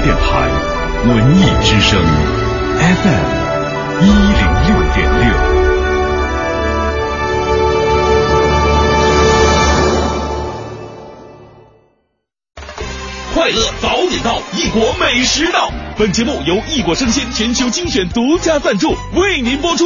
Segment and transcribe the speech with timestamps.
[0.00, 0.50] 电台，
[1.06, 2.00] 文艺之声
[2.78, 3.26] ，FM
[4.00, 5.26] 一零六点六。
[13.34, 15.70] 快乐早点到，异国美食到。
[15.96, 19.84] 本节目由异国生鲜全球精选独家赞助，为您播出。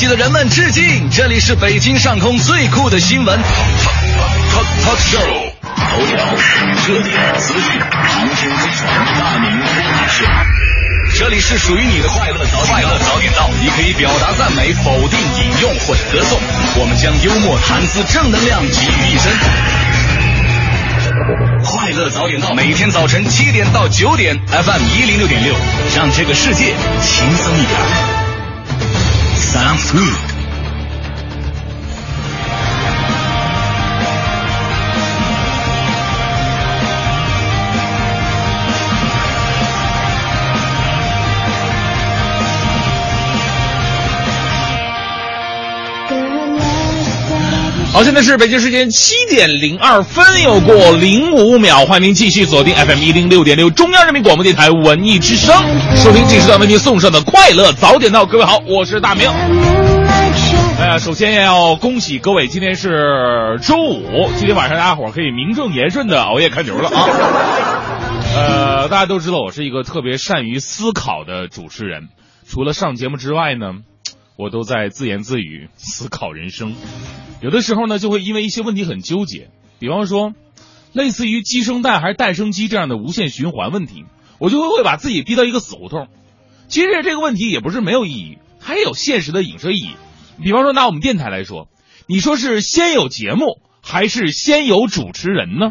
[0.00, 1.10] 向早起的人们致敬！
[1.10, 5.20] 这里是北京上空最酷的新闻 talk talk show，
[5.60, 6.16] 头条、
[6.88, 10.24] 热点、资讯、航天飞船、大明脱口秀。
[11.18, 16.40] 这里是属于你的快乐早快乐早点到，你可以表达赞美、否定、引用或者歌颂，
[16.76, 19.30] 我们将幽默、谈资、正能量集于一身。
[21.62, 25.54] 快乐早点到，每天早晨七点到九点，FM 一零六点六，
[25.94, 26.72] 让这个世界
[27.02, 28.19] 轻松一点。
[29.52, 30.29] Sounds good.
[47.92, 55.52] 好，现在是北京时间七点零二分，又过零五秒，欢迎您继续锁定 FM 一零六点六中央人民广播电台文艺之声，
[55.96, 58.24] 收听这时段为您送上的快乐早点到。
[58.24, 59.28] 各位好，我是大明。
[60.78, 67.08] 哎呀，首先要恭喜各位，今天是周五，今天晚上大家伙可以名正言顺的熬夜看球了啊。
[68.36, 72.08] 呃，大家都知道我是一个特别善于思考的主持人，
[72.48, 73.72] 除了上节目之外呢。
[74.40, 76.74] 我都在自言自语思考人生，
[77.42, 80.32] 有的时候呢就会因为一些问题很纠结，比方说，
[80.94, 84.06] 类似于鸡生蛋还是蛋生鸡这样的无限循环问题，
[84.38, 86.08] 我就会会把自己逼到一个死胡同。
[86.68, 89.90] 其实这个问题也不是没有意义，它也有现实的影射意义。
[90.42, 91.68] 比方说拿我们电台来说，
[92.06, 95.70] 你说是先有节目还是先有主持人呢？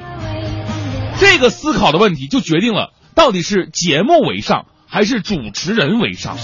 [1.20, 6.38] 这个思考的问题就决定了到底是节目为上还是主持人为上，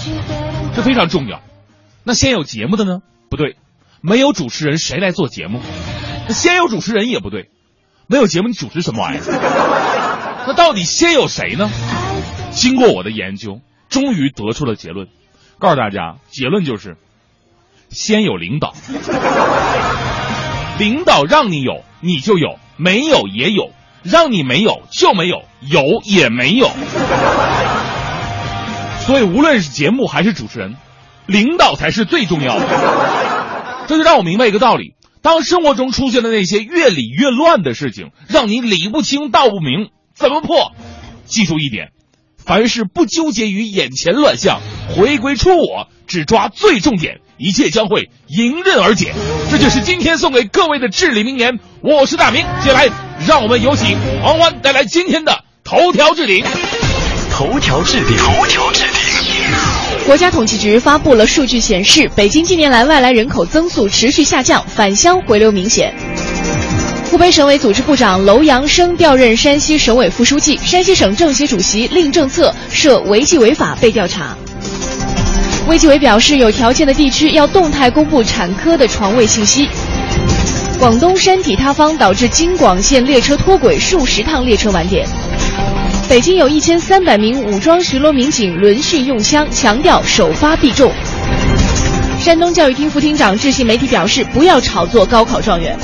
[0.74, 1.40] 这非常重要。
[2.08, 3.00] 那先有节目的呢？
[3.28, 3.56] 不对，
[4.00, 5.60] 没有主持人谁来做节目？
[6.28, 7.50] 那先有主持人也不对，
[8.06, 9.24] 没有节目你主持什么玩意儿？
[10.46, 11.68] 那到底先有谁呢？
[12.52, 15.08] 经过我的研究，终于得出了结论，
[15.58, 16.96] 告诉大家，结论就是
[17.90, 18.72] 先有领导，
[20.78, 23.72] 领导让你有你就有，没有也有，
[24.04, 26.70] 让你没有就没有，有也没有。
[29.06, 30.76] 所以无论是节目还是主持人。
[31.26, 32.66] 领导才是最重要的，
[33.88, 40.72] 这就让我明白一个道理：当生活中出现的那些越理越乱的事情，让你理不清道不明，怎么破？
[41.24, 41.88] 记住一点，
[42.38, 44.60] 凡事不纠结于眼前乱象，
[44.94, 49.12] 回归出我，只抓最重点，一切将会迎刃而解。
[49.50, 51.58] 这就是今天送给各位的至理名言。
[51.82, 52.88] 我是大明，接下来
[53.26, 56.44] 让我们有请王欢带来今天的头条置顶。
[57.32, 59.75] 头条置顶，头条置顶。
[60.06, 65.92] 国家统计局发布了数据显示，北京近年来外来人口增速持续下降，返乡回流明显。
[67.10, 74.36] 湖北省委组织部长楼阳生调任山西省委副书记，山西省政协主席令政策涉违纪违法被调查。
[75.66, 79.68] 卫计委表示，有条件的地区要动态公布产科的床位信息。
[80.78, 85.04] 广东山体塌方导致京广线列车脱轨，数十趟列车晚点。
[86.08, 90.90] 北京有一千三百名武装巡逻民警轮训用枪，强调首发必中。
[92.20, 95.76] 山东教育厅副厅长致信媒体表示，不要炒作高考状元。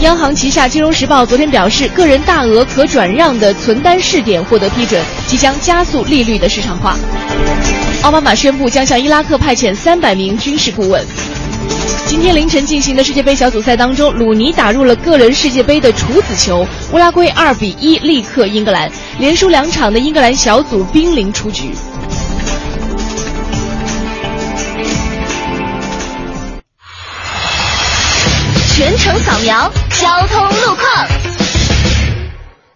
[0.00, 6.98] 央行旗下《金融时报》昨天表示，个人大额可转让的存单试点获得批准，即将加速利率的市场化。
[8.02, 11.02] 奥巴马宣布将向伊拉克派遣三百名军事顾问。
[12.14, 18.88] 今天凌晨进行的世界杯小组赛当中，鲁尼打入了个人世界杯的处子球，乌拉圭二比一力克英格兰，
[19.18, 21.72] 连输两场的英格兰小组濒临出局。
[28.76, 29.68] 全程扫描
[30.00, 31.33] 交通路况。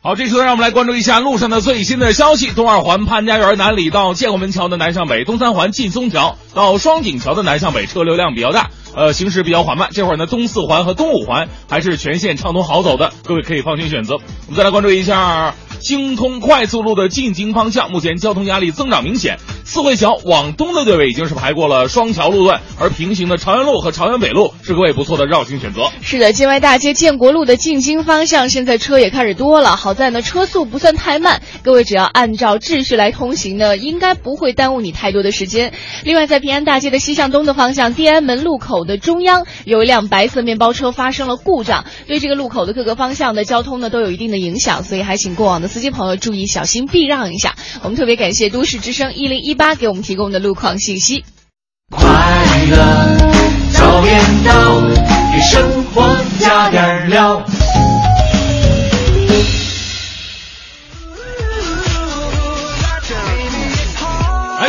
[0.01, 2.53] 好，这时候让我们来关注一下路上的最新的消息。
[2.53, 8.71] 东二环潘家园南里到建国门桥的南向北，东三环劲松桥到双井桥的南向北车流量比较大。
[8.95, 9.91] 呃，行驶比较缓慢。
[9.93, 14.15] 这会儿呢，东四环和东五环还是全线畅通好走的，各位可以放心选择。
[14.15, 19.39] 我们再来关注一下京通快速路的进京方向，目前交通压力增长明显。
[19.65, 25.91] 四惠桥往东的队尾已经是排过了双桥路段，而平行的朝阳路和朝阳北路是各位不错的绕行选择。
[26.01, 29.77] 是的，建外大街建国路的进京方向，现在车也开始多了。
[29.77, 35.75] 好在呢，车速不算太慢，各位只要按照秩序来通行呢，应该不会耽误你太多的时间。
[36.03, 47.55] 另外，在平安大街的西向东的方向，地安门路口的中央有一辆白色面包车发生了故障，对这个路口的各个方向的交通呢都有一定的影响，所以还请过往的司机朋友注意小心避让一下。
[47.83, 51.25] 我们特别感谢都市之声一零一八给我们提供的路况信息。
[51.91, 52.03] 快
[52.71, 53.17] 乐
[53.73, 54.81] 早点到，
[55.33, 57.43] 给生活加点料。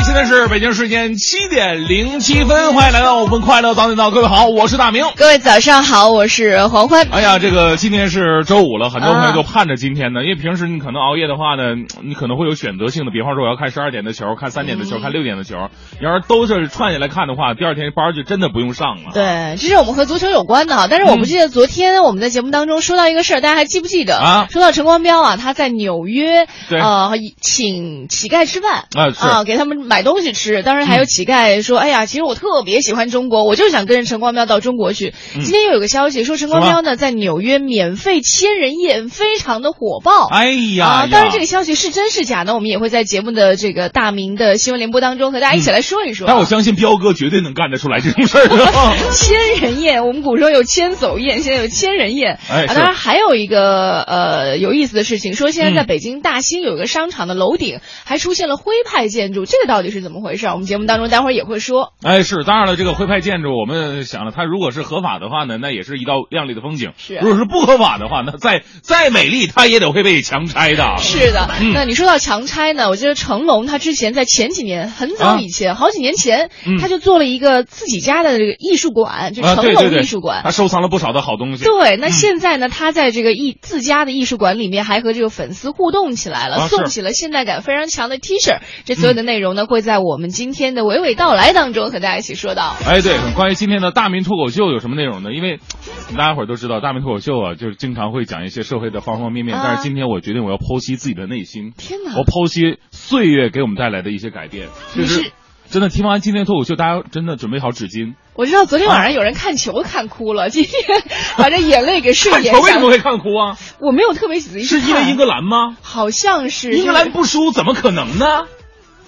[0.10, 5.06] 现在是北京时间七点零七分，欢迎来到我们快乐早点到，各位好，我是大明。
[5.16, 7.08] 各位早上好，我是黄欢。
[7.12, 15.70] 哎呀，这个今天是周五了，很多朋友啊都盼着今天呢，因为平时你可能熬夜的话呢，你可能会有选择性的，比方说我要看十二点的球，看三点的球，看六点的球，
[16.00, 19.12] 你要是都是串下来看的话，第二天班就真的不用上了。
[19.14, 20.88] 对，这是我们和足球有关的哈。
[20.90, 30.64] 但是我不记得昨天我们在节目当中说到一个事儿，大家还记不记得啊说到陈光标啊，他在纽约对呃请乞丐吃饭啊是给他们买东西吃。
[30.64, 35.14] 当然还有乞丐说：“哎呀，其实我特别喜欢中国，我就想跟着陈光标到中国去。
[35.36, 40.28] 嗯今天又有个消息说陈光标呢在纽约免费千人宴，非常的火爆。
[40.28, 42.54] 哎呀当然这个消息是真是假呢？
[42.54, 46.30] 我们也会在节目的这个大明的新闻联播当中和大家一起来说一说啊。
[46.32, 48.58] 但我相信彪哥绝对能干得出来这种事儿的。
[49.12, 52.34] 千人宴，我们古时候有千叟宴，现在有千人宴。
[52.34, 60.48] 啊，哎是当然还有一个呃有意思的事情，说现在在嗯北京大兴有一个商场的楼顶还出现了徽派建筑，这个到底是怎么回事？
[60.48, 61.94] 我们节目当中待会儿也会说。
[62.04, 70.98] 哎，是，当然了，这个徽派建筑，我们想了，它如果是合法的话呢，那也是一道亮丽的风景；是如果是不合法的话，那再再美丽，它也得会被强拆的。
[70.98, 72.90] 是的，嗯那你说到强拆呢？
[72.90, 76.50] 我记得成龙他之前在前几年，很早以前，好几年前，
[76.80, 80.42] 他就做了一个自己家的这个艺术馆，就啊，成龙艺术馆。
[80.44, 81.64] 他收藏了不少的好东西。
[81.64, 88.60] 对，那嗯现在呢，他在这个艺自家的艺术馆里面还和这个粉丝互动起来了，啊送起了现代感非常强的 T 恤。
[88.86, 92.76] 这所有的内容呢，会在我们今天的娓娓道来当中和大家一起说到。
[92.86, 95.34] 哎，对，关于今天的大明脱口秀有什么内容呢？
[95.34, 95.60] 因为
[96.18, 99.58] 大家伙儿都知道，大明脱口秀啊，就是经常会讲一些社会的方方面面。
[99.58, 104.68] 啊但是今天我决定我要剖析自己的内心，天哪我剖析岁月给我们带来的一些改变。
[104.96, 105.32] 就是是
[105.70, 108.16] 真的听完今天脱口秀，大家真的准备好纸巾。
[108.34, 110.74] 我知道昨天晚上有人看球看哭了，今天
[111.38, 113.58] 把这眼泪给顺看眼下球为什么会看哭啊？
[113.80, 115.78] 我没有特别仔细是因为英格兰吗？
[115.84, 118.46] 好像是英格兰不输怎么可能呢？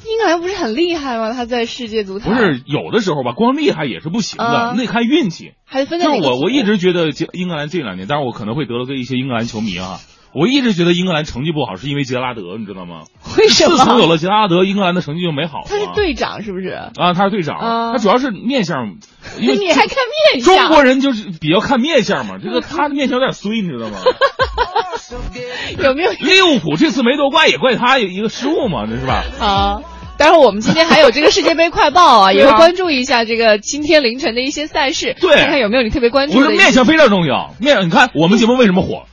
[0.05, 1.33] 英格兰不是很厉害吗？
[1.33, 5.53] 他在世界足坛不是有的时候吧，光厉害也是不行的啊，那看运气。
[5.65, 9.99] 还分在就是我，我一直觉得英格兰这两年，当然我可能会得罪一些英格兰球迷啊。
[10.33, 13.01] 我一直觉得英格兰成绩不好，是因为杰拉德，你知道吗？
[13.37, 15.63] 为什么自从有了杰拉德，英格兰的成绩就没好。
[15.67, 16.69] 他是队长是不是？
[16.69, 18.95] 啊，他是队长，啊他主要是面相，
[19.39, 19.97] 因为 你还看
[20.33, 20.55] 面相？
[20.55, 23.97] 中国人就是比较看面相嘛， 这个他的面相有点衰，你知道吗？
[25.83, 29.23] 有没有利物浦这次没夺冠也怪他一个失误嘛，这是吧？
[29.39, 29.81] 啊？
[30.21, 36.57] 待会儿我们今天还有这个世界杯快报啊，也会关注一下这个今天凌晨的一些赛事，对看看有没有你特别关注我的不是。
[36.59, 39.05] 面相非常重要，面你看我们节目为什么火？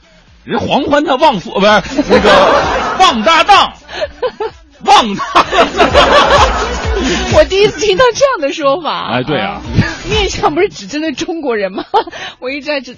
[0.45, 1.67] 人黄欢他旺夫不是
[2.11, 2.31] 那个
[3.01, 3.73] 旺搭档，
[4.85, 5.45] 旺搭档。
[7.35, 9.11] 我第一次听到这样的说法。
[9.13, 9.63] 哎对啊
[10.11, 11.85] 面相不是只针对中国人吗？
[12.41, 12.93] 我一直在这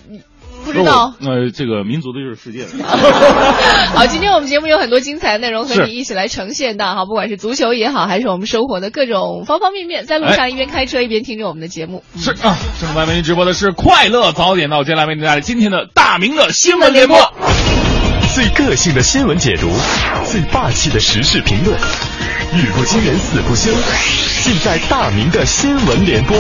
[0.65, 1.15] 不知道。
[1.21, 2.85] 呃，这个民族的就是世界的。
[3.95, 12.05] 好，今天我们节目有很多精彩的内容和你一起来呈现的哈，不管是足球也好，还是我们生活的各种方方面面，在路哎上一边开车一边听着我们的节目。
[12.19, 17.17] 是啊，正在为您直播的是快乐早点到，接下来为您带来今天的大明的新闻联播。
[18.33, 19.69] 最个性的新闻解读，
[20.25, 21.77] 最霸气的时事评论，
[22.55, 23.73] 语不惊人死不休，
[24.45, 26.37] 尽在大明的新闻联播。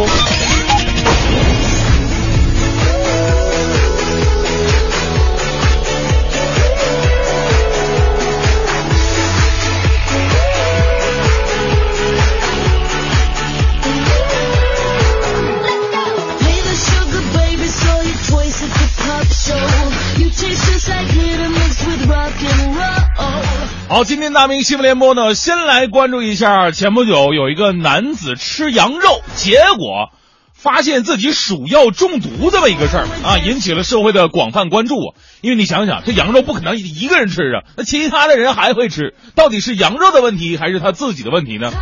[23.91, 30.13] 好，今天大明新闻联播呢，先来关注一下，前不久有一个男子吃羊肉，结果
[30.61, 35.17] 发现自己鼠药中毒这么一个事儿啊，引起了社会的广泛关注啊。
[35.41, 41.73] 因为你想想，这羊肉不可能一个人吃啊，那其他的人还会吃，到底是羊肉的问题还是他自己的问题呢？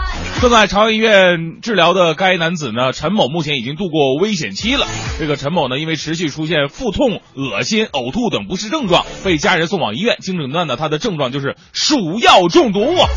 [0.41, 4.87] 正在朝阳医院治疗的该男子呢，陈某目前已经度过危险期了。
[5.19, 10.19] 这个陈某呢，因为持续出现腹痛、恶心、呕吐等不适症状，被家人送往医院。
[10.21, 13.09] 经诊断呢，他的症状就是鼠药中毒啊。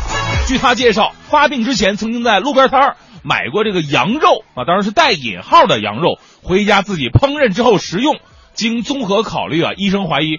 [0.48, 8.18] 据他介绍，发病之前曾经在路边摊儿买过这个羊肉啊，当然是带引号的羊肉，回家自己烹饪之后食用。
[8.54, 10.36] 经综合考虑啊，医生怀疑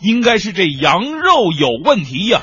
[0.00, 2.42] 应该是这羊肉有问题呀、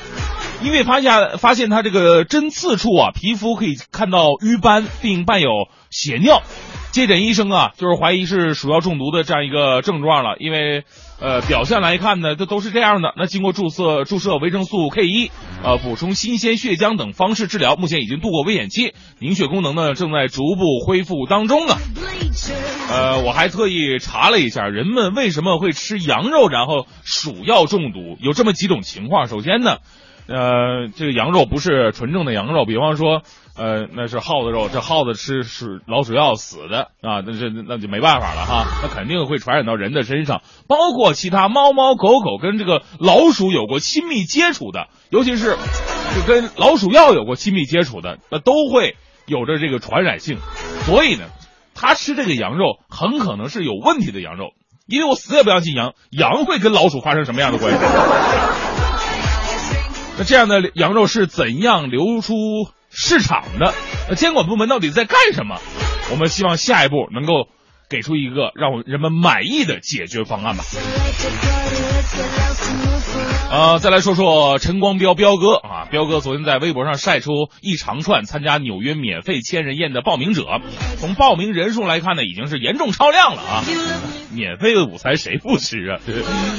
[0.62, 5.48] 因为发现发现他这个针刺处啊，皮肤可以看到瘀斑，并伴有
[5.90, 6.42] 血尿。
[6.90, 10.84] 接诊医生啊，就是怀疑是鼠药中毒的这样一个症状了，因为
[11.20, 13.14] 呃表现来看呢，这都是这样的。
[13.16, 15.30] 那经过注射注射维生素 K 一，
[15.62, 21.78] 呃补充新鲜血浆等方式治疗，目前已经度过危险期，凝血功能呢正在逐步恢复当中啊。
[22.90, 29.26] 呃，我还特意查了一下，人们为什么会吃羊肉，然后鼠药中毒，有这么几种情况。
[29.26, 29.78] 首先呢，
[30.26, 33.22] 呃，这个羊肉不是纯正的羊肉，比方说，
[33.56, 45.56] 呃，那是耗子肉，这耗子吃是老鼠药死的啊，那这那就没办法了哈， 那肯定会传染到人的身上，包括其他猫猫狗狗跟这个老鼠有过亲密接触的，尤其是
[46.14, 50.38] 就跟老鼠药有过亲密接触的，那都会有着这个传染性，
[50.86, 51.24] 所以呢。
[51.76, 54.52] 他吃这个羊肉很可能是有问题的羊肉，
[54.86, 57.78] 因为我死也不相信羊羊会跟老鼠发生什么样的关系。
[60.16, 62.34] 那这样的羊肉是怎样流出
[62.90, 63.74] 市场的？
[64.08, 65.58] 那监管部门到底在干什么？
[66.12, 67.48] 我们希望下一步能够
[67.88, 70.64] 给出一个让人们满意的解决方案吧。
[73.50, 80.60] 呃，再来说说陈光标彪哥啊，彪哥昨天在微博上晒出一长串参加纽约免费千人宴的报名者，
[80.98, 83.64] 从报名人数来看呢，已经是严重超量了啊！
[84.32, 86.00] 免费的午餐谁不吃啊？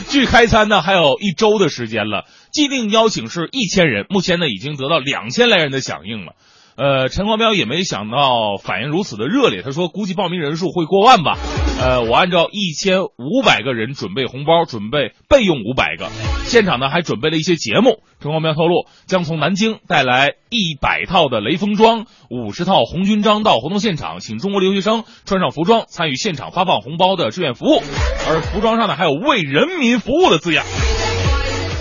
[0.10, 6.34] 距开餐呢还有一周的时间了，既定邀请是一千人，目前呢已经得到两千来人的响应了。
[6.78, 11.38] 呃，陈光标也没想到反应如此的热烈，他说估计报名人数会过万吧。
[11.80, 16.10] 呃，我按照一千五百个人准备红包，准备备用五百个。
[16.44, 18.00] 现场呢还准备了一些节目。
[18.20, 27.82] 陈光标透露，将从南京带来一百套的雷锋装，五十套红军章到活动现场，请中国留学生穿上服装参与现场发放红包的志愿服务，
[28.28, 30.66] 而服装上呢还有为人民服务的字样。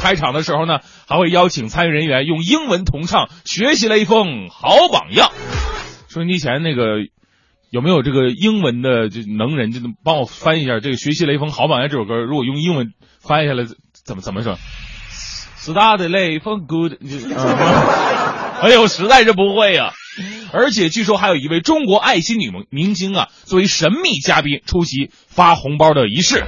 [0.05, 5.29] 开场的时候呢，还会邀请参与人员用英文同唱《学习雷锋好榜样》。
[6.13, 6.99] 收音机前那个
[7.71, 12.17] 有没有这个英文的就能人，就能帮我翻译一下这个《学习雷锋好榜样》这首歌？
[12.17, 13.65] 如果用英文翻译下来，
[14.05, 14.59] 怎么怎么说
[15.59, 16.93] ？Start 雷锋 good，
[18.61, 19.95] 哎呦，实在是不会呀、
[20.53, 26.45] 而且据说还有一位中国爱心女明明星啊，作为神秘嘉宾出席发红包的仪式。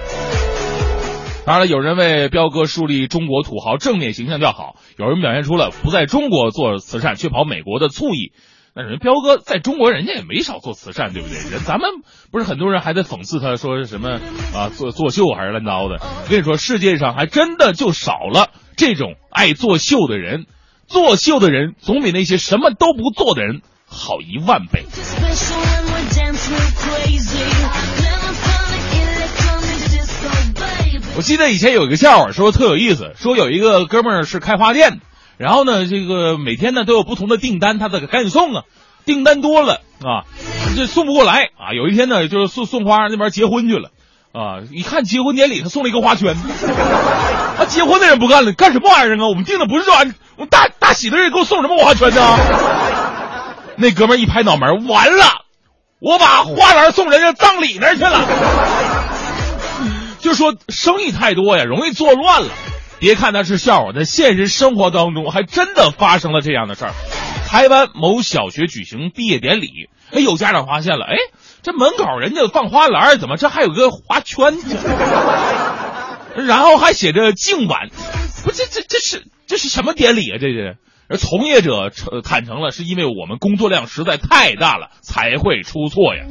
[1.47, 8.33] 当然了，有人为彪哥树立中国土豪正面形象叫好，有人表现出了不在中国做慈善却跑美国的醋意。
[8.75, 11.39] 那人彪哥在中国人家也没少做慈善，对不对？
[11.53, 11.89] 人咱们
[12.33, 14.21] 不是很多人还在讽刺他说是什么
[14.55, 16.01] 啊做作秀还是乱糟的。
[16.03, 20.47] 我跟你说，世界上还真的就少了这种爱作秀的人。
[20.89, 24.85] 作秀的人总比那些什么都不做的人好一万倍。
[31.17, 34.97] 我记得以前有一个笑话，说特有意思，说有一个哥们儿是开花店的，
[35.39, 38.65] 然后呢，这个每天呢都有不同的订单，他得赶紧送啊，
[39.07, 40.29] 订单多了啊，
[40.77, 41.73] 这送不过来啊。
[41.75, 43.89] 有一天呢，就是送送花那边结婚去了
[44.33, 49.27] 啊，一看结婚典礼，他送了一个花圈，啊，结婚的人不干了，干什么玩意儿啊？
[49.27, 52.21] 我们订的不是这玩意儿，我大大喜的人给我送什么花圈呢？
[53.77, 55.25] 那哥们儿一拍脑门，完了，
[55.99, 58.21] 我把花篮送人家葬礼那儿去了。
[60.27, 62.49] 就说生意太多呀，容易做乱了。
[62.99, 66.93] 别看他是笑话，在现实生活当中还真的发生了这样的事儿。
[67.47, 71.15] 台湾某小学举行毕业典礼，哎，有家长发现了，哎，
[71.63, 74.57] 这门口人家放花篮，怎么这还有个花圈？
[76.35, 77.89] 然后还写着敬晚，
[78.45, 80.39] 不，这这这是这是什么典礼啊？
[80.41, 80.77] 这是。
[81.09, 81.93] 而从业者
[82.25, 86.25] 坦诚了，是因为我们工作量实在太大了，才会出错呀。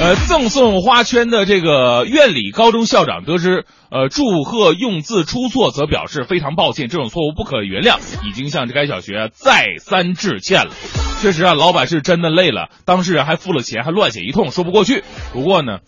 [0.00, 10.70] 呃，赠送花圈的这个院里高中校长得知，呃，祝贺用字出错，则表示非常抱歉，这种错误不可原谅，已经向这该小学再三致歉了。
[11.20, 15.04] 确实啊，老板是真的累了，当事人还付了钱，还乱写一通，说不过去。
[15.34, 15.80] 不过呢。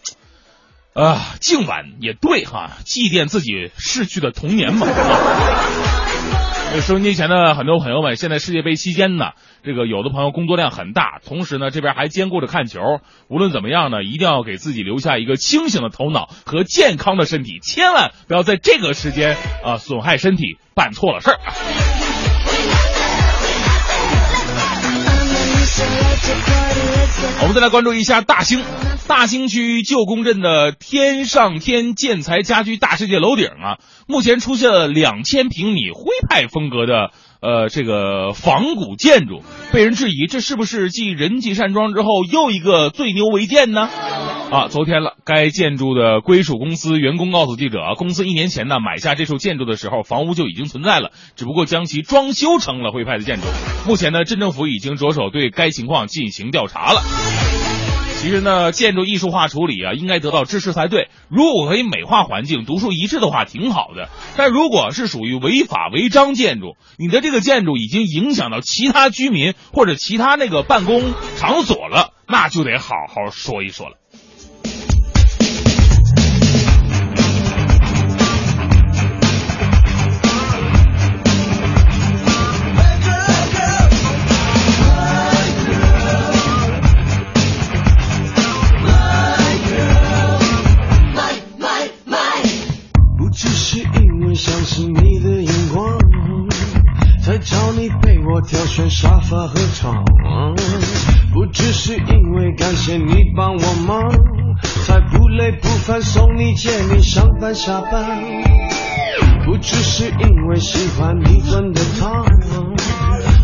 [0.92, 4.87] 啊，敬晚也对哈，祭奠自己逝去的童年嘛。
[6.83, 9.31] 收音机前的很多朋友们，现在世界杯期间呢，
[9.64, 12.81] 这个有的朋友工作量很大，同时呢这边还兼顾着看球。
[13.28, 21.38] 无论怎么样呢，一定要给自己留下一个清醒的头脑和健康的身体，千万不要在这个时间啊损害身体，办错了事儿。
[27.40, 28.64] 我们再来关注一下大兴。
[29.09, 37.11] 大兴区旧宫镇的天上天建材家居大世界楼顶啊，目前出现了两千平米徽派风格的
[37.42, 43.90] 呃这个仿古建筑，被人质疑这是不是继人济山庄之后又一个最牛违建呢？
[44.52, 53.42] 啊，昨天了，该建筑的归属公司员工告诉记者，公司一年前呢买下这处建筑的时候，房屋就已经存在了，只不过将其装修成了徽派的建筑。
[53.88, 57.02] 目前呢，镇政府已经着手对该情况进行调查了。
[58.22, 61.08] 其实呢，建筑艺术化处理啊，应该得到支持才对。
[61.28, 64.10] 如果可以美化环境、独树一帜的话，挺好的。
[64.36, 71.02] 但如果是属于违法违章建筑，你的这个建筑已经影响到其他居民或者其他那个办公
[71.36, 73.96] 场所了，那就得好好说一说了。
[97.44, 100.04] 找你陪我挑选沙发和床。
[101.32, 104.11] 不只是因为感谢你帮我忙，
[104.84, 108.20] 才不累不烦送你见你上班下班。
[109.44, 112.25] 不只是因为喜欢你炖的汤，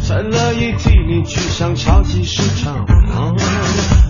[0.03, 2.87] 才乐意替你去上超级市场。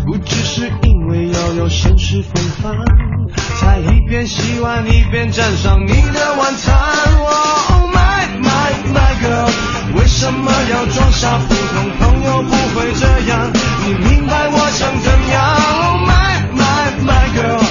[0.07, 2.77] 不只是因为要有绅士风范，
[3.59, 6.77] 才一边洗碗一边沾上你的晚餐。
[7.21, 9.48] Oh my my my girl，
[10.19, 11.39] 为什么要装傻？
[11.49, 13.53] 普通朋友不会这样，
[13.87, 17.63] 你明白我想怎样？Oh my my my girl，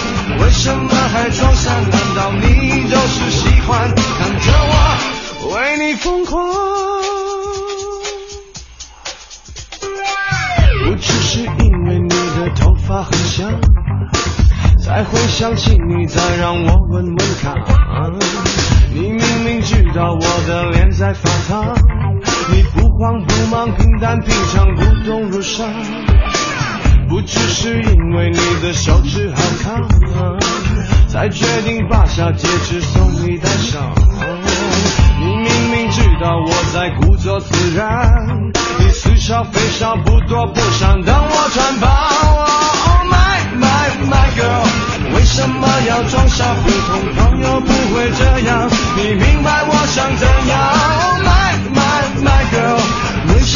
[0.42, 1.74] 为什么还装傻？
[1.74, 4.48] 难道你就是喜欢看着
[5.42, 6.42] 我为你疯狂？
[10.86, 13.60] 不只是因为你的头发很香，
[14.82, 17.54] 才会想起你，再让我闻闻看。
[18.94, 21.76] 你明明知道我的脸在发烫，
[22.98, 25.68] 慌不忙，平淡平常，不动如山。
[27.08, 29.84] 不只是因为你的手指好看，
[31.08, 33.94] 才决定拔下戒指送你戴上。
[35.20, 41.92] 你明明知道我在故作自然，你似笑非笑，不躲不闪，等我穿帮。
[42.88, 46.44] Oh my my my girl，为什么要装傻？
[46.66, 51.27] 普通朋友不会这样，你明白我想怎样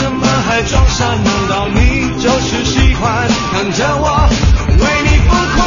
[0.01, 1.05] 什么还装傻？
[1.05, 4.27] 难道你就是喜欢看着我
[4.67, 5.61] 为你疯狂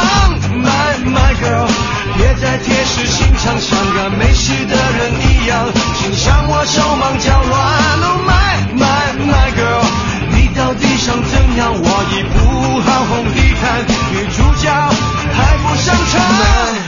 [0.59, 1.69] ？My my girl，
[2.17, 5.71] 别再铁石心肠，像个没事的人一样，
[6.01, 7.55] 请向我手忙脚乱。
[8.03, 9.87] Oh my my my girl，
[10.31, 11.73] 你到底想怎样？
[11.73, 12.35] 我已不
[12.81, 14.67] 好红地毯，女主角
[15.33, 16.84] 还不上场。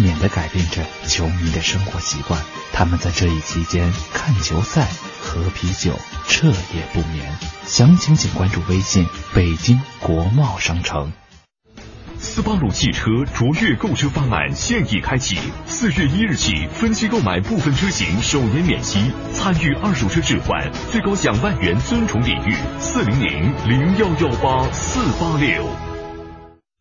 [0.00, 2.40] 免地改变着球迷的生活习惯。
[2.72, 4.88] 他们在这一期间看球赛、
[5.20, 7.36] 喝啤酒、彻夜不眠。
[7.64, 11.12] 详情请关注微信“北京国贸商城”。
[12.22, 22.54] 斯巴鲁汽车卓越购车方案现已开启，四月一日起分期购买部分车型首年免息，参与二手车置换，最高享万元尊崇礼遇。
[22.78, 25.89] 四零零零幺幺八四八六。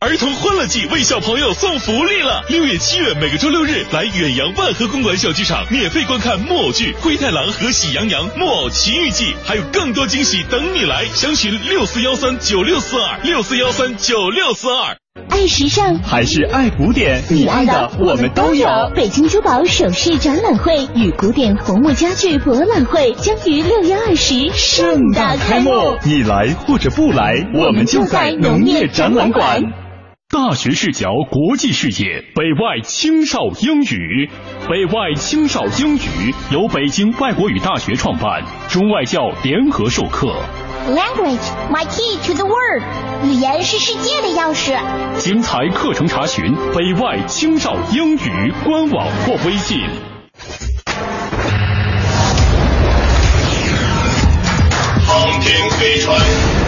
[0.02, 2.42] 儿童欢乐季为小朋友送福利了！
[2.48, 11.04] 六月、七月每个周六日来远洋万和公馆小剧场，免费观看木偶剧《灰太狼》和《喜羊羊木偶奇遇记》，还有更多惊喜等你来！
[11.08, 14.96] 详询六四幺三九六四二六四幺三九六四二。
[15.28, 17.22] 爱时尚还是爱古典？
[17.30, 18.68] 你爱的我们都有。
[18.96, 25.72] 北京珠宝首饰展览会与古典红木家具博览会将于六月二十盛大开幕。
[26.06, 29.62] 你来或者不来，我们就在农业展览馆。
[30.32, 34.30] 大学视角，国际视野，北外青少英语。
[34.70, 40.28] 北外青少英语由北京外国语大学创办，中外教联合授课。
[40.88, 42.84] Language, my key to the world。
[43.26, 44.78] 语言是世界的钥匙。
[45.18, 49.80] 精彩课程查询北外青少英语官网或微信。
[55.08, 56.59] 航天飞船。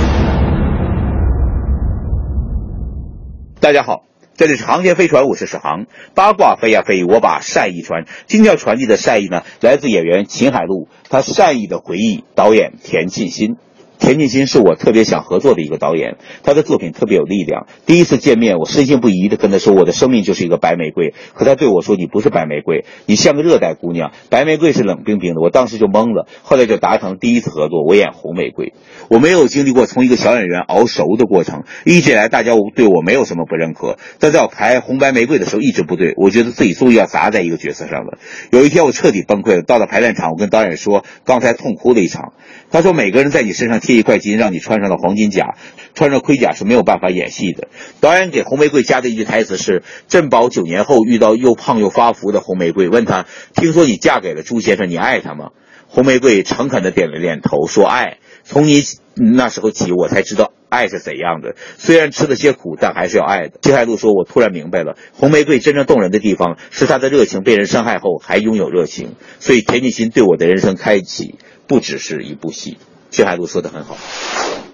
[3.62, 4.06] 大家好，
[4.38, 5.86] 这里是航天飞船，我是史航。
[6.15, 8.06] 八卦飞呀飞，我把善意传。
[8.26, 13.58] 今天要传递的善意呢，来自演员秦海璐，她善意的回忆导演田沁鑫。
[14.01, 17.67] 田沁鑫是我特别想合作的一个导演，他的作品特别有力量。
[17.85, 24.11] 第一次见面，我深信不疑的跟他说：“我的生命就是一个白玫瑰。”可他对我说：“你不是白玫瑰，你像个热带姑娘。
[24.31, 26.25] 白玫瑰是冷冰冰的。”我当时就懵了。
[26.41, 28.73] 后来就达成第一次合作，我演红玫瑰。
[29.07, 33.99] 我没有经历过从一个小演员熬熟的过程，一直以来大家对我没有什么不认可。
[34.19, 38.17] 但在我排红白玫瑰的时候，一直不对，我觉得自己终于要砸在一个角色上了。
[38.49, 42.33] 有一天我彻底崩溃了，到了排练场，我跟导演说刚才痛哭了一场。
[42.71, 45.58] 他说每个人在你身上这一块金，让你穿上了黄金甲，
[45.95, 47.67] 穿上盔甲是没有办法演戏的。
[47.99, 55.49] 导演给红玫瑰加的一句台词是：珍宝九年后遇到又胖又发福的红玫瑰，问他听说你嫁给了朱先生，你爱他吗？
[55.89, 58.19] 红玫瑰诚恳地点了点头，说爱。
[58.45, 58.82] 从你
[59.13, 61.56] 那时候起，我才知道爱是怎样的。
[61.77, 63.60] 虽然吃了些苦，但还是要爱的。
[63.62, 69.15] 金海璐说：“我突然明白了，红玫瑰真正动人的地方是她的热情被人伤害后还拥有热情。
[69.41, 71.36] 所以田沁鑫对我的人生开启
[71.67, 72.77] 不只是一部戏。”
[73.12, 73.97] 薛海璐说的很好。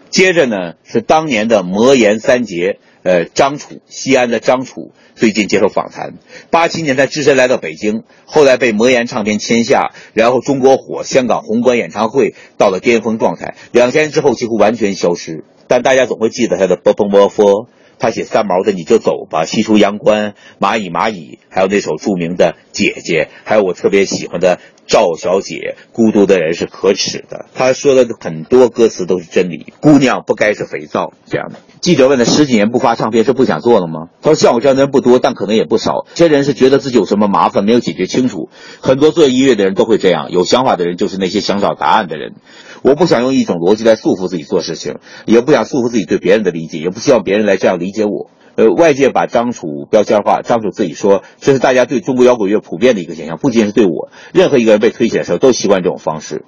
[0.09, 6.13] 接着呢是当年的魔岩三杰，呃，张楚，西安的张楚最近接受访谈。
[6.49, 13.55] 八七年他只身来到北京，后来被魔岩唱片签下，然后中国火，香港红馆演唱会到了巅峰状态。
[13.73, 17.65] 两千年之后几乎完全消失，但大家总会记得他的《波风波佛》。
[17.99, 27.45] 他写三毛的《你就走吧》，西出阳关，蚂蚁蚂蚁，还有那首著名的《姐姐》，还有我特别喜欢的赵小姐，《孤独的人是可耻的》。
[27.57, 29.73] 他说的很多歌词都是真理。
[29.79, 31.59] 姑娘不该是肥皂这样的。
[31.79, 34.09] 记者问他十几年不发唱片是不想做了吗？
[34.21, 36.05] 他说像我这样的人不多，但可能也不少。
[36.15, 38.49] 这些人是觉得自己有什么麻烦没有解决清楚。
[38.81, 42.33] 很多做音乐的人都会这样，有想法的人就是那些想找答案的人。
[42.81, 48.29] 我不想用一种逻辑来束缚自己做事情，也不想束缚自己对别人的理解，也不希望别人来这样理解我。
[48.55, 56.43] 呃，外界把张楚标签化，张楚自己说这是大家对中国摇滚乐普遍的一个现象，不仅是对我，任何一个人被推起来的时候都习惯这种方式。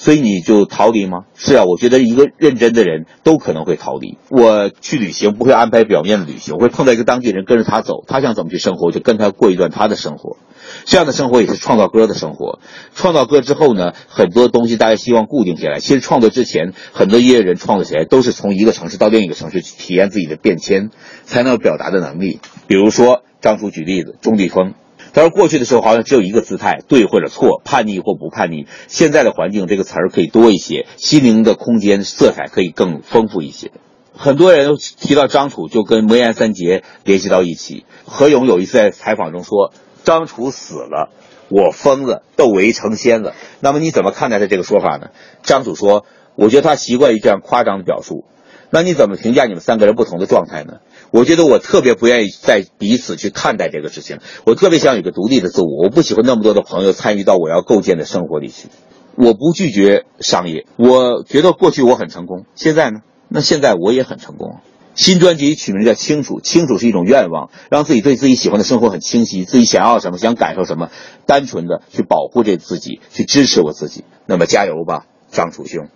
[0.00, 1.24] 所以你就逃离吗？
[1.34, 4.16] 是啊，我觉得一个认真的人都可能会逃离。
[4.30, 10.36] 我去旅行不会安排表面的旅行，我会碰到一个当地人，跟着他走，他想怎么去生活，就跟他过一段他的生活。
[10.84, 12.60] 这样的生活也是创造歌的生活。
[12.94, 15.80] 创造歌之后呢，很多东西大家希望固定下来。
[15.80, 20.90] 其实创作之前，很多音乐人创作起来都是从一个城市到另一个城市去体验自己的变迁，
[21.24, 22.38] 才能有表达的能力。
[22.68, 24.74] 比如说张楚举例子，钟立风。
[25.20, 28.66] 而过去的时候好像只有一个姿态，对或者错，叛逆或不叛逆。
[28.86, 33.72] 现在的环境这个词儿可以多一些，心灵的空间色彩可以更丰富一些。
[34.14, 37.84] 很多人提到张楚，就跟魔岩三杰联系到一起。
[38.04, 41.10] 何勇有一次在采访中说：“张楚死了，
[41.48, 45.10] 我疯了，窦唯成仙了。”那么你怎么看待他这个说法呢？
[45.42, 46.04] 张楚说
[46.34, 48.24] ：“我觉得他习惯于这样夸张的表述。”
[48.70, 50.74] 那你怎么评价你们三个人不同的状态呢？
[51.10, 58.68] 我觉得我特别不愿意在彼此去看待这个事情，我特别想有个独立的自我，我不喜欢那么多的朋友参与到我要构建的生活里去。
[59.16, 63.00] 我不拒绝商业，我觉得过去我很成功，现在呢？
[63.28, 64.58] 那现在我也很成功。
[64.94, 70.90] 新专辑取名叫《清楚》，清楚是一种愿望，让自己对自己喜欢的生活很清晰，自己想要什么，想感受什么，
[71.26, 74.04] 单纯的去保护这自己，去支持我自己。
[74.26, 75.88] 那么加油吧，张楚兄！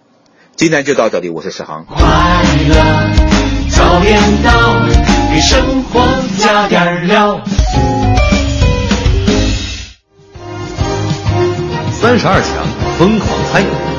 [0.54, 1.84] 今天就到这里，我是史航。
[1.86, 1.96] 快
[2.68, 3.31] 乐
[3.92, 4.50] 早点到，
[5.30, 6.00] 给生活
[6.38, 7.38] 加点料。
[12.00, 12.66] 三十二强
[12.98, 13.91] 疯狂猜。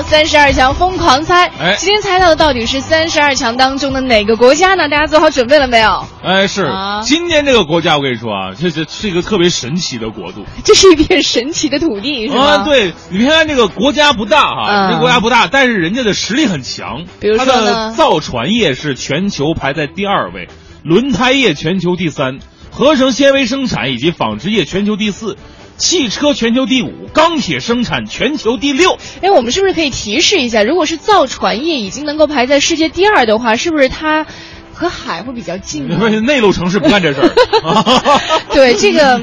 [0.00, 1.48] 好，三十二强疯狂猜。
[1.60, 4.88] 哎今天猜到的到底是三十二强当中的哪个国家呢？
[4.88, 6.06] 大家做好准备了没有？
[6.24, 12.44] 哎，是、啊今天这个国家，我跟你说啊，这这是一个特别神奇的国度这是一片神奇的土地，是吗？
[12.44, 17.04] 啊。，对，你看这个国家不大哈，嗯这个国家不大，但是人家的实力很强。
[17.20, 20.48] 比如说它呢的造船业是全球排在第二位，
[20.82, 22.38] 轮胎业全球第三，
[22.70, 25.36] 合成纤维生产以及纺织业全球第四。
[25.80, 28.98] 汽车全球第五，钢铁生产全球第六。
[29.22, 34.26] 哎，我们是不是可以提示一下，如果是造船业已经能够排在世界第二的话，是不是它
[34.74, 35.96] 和海会比较近呢？
[35.98, 37.30] 不 是内陆城市不干这事儿。
[38.52, 39.22] 对，这个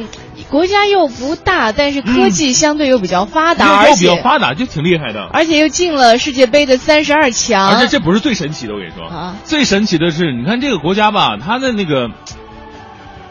[0.50, 5.30] 国家又不大，但是科技相对又比较发达，又而又比较发达，就挺厉害的。
[5.32, 7.70] 而且又进了世界杯的三十二强。
[7.70, 12.10] 而且这不是最神奇的，我跟你说，啊最神奇的是，你看这个国家吧，它的那个，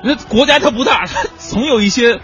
[0.04, 2.20] 那国家它不大，它总有一些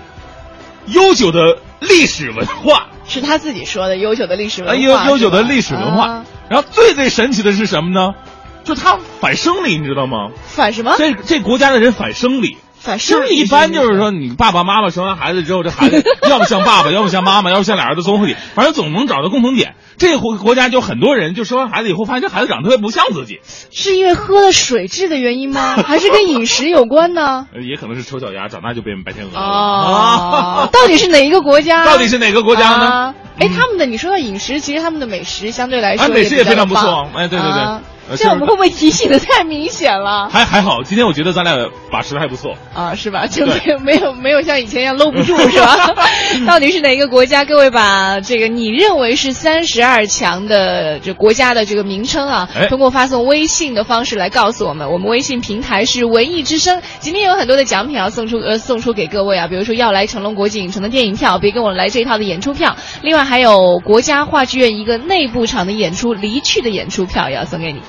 [0.87, 6.07] 悠久的历史文化，是他自己说的悠久的历史文啊，化，悠悠久的历史文化。
[6.07, 8.14] 啊然后最最神奇的是什么呢？
[8.62, 10.29] 就他反生理，你知道吗？
[10.45, 10.95] 反什么？
[10.99, 12.59] 这这国家的人反生理。
[12.99, 19.75] 就是一般就是说，你爸爸妈妈生完孩子之后，这孩子 要么像爸爸，要么像妈妈，要么像俩人的综合体，反正总能找到共同点。
[19.99, 23.40] 这个国国家就很多人就生完孩子以后，发现这孩子长得特别不像自己，
[23.71, 25.77] 是因为喝了水质的原因吗？
[25.87, 27.47] 还是跟饮食有关呢？
[27.55, 29.40] 呃 也可能是丑小鸭，长大就变白天鹅了。
[29.40, 31.85] 哦， 到底是哪一个国家？
[31.85, 37.81] 到底是哪个国家呢啊哎，他们的你说到饮食，其实他们的美食相对来说啊美食也非常不错哎对对对
[38.16, 40.28] 这样我们会不会提醒的太明显了？
[40.28, 42.56] 还还好，今天我觉得咱俩把持的还不错。
[42.74, 43.26] 啊，是吧？
[43.26, 45.94] 就没有没有没有像以前一样搂不住，是吧？
[46.46, 47.44] 到底是哪个国家？
[47.44, 54.90] 各位把这个你认为是三十二强的这国家的这个名称啊哎，通过发送微信的方式来告诉我们。
[54.90, 62.76] 我们微信平台是文艺之声，今天有很多的奖品要送出，呃，送出给各位啊，比如说要来成龙国际影城的电影票，别跟我来这一套的演出票。
[63.02, 67.80] 另外还有国家话剧院一个内部场的演出，离去的演出票也要送给你。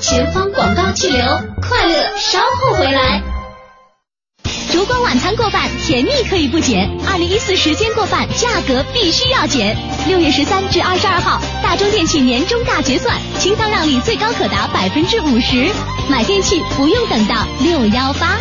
[0.00, 1.22] 前方广告气流，
[1.62, 3.22] 快乐稍后回来。
[4.70, 6.90] 烛光晚餐过半，甜蜜可以不减。
[7.08, 9.76] 二零一四时间过半，价格必须要减。
[10.06, 15.70] 六月十三至二十二号，大中电器年终大结算，清仓让利最高可达百分之五十，
[16.10, 18.38] 买电器不用等到六幺八。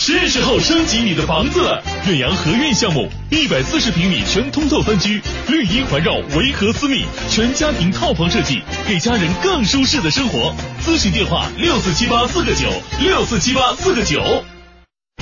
[0.00, 1.82] 是时候升级你的房子了！
[2.06, 10.54] 远洋和苑项目，一百四十平米全通透分居，绿荫环绕，维和私密，全家庭套房设计，给家人更舒适的生活。
[10.86, 12.68] 咨询电话：六四七八四个九，
[13.00, 14.22] 六四七八四个九。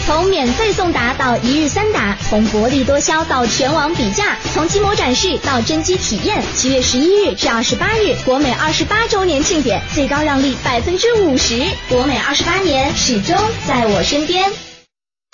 [0.04, 6.40] 从免费送达到一日三达，从薄利多销到全网比价，从机模展示到真机体验。
[6.54, 11.60] 七月十一日至二十八日，国美二十八周年庆典，最高让利百分之五十。
[11.88, 14.52] 国美二十八年始终在我身边。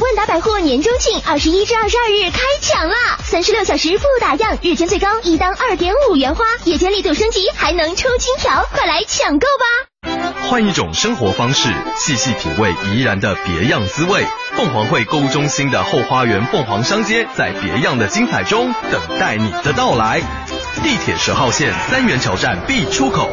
[0.02, 3.18] 万达百货年终庆二十一至二十二日开抢啦！
[3.24, 9.91] 三十六小时不打烊，日间最高一单二点五元花，夜间力度升级还能抽金条，快来抢购吧！
[10.52, 14.22] 换一种生活方式，细细品味怡然的别样滋味。
[14.54, 20.20] 凤凰汇购物中心的后花园凤凰商街，在别样的精彩中等待你的到来。
[20.82, 23.30] 地铁十号线三元桥站 B 出口。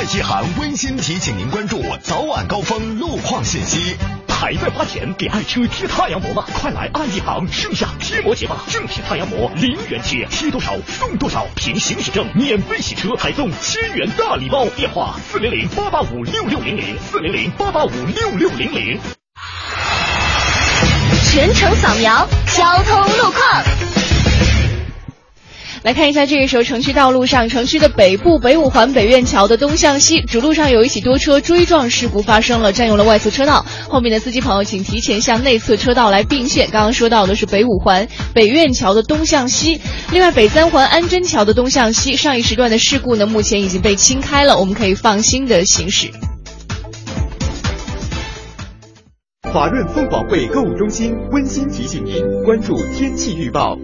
[0.00, 3.94] 爱一行温馨提醒您关注早晚高峰路况信息。
[4.28, 6.42] 还在花钱给爱车贴太阳膜吗？
[6.54, 8.64] 快来爱一行盛夏贴膜节吧！
[8.70, 14.64] 正品太阳膜零元贴，贴多少送多少，凭行驶证免费洗车，还送千元大礼包。
[14.70, 18.98] 电话四零零八八五六六零零四零零八八五六六零零。
[21.30, 23.99] 全程扫描交通路况。
[25.82, 33.64] 来看一下，这个时候城区道路上，城区的北部北五环北苑桥的东向西主路上有一起多车追撞事故发生了，占用了外侧车道。
[33.88, 36.68] 后面的司机朋友，请提前向内侧车道来并线。
[36.70, 39.80] 刚刚说到的是北五环北苑桥的东向西，
[40.12, 46.10] 另外北三环安贞桥的东向西，上一时段的事故呢，目前已经被清开了，我们可以放心的行驶。
[49.50, 53.78] 华润凤凰汇购物中心温馨提醒您关注天气预报。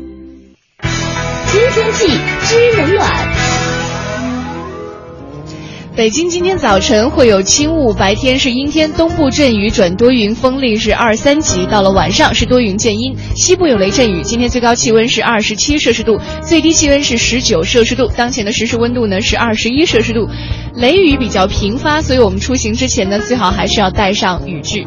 [1.56, 2.06] 知天气，
[2.42, 3.10] 知冷暖。
[5.96, 11.64] 北京今天早晨会有轻雾，白天是阴天，东部阵雨转多云，风力是二三级。
[11.64, 14.20] 到了晚上是多云见阴，西部有雷阵雨。
[14.22, 18.06] 今天最高气温是二十七摄氏度，最低气温是十九摄氏度。
[18.14, 20.28] 当前的实时温度呢是二十一摄氏度，
[20.74, 24.86] 雷雨比较频发，所以我们出行之前呢，最好还是要带上雨具。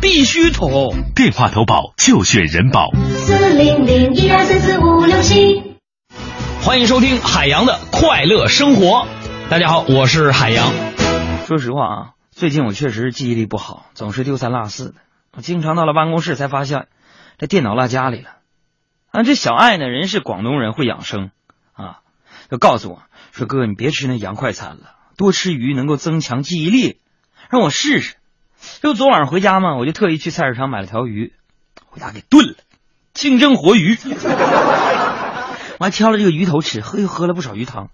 [0.00, 0.94] 必须投！
[1.14, 2.90] 电话投保就选人保。
[2.92, 5.76] 四零零一二三四五六七。
[6.62, 9.06] 欢迎收听海洋的快乐生活。
[9.48, 10.72] 大家好，我是海洋。
[11.46, 14.94] 说实话啊，最近我确实记忆力不好，总是丢三落四的。
[15.32, 16.88] 我经常到了办公室才发现，
[17.38, 18.30] 这电脑落家里了。
[19.10, 21.30] 啊，这小爱呢，人是广东人，会养生
[21.72, 22.00] 啊，
[22.50, 27.00] 就告诉我说：“哥，你别吃那洋快餐了，多吃鱼能够增强记忆力。”
[27.48, 28.16] 让我试试。
[28.82, 31.32] 就昨晚上回家嘛，我就特意去菜市场买了条鱼，
[31.86, 32.54] 回家给炖了，
[33.14, 33.98] 清蒸活鱼。
[35.78, 37.88] 我还挑了这个鱼头吃，喝又喝了不少鱼汤。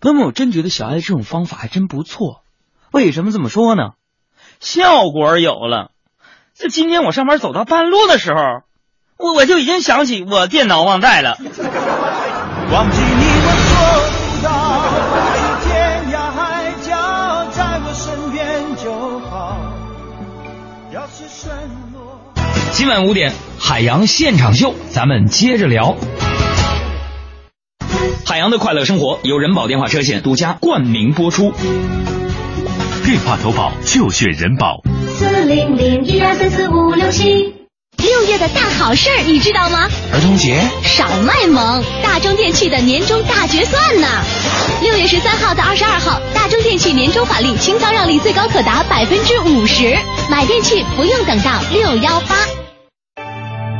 [0.00, 2.42] 朋友们，我真觉得小爱这种方法还真不错。
[2.90, 3.90] 为什么这么说呢？
[4.60, 5.90] 效果有了。
[6.54, 8.40] 就今天我上班走到半路的时候，
[9.16, 11.38] 我我就已经想起我电脑忘带了。
[12.72, 13.02] 忘记
[22.80, 25.98] 今晚五点，海洋现场秀，咱们接着聊。
[28.24, 31.52] 海洋的快乐生活由人保电话车险独家冠名播出。
[33.04, 34.80] 电话投保就选人保。
[35.10, 37.54] 四零零一二三四五六七。
[37.98, 39.86] 六月的大好事儿，你知道吗？
[40.14, 44.08] 儿童节少卖萌，大中电器的年终大决算呢！
[44.80, 49.94] 六月十三号到二十二号，大中电器年终返利清仓让利最高可达百分之五十，
[50.30, 52.36] 买电器不用等到六幺八。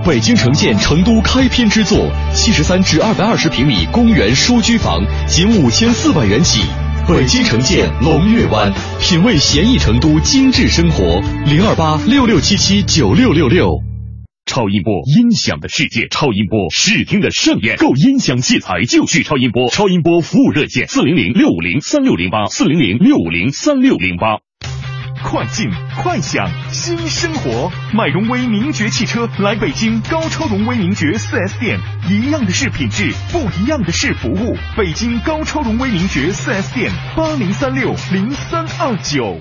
[0.02, 6.62] 北京城建成都开篇之作，七十三至二百二十平米公园书居房，仅五千四百元起。
[7.06, 11.20] 北京城建龙悦湾，品味闲逸成都精致生活。
[11.44, 13.68] 零二八六六七七九六六六。
[14.46, 19.68] 超音波音响的世界，超音波视听的盛宴，购音响器材就去超音波。
[19.68, 24.38] 超音波服务热线：四零零六五零三六零八，四零零六五零三六零八。
[25.22, 25.70] 快进
[26.02, 31.78] 快享新生活，买荣威名爵汽车来北京高超荣威名爵 4S 店，
[32.08, 34.56] 一样的是品质，不一样的是服务。
[34.76, 39.38] 北京高超荣威名爵 4S 店，八零三六零三二九。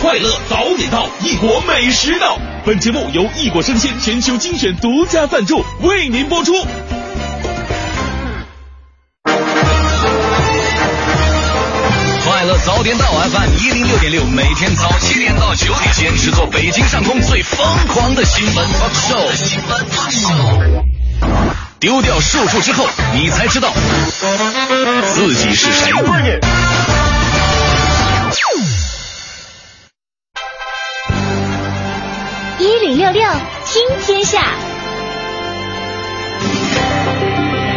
[0.00, 2.38] 快乐早点到，异国美食到。
[2.64, 6.52] 本节目由异国生鲜全球精选独家赞助，为您播出。
[12.46, 19.34] 乐早点到 FM 一零六点六，每天早七点到九点，坚持做北京上空最疯狂的新闻 talk show。
[19.34, 20.84] 新闻 talk show。
[21.80, 23.72] 丢掉束缚之后，你才知道
[25.12, 25.90] 自己是谁。
[32.58, 33.28] 一零六六
[33.64, 34.54] 听天下。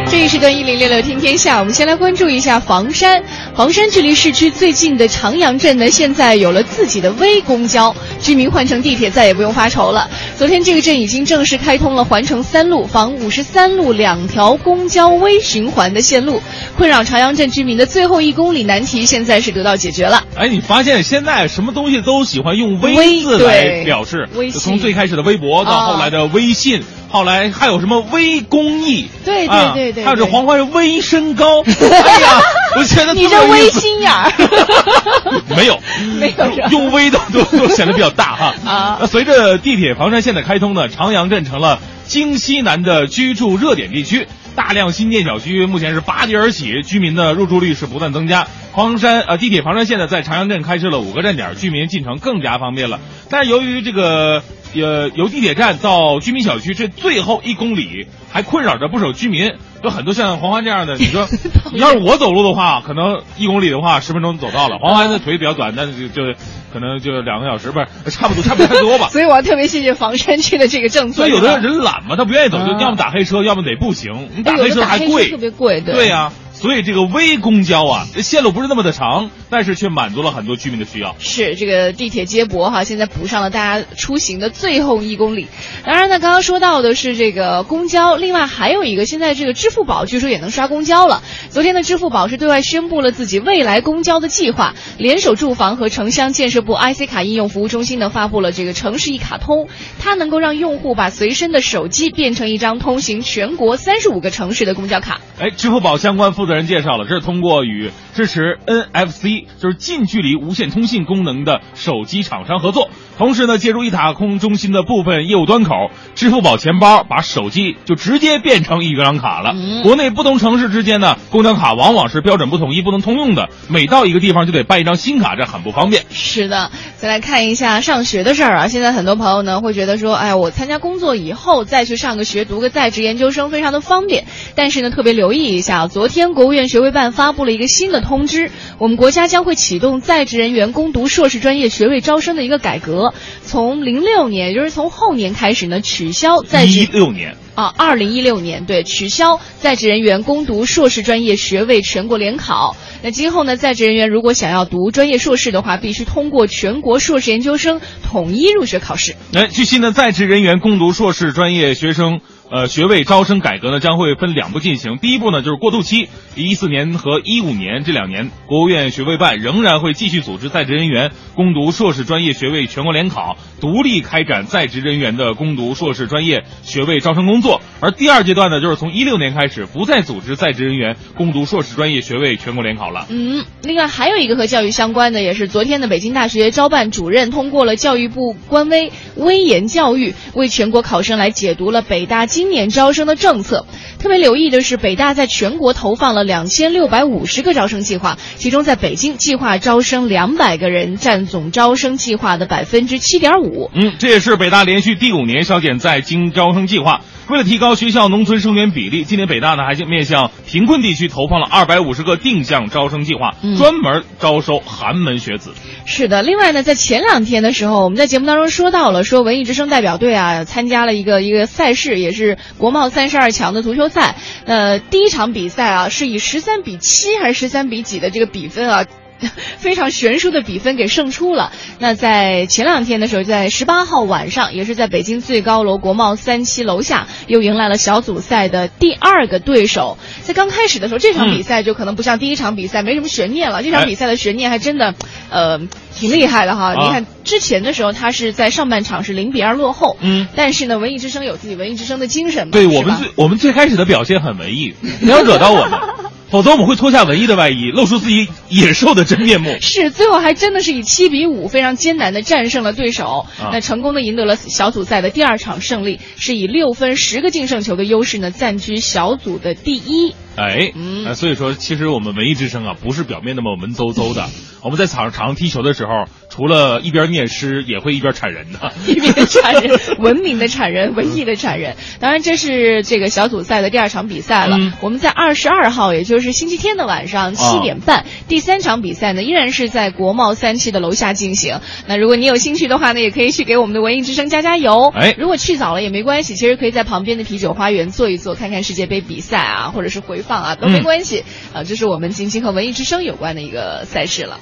[0.10, 3.24] 这一时段一零六六听天下，我们先来关注一下房山。
[3.54, 10.10] 房山距离市区最近的长阳镇呢，现在有了自己的微公交，居民换乘地铁再也不用发愁了。
[10.36, 16.42] 昨天这个镇已经正式开通了环城三路、房五十三路两条公交微循环的线路，
[16.76, 20.24] 困扰长阳镇居民的最后一公里难题现在是得到解决了。
[20.36, 26.82] 哎，你发现现在什么东西都喜欢用微微字来表示，微就从最开始的微博到后来的微信。
[27.12, 29.08] 后来还有什么微公益？
[29.26, 31.62] 对对对对还有这黄花是微身高。
[31.68, 32.42] 哎呀，
[32.78, 34.32] 我觉得你这微心眼儿，
[35.56, 35.80] 没有，
[36.20, 38.54] 没有用微的都都显得比较大哈。
[38.66, 44.28] 啊那随着地铁房山线的开通呢，长阳镇成了京西南的居住热点地区。
[44.56, 48.46] 大量新建小区目前是拔地而起，居民的入住率是不断增加。
[48.76, 53.00] 房山呃地铁房山线呢，在长阳镇开设了五个站点，居民进城更加方便了。
[53.30, 54.44] 但是由于这个
[54.76, 59.54] 呃由地铁站到居民小区这最后一公里，还困扰着不少居民。
[59.82, 61.26] 有很多像黄欢这样的，你说
[61.72, 64.78] 你要是我走路的话，可能一公里的话十分钟走到了。
[64.78, 66.38] 黄欢的腿比较短，但是就就
[66.74, 69.08] 可能就两个小时，不是差不多差不太多吧。
[69.14, 71.16] 所以我要特别谢谢房山区的这个政策。
[71.16, 74.28] 所以有的人懒嘛，他不愿意走，就啊要么打黑车，要么得步行。
[74.36, 81.16] 你打黑车还贵，特别贵对对呀、所以这个微公交啊，线路不是那么的长，但是却满足了很多居民的需要。
[81.18, 85.48] 是这个地铁接驳哈，现在补上了大家出行的最后一公里。
[85.86, 91.24] 当然呢，刚刚说到的是这个公交，另外还有一个，现在这个支付宝据说也能刷公交了。
[91.50, 105.22] 昨天的支付宝是对外宣布了自己未来公交的计划，联手住房和城乡建设部 IC 卡应用服务中心呢发布了这个城市一卡通，它能够让用户把随身的手机变成一张通行全国三十五个城市的公交卡。
[105.40, 112.90] 哎，支付宝相关负责人介绍了，这是通过与支持 NFC 就是近距离无线通信功能的手机厂商合作，
[113.20, 119.54] 同时呢，借助一卡通中心的部分业务端口，支付宝钱包把手机就直接变成一张卡了。
[119.84, 126.06] 国内不同城市之间呢，公交卡往往是标准不统一、不能通用的，每到一个地方就得办一张新卡，这很不方便。
[126.10, 128.68] 是的，再来看一下上学的事儿啊。
[128.70, 134.28] 现在很多朋友呢会觉得说，哎，我参加工作以后再去上个学，读个在职研究生非常的方便。
[134.56, 143.09] 但是呢，特别留意一下，昨天国务院学位办发布了一个新的通知，我们国家将会启动在职人员攻读硕士专业学位招生的一个改革，
[143.44, 147.36] 从零六年，也就是从后年开始呢，取消在职一六年。
[147.56, 152.78] 啊，二零一六年对取消在职人员攻读硕士专业学位全国联考。
[153.04, 159.18] 那今后呢，在职人员如果想要读专业硕士的话，必须通过全国硕士研究生统一入学考试。
[159.34, 162.22] 哎，据悉呢，在职人员攻读硕士专业学生。
[162.52, 164.98] 呃，学位招生改革呢将会分两步进行。
[164.98, 177.62] 第一步呢就是过渡期，一四年和一五年这两年，国务院学位办仍然会继续组织在职人员攻读硕士专业学位全国联考，独立开展在职人员的攻读硕士专业学位招生工作。
[177.82, 183.06] 而第二阶段呢，就是从一六年开始，不再组织在职人员攻读硕士专业学位全国联考了。
[183.10, 192.26] 嗯，另外还有一个和教育相关的，也是昨天的北京大学招办主任通过了教育部官微“微言教育”，为全国考生来解读了北大。
[192.40, 193.66] 今年招生的政策，
[194.00, 203.70] 特别留意的是，北大在全国投放了两千六百五十个招生计划，其中在北京计划招生两百个人，占总招生计划的百分之七点五。
[203.74, 207.02] 嗯，这也是北大连续第五年削减在京招生计划。
[207.30, 215.52] 为了提高学校农村生源比例，今年北大呢还面向贫困地区投放了二百五十个定向招生计划，专门招收寒门学子。
[215.86, 224.16] 是的，另外呢，在前两天的时候，我们在节目当中说到了，说文艺之声代表队啊参加了一个一个赛事，也是国贸三十二强的足球赛。
[224.46, 228.86] 呃，第一场比赛啊是以十三比七还是十三比几的这个比分啊。
[229.58, 231.52] 非常悬殊的比分给胜出了。
[231.80, 239.98] 那在前两天的时候，在十八号晚上，也是在北京最高楼国贸三期楼下，又迎来了小组赛的第二个对手。
[240.24, 243.62] 在刚开始的时候，这场比赛就可能不像第一场比赛没什么悬念了。
[243.64, 244.96] 这场比赛的悬念还真的，
[245.30, 245.60] 呃，
[245.96, 246.74] 挺厉害的哈。
[246.74, 252.52] 你看之前的时候，他是在上半场是零比二落后，嗯，但是呢，文艺之声有自己文艺之声的精神嘛。
[252.54, 255.99] 对我们最我们最开始的表现很文艺， 不要惹到我们。
[256.30, 259.58] 否则我们会脱下文艺的外衣，露出自己野兽的真面目。
[259.62, 270.14] 是，最后还真的是以七比五非常艰难的战胜了对手，那成功的赢得了小组赛的第二场胜利，是以六分十个净胜球的优势呢，暂居小组的第一。
[270.40, 274.26] 哎，嗯，所以说，其实我们文艺之声啊，不是表面那么文绉绉的。
[274.62, 281.78] 我们在场上踢球的时候，除了一边念诗，也会一边铲人的， 一边铲人， 文明的铲人，文艺的铲人。
[282.00, 284.58] 当然，这是这个小组赛的第二场比赛了。
[284.82, 291.60] 我们在二十二号，也就是星期天的晚上七点半，第三场比赛呢，依然是在国贸三期的楼下进行。
[291.88, 294.92] 那如果你有兴趣的话呢，也可以去给我们的文艺之声加加油。
[294.94, 300.22] 哎，如果去早了也没关系，其实可以在旁边的啤酒花园坐一坐，看看世界杯比赛啊，或者是回。
[300.30, 301.26] 放啊都没关系
[301.56, 304.40] 啊，这是我们近期和文艺之声有关的一个赛事了。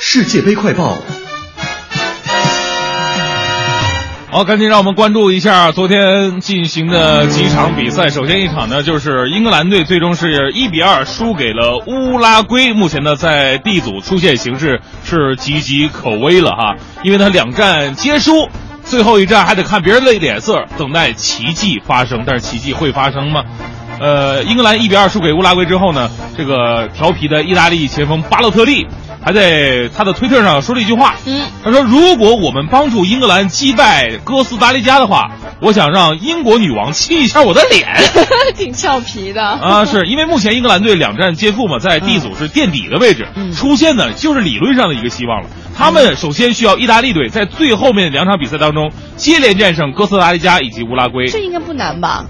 [0.00, 0.96] 世界杯快报，
[4.30, 8.08] 好，赶紧让我们关注一下昨天进行的几场比赛。
[8.08, 12.72] 首先一场呢，就是英格兰队最终是一比二输给了乌拉圭。
[12.72, 18.48] 目前呢，在 D 组出现形势是岌岌可危了哈，因为他两战皆输。
[18.84, 22.24] 最后一战还得看别人的脸色，等待奇迹发生。
[22.26, 23.44] 但是奇迹会发生吗？
[24.00, 28.86] 呃，英格兰一比二输给乌拉圭之后呢，这个调皮的意大利前锋巴洛特利
[29.22, 35.30] 还在他的推特上说了一句话，嗯，他说：“如果我们帮助英格兰击败哥斯达黎加的话，
[35.60, 37.88] 我想让英国女王亲一下我的脸。
[38.54, 43.26] ”挺俏皮的啊，是因为目前英格兰队两战皆负嘛，在 D 组是垫底的位置，
[43.56, 45.48] 出现呢就是理论上的一个希望了。
[45.76, 52.26] 他们首先需要意大利队在最后面两场比赛当中接连战胜哥斯达黎加以及乌拉圭，这应该不难吧？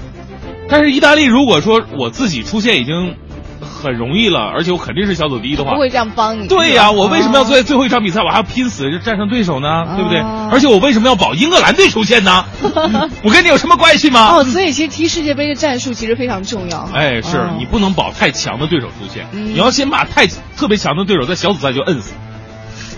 [0.75, 3.17] 但是意大利如果说我自己出线已经
[3.61, 6.49] 很容易了，而且我肯定是小组第一的话，不会这样帮你。
[6.49, 7.55] 对呀、我为什么要做？
[7.57, 9.85] 在最后一场比赛我还要拼死战胜对手呢？
[9.97, 10.49] 对不对哦？
[10.53, 12.45] 而且我为什么要保英格兰队出线呢？
[13.23, 14.37] 我跟你有什么关系吗？
[14.37, 16.89] 哦，所以其实踢世界杯的战术其实非常重要。
[16.93, 22.15] 哎，是哦你不能保太强的对手出线，嗯你要先把太特别强的对手在小组赛就摁死。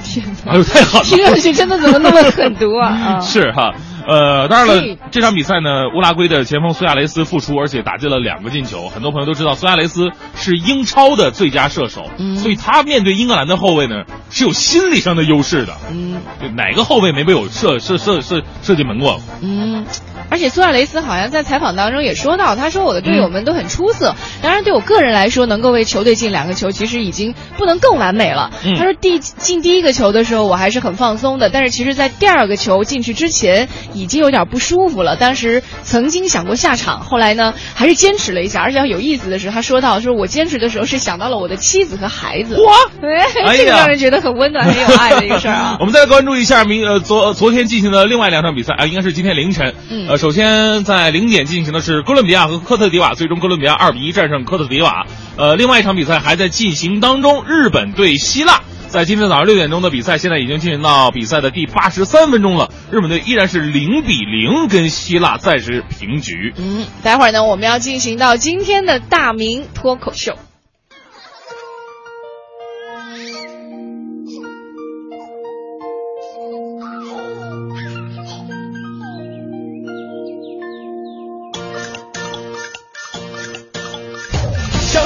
[0.05, 0.53] 天哪！
[0.53, 1.05] 哎呦，太狠了！
[1.05, 2.89] 听上去真的怎么那么狠毒啊？
[3.18, 3.72] 啊是哈，
[4.07, 8.88] 呃，当然了，这场比赛呢，乌拉圭的前锋苏亚雷斯复出，而且打进了两个进球。
[8.88, 15.74] 很多朋友都知道，苏亚雷斯是英超的最佳射手，嗯所以他面对英格兰的后卫呢是有心理上的优势的。
[15.90, 16.20] 嗯
[16.54, 19.20] 哪个后卫没被我射射射射射进门过？
[19.42, 19.84] 嗯，
[20.31, 28.51] 而且苏亚雷斯好像在采访当中也说到，他说我的队友们都很出色，当然对我个人来说，能够为球队进两个球，其实已经不能更完美了。
[28.64, 35.16] 嗯他说第进第一个球的时候，我还是很放松的，但是其实，在第二个球进去之前，已经有点不舒服了。
[35.16, 38.62] 当时曾经想过下场，后来呢，还是坚持了一下。
[38.62, 42.57] 而且有意思的是，他说到，说我坚持的时候是想到了我的妻子和孩子。
[42.61, 42.74] 哇，
[43.47, 45.77] 哎这个让人觉得很温暖、很有爱的一个事儿啊。
[45.81, 49.74] 我们再关注一下明呃昨昨天进行的另外两场比赛啊，应该是今天凌晨。
[49.91, 55.07] 嗯首先在零点进行的是哥伦比亚和科特迪瓦，最终哥伦比亚二比一战胜科特迪瓦。
[55.37, 58.61] 呃，另外一场比赛还在进行当中，日本对希腊。
[58.89, 62.71] 在今天早上六点钟的比赛，现在已经进行到比赛的第八十三分钟了。
[62.91, 66.55] 日本队依然是零比零跟希腊暂时平局。
[66.57, 70.37] 嗯，待会儿呢，我们要进行到今天的大明脱口秀。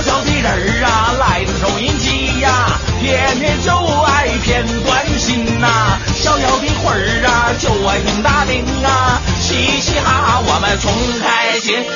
[0.02, 3.70] 小小的人儿啊，来自收音机呀、天天就
[4.04, 10.90] 爱偏关心呐、逍遥的魂儿啊，就爱听大名啊，嘻嘻哈哈我们穷
[11.20, 11.39] 开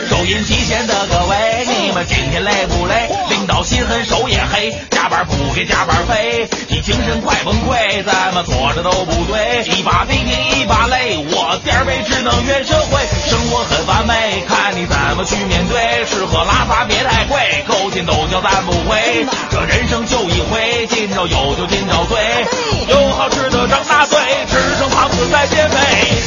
[0.09, 3.09] 收音机前的各位，你们今天累不累？
[3.31, 9.64] 领导心狠手也黑，加班不给加班费，你精神快崩溃，怎么做着都不对。
[9.64, 16.05] 一把鼻涕一把泪，我点儿背只能怨社会，生活很完美，看你怎么去面对。
[16.07, 22.18] 吃喝拉撒别太贵，勾心斗角咱不会，这人生就一回，今朝有酒今朝醉，
[22.89, 24.18] 有好吃的张大嘴，
[24.51, 25.79] 吃剩胖子再减肥。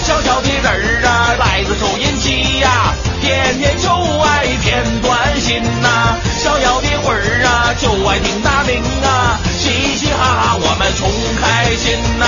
[0.04, 2.94] 小小的人儿啊，来自收音机呀、
[3.28, 3.90] 天天就
[4.22, 12.26] 爱片段心呐、逍遥的魂儿啊，就爱听大名啊，嘻嘻哈哈我们穷开心呐、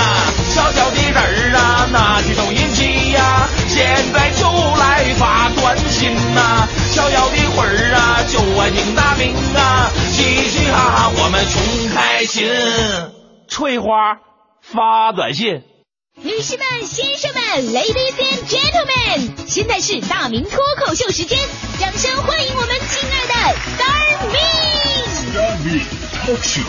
[0.52, 4.44] 小小的人儿啊，拿起收音机呀、现在就
[4.76, 12.46] 来发短信呐、逍遥的魂儿啊，就爱听大名啊，嘻嘻哈哈我们穷开心。
[13.48, 14.18] 翠花
[14.60, 15.62] 发短信。
[16.22, 17.42] 女士们、先生们
[17.72, 21.38] ，Ladies and Gentlemen，现在是大明脱口秀时间，
[21.78, 23.34] 掌声欢迎我们亲爱的
[23.72, 24.36] Star Me。
[26.26, 26.68] Talk Show。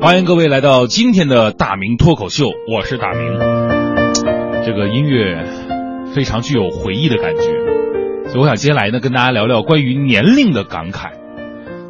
[0.00, 3.36] 欢迎各位来到今天的大明脱口秀，我是大明。
[4.64, 5.44] 这个音乐
[6.14, 7.42] 非常具有回忆的感觉，
[8.28, 11.10] 所以我想接下来呢跟大家聊聊关于年龄的感慨。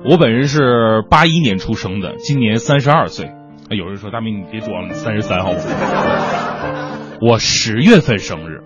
[0.03, 3.31] 我本人是八一年出生的，今年三十二岁。
[3.69, 5.67] 有人说大明你别装了，你三十三好不好？
[7.21, 8.63] 我十月份生日，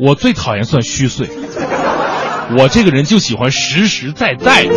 [0.00, 1.28] 我最讨厌算虚岁，
[2.58, 4.74] 我这个人就喜欢实实在在的。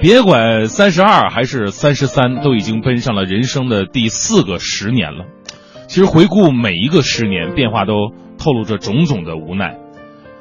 [0.00, 5.26] 别管三十二还是三十三，都已经奔上了人生的第四个十年了。
[5.92, 9.76] 其实回顾每一个十年，变化都透露着种种的无奈。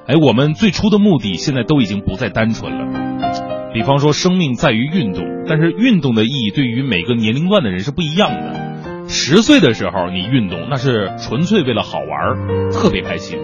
[0.07, 3.73] 哎，我们最初的目的现在都已经不再单纯了。
[3.73, 9.09] 比方说，生命在于运动，但是运动的意义对于每个年龄段的人是不一样的。
[9.09, 13.37] 十岁的时候你运动，那是纯粹为了好玩，特别开心；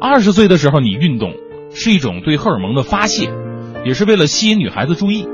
[0.00, 1.34] 二十岁的时候你运动，
[1.74, 3.28] 是一种对荷尔蒙的发泄，
[3.84, 5.28] 也是为了吸引女孩子注意。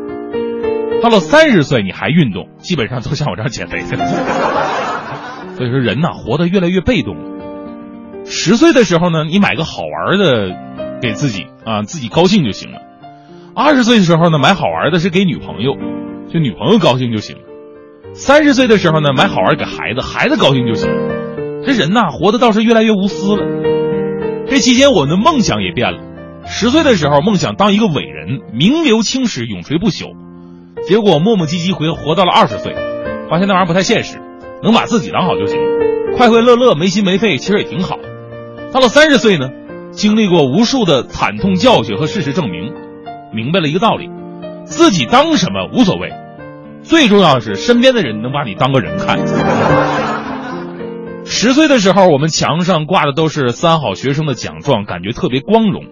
[1.05, 4.99] 到了三十岁你还运动，基本上都像我这样减肥的。
[5.61, 8.25] 所以说人呐，活得越来越被动了。
[8.25, 10.57] 十岁的时候呢，你买个好玩的
[11.03, 12.79] 给自己啊，自己高兴就行了。
[13.55, 15.75] 二十岁的时候呢，买好玩的是给女朋友，
[16.33, 17.43] 就女朋友高兴就行了。
[18.15, 21.63] 三十岁的时候呢，买好玩给孩子，孩子高兴就行了。
[21.67, 23.43] 这人呐，活得倒是越来越无私了。
[24.49, 25.99] 这期间我的梦想也变了。
[26.47, 30.15] 十岁的时候梦想当一个伟人，名留青史，永垂不朽。
[30.89, 32.75] 结果磨磨唧唧回活到了二十岁，
[33.29, 34.17] 发现那玩意儿不太现实，
[34.63, 35.59] 能把自己当好就行，
[36.17, 37.99] 快快乐乐没心没肺，其实也挺好。
[38.73, 39.49] 到了三十岁呢，
[39.91, 42.73] 经历过无数的惨痛教训和事实证明，
[43.33, 44.11] 明白了一个道理：
[44.65, 46.13] 自己当什么无所谓，
[46.83, 49.19] 最重要的是身边的人能把你当个人看。
[51.25, 55.85] 十岁的时候，我们墙上挂的都是三好学生的奖状，感觉特别光荣；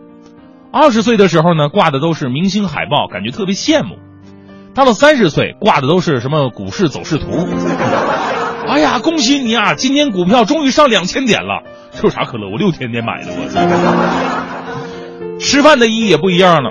[0.73, 3.97] 二十岁的时候呢，挂的都是明星海报，感觉特别羡慕；
[4.75, 7.47] 到了三十岁，挂的都是什么股市走势图。
[8.79, 9.75] 哎呀，恭喜你啊！
[9.75, 11.65] 今年股票终于上两千点了。
[11.97, 12.49] 这有啥可乐？
[12.49, 13.41] 我六千点买的，我。
[15.41, 16.71] 吃饭的意义也不一样了。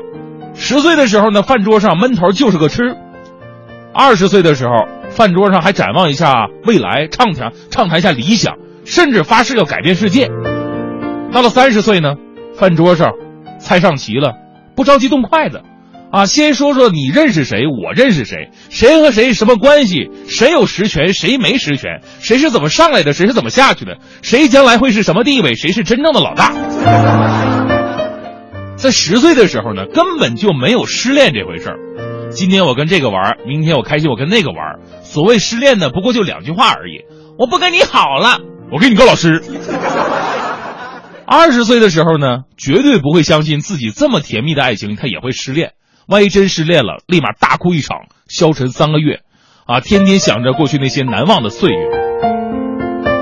[0.56, 2.96] 十岁的时候呢，饭桌上闷头就是个吃；
[3.94, 8.56] 二十岁的时候，饭桌上还展望一下未来，畅谈畅谈一下理想，
[8.86, 10.30] 甚至发誓要改变世界。
[11.34, 12.16] 到了三十岁呢，
[12.56, 13.12] 饭桌上
[13.60, 14.34] 菜上齐了，
[14.78, 15.62] 不着急动筷子。
[16.12, 26.54] 啊，先说说你认识谁，我认识谁，谁和谁什么关系，谁有实权，谁没实权，谁是怎么上来的，谁是怎么下去的，谁将来会是什么地位，谁是真正的老大。
[28.78, 31.78] 在十岁的时候呢，根本就没有失恋这回事儿。
[32.30, 34.80] 今天我跟这个玩，明天我开心，我跟那个玩。
[35.02, 37.02] 所谓失恋呢，不过就两句话而已：
[37.38, 38.40] 我不跟你好了，
[38.72, 39.44] 我给你告老师。
[41.26, 45.72] 二十岁的时候呢，绝对不会相信自己这么甜蜜的爱情，他也会失恋。
[46.08, 47.98] 万一真失恋了，立马大哭一场，
[48.30, 49.20] 消沉三个月，
[49.66, 51.78] 啊，天天想着过去那些难忘的岁月。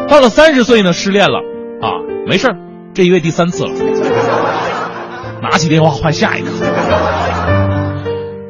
[0.08, 1.40] 到了三十岁呢，失恋了，
[1.82, 2.56] 啊，没事
[2.94, 3.72] 这一月第三次了，
[5.42, 6.50] 拿起电话换下一个。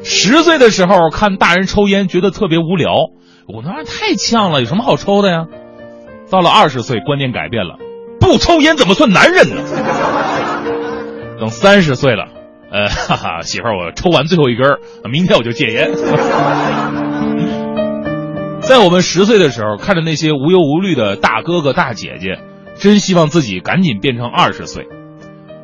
[0.04, 2.92] 十岁的时候看大人抽烟，觉得特别无聊，
[3.48, 5.46] 我那太呛了，有什么好抽的呀？
[6.30, 7.78] 到了二十岁，观念改变了，
[8.20, 9.56] 不抽烟怎么算男人呢？
[11.40, 12.35] 等三十岁了。
[12.70, 15.90] 呃， 哈哈，媳妇儿，我抽完最后一根儿明天我就戒烟。
[18.60, 22.40] 在我们十岁的时候，看着那些无忧无虑的大哥哥大姐姐，
[22.74, 24.82] 真希望自己赶紧变成二十岁；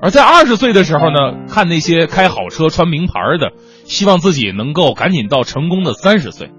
[0.00, 3.50] 而在二十岁的时候呢，看那些开好车、穿名牌的，
[3.84, 6.50] 希望自己能够赶紧到成功的三十岁。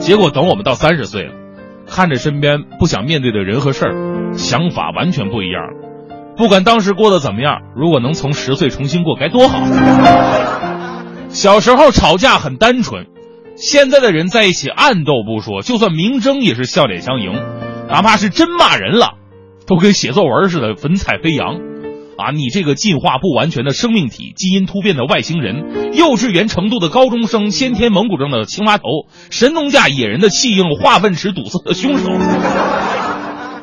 [0.00, 1.32] 结果等我们到三十岁了，
[1.86, 3.94] 看着身边不想面对的人和事儿，
[4.34, 5.89] 想法完全不一样了。
[6.40, 9.60] 不管当时过得怎么样，如果能从十岁重新过，该多好！
[11.28, 13.08] 小时候吵架很单纯，
[13.56, 17.34] 现在的人在一起暗斗不说，就算明争也是笑脸相迎，
[17.90, 19.18] 哪怕是真骂人了，
[19.66, 21.56] 都跟写作文似的，文采飞扬。
[22.16, 28.84] 啊，你这个进化不完全的生命体，基因突变的外星人，幼稚园程度的高中生，先天蒙古症的青蛙头，
[29.28, 32.10] 神农架野人的弃婴，化粪池堵塞的凶手。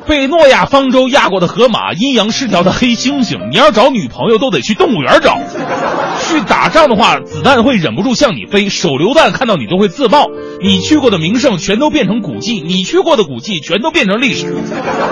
[0.08, 5.38] 被诺亚方舟压过的河马，阴阳失调的黑猩猩，你要找女朋友都得去动物园找。
[6.20, 10.24] 去打仗的话，子弹会忍不住向你飞，手榴弹看到你都会自爆。
[10.60, 14.56] 你去过的名胜全都变成古迹，你去过的古迹全都变成历史。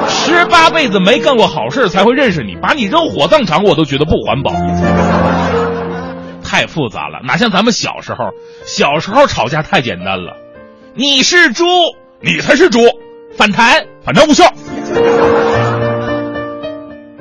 [0.08, 4.50] 十八辈子没干过好事才会认识你，把你扔火葬场我都觉得不环保。
[6.42, 8.30] 太复杂了，哪像咱们小时候，
[8.64, 10.36] 小时候吵架太简单了。
[10.94, 11.64] 你是猪，
[12.22, 12.80] 你才是猪，
[13.36, 14.50] 反弹，反弹无效。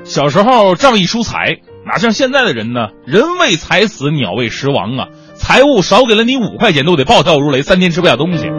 [0.06, 2.88] 小时候仗义疏财，哪像现在的人呢？
[3.06, 5.08] 人为财死，鸟为食亡啊！
[5.36, 8.50] 财物少给了你五块钱，都得暴跳如雷，三天吃不下东西。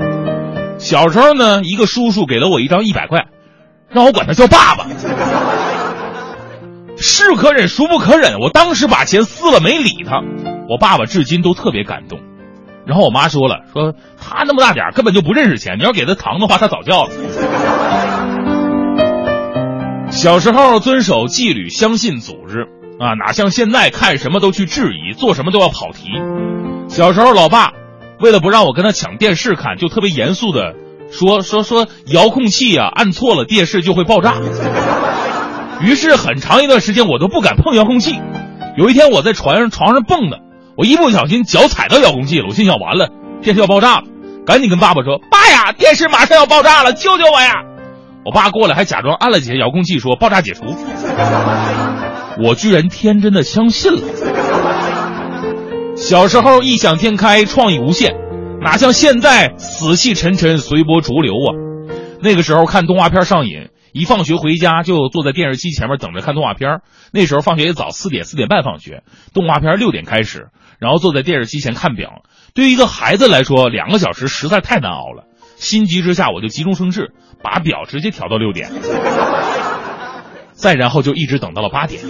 [0.79, 3.27] 小时候呢，一个叔叔给了我一张一百块，
[3.89, 4.87] 让我管他叫爸爸。
[6.99, 8.39] 是可忍，孰不可忍？
[8.39, 10.21] 我当时把钱撕了，没理他。
[10.69, 12.19] 我爸爸至今都特别感动。
[12.87, 17.11] 然后我妈说了，说他那么大点根本就不认识钱，你要给他糖的话，他早叫了。
[20.11, 22.69] 小时候遵守纪律，相信组织，
[23.01, 26.09] 啊，哪像现在看什么都去质疑，做什么都要跑题。
[26.89, 27.73] 小时候，老爸
[28.21, 30.75] 为了不让我跟他抢电视看，就特别严肃的
[31.11, 34.37] 说说说遥控器啊，按错了电视就会爆炸。
[35.83, 38.19] 于是很长一段时间我都不敢碰遥控器。
[38.79, 40.39] 有一天我在床上床上蹦的，
[40.77, 43.09] 我一不小心脚踩到遥控器了，我心想完了，
[43.43, 44.05] 电视要爆炸了，
[44.45, 47.63] 赶紧跟爸爸说：“爸呀，电视马上要爆炸了，救救我呀！”
[48.27, 50.65] 我爸过来还假装按了几下遥控器，说爆炸解除。
[52.43, 54.01] 我居然天真的相信了。
[55.97, 58.15] 小时候异想天开，创意无限，
[58.61, 61.57] 哪像现在死气沉沉，随波逐流啊！
[62.21, 66.81] 那个时候看动画片上瘾，一放学回家就坐在电视机前面等着看动画片。
[67.13, 70.49] 那时候放学也早，四点四点半放学，动画片六点开始，
[70.79, 72.23] 然后坐在电视机前看表。
[72.55, 75.25] 对于一个孩子来说，两个小时实在太难熬了。
[75.57, 77.13] 心急之下，我就急中生智，
[77.43, 78.71] 把表直接调到六点，
[80.53, 82.03] 再然后就一直等到了八点。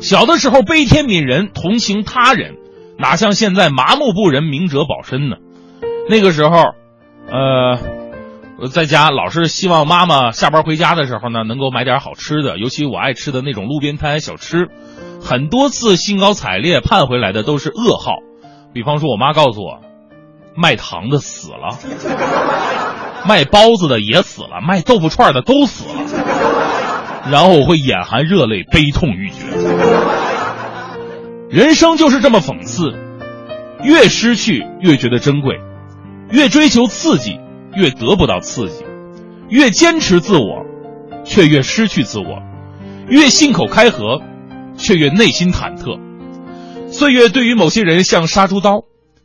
[0.00, 2.56] 小的时候悲天悯人，同情他人，
[2.98, 5.36] 哪像现在麻木不仁，明哲保身呢？
[6.10, 6.74] 那个时候，
[7.32, 7.78] 呃，
[8.70, 14.68] 在家老是希望妈妈下班回家的时候呢，能够买点好吃的，尤其我爱吃的那种路边摊小吃。
[15.26, 18.12] 很多次兴高采烈盼回来的都是噩耗，
[18.72, 19.80] 比方说我妈告诉我。
[20.58, 21.76] 卖糖的死了，
[23.28, 29.44] 卖包子的也死了，卖豆腐串的都死了，然后我会眼含热泪，悲痛欲绝。
[31.50, 32.94] 人生就是这么讽刺，
[33.82, 35.60] 越失去越觉得珍贵，
[36.30, 37.38] 越追求刺激
[37.74, 38.84] 越得不到刺激，
[39.50, 40.64] 越坚持自我，
[41.22, 42.40] 却越失去自我，
[43.08, 44.22] 越信口开河，
[44.76, 46.00] 却越内心忐忑。
[46.90, 48.82] 岁月对于某些人像杀猪刀，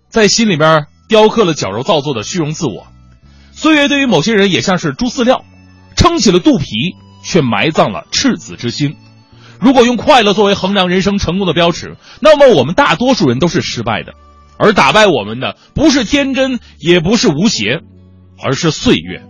[0.10, 2.88] 在心里边雕刻了矫揉造作的虚荣自我；
[3.52, 5.46] 岁月对于某些人也像是猪饲料，
[5.96, 6.66] 撑起了肚皮，
[7.24, 8.96] 却埋葬了赤子之心。
[9.60, 14.14] 如果用快乐作为衡量人生成功的标尺，那么我们大多数人都是失败的，
[14.58, 17.82] 而打败我们的不是天真，也不是无邪，
[18.44, 19.22] 而是岁月。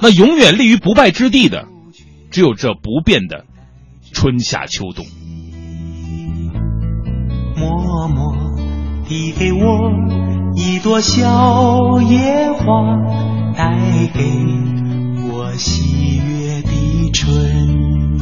[0.00, 1.66] 那永远立于不败之地的，
[2.30, 3.44] 只有这不变的
[4.12, 5.04] 春夏秋冬。
[7.58, 8.36] 默默
[9.08, 9.90] 递给我
[10.54, 12.64] 一朵小野花，
[13.56, 13.74] 带
[14.14, 14.22] 给
[15.32, 18.16] 我喜悦的春。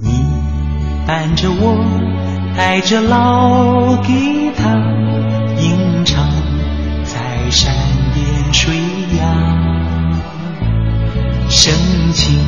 [0.00, 0.10] 你
[1.06, 1.84] 伴着我，
[2.56, 4.70] 带着老吉他，
[5.60, 6.28] 吟唱
[7.02, 7.74] 在山
[8.14, 8.76] 边水
[9.18, 10.20] 漾，
[11.48, 11.74] 深
[12.12, 12.38] 情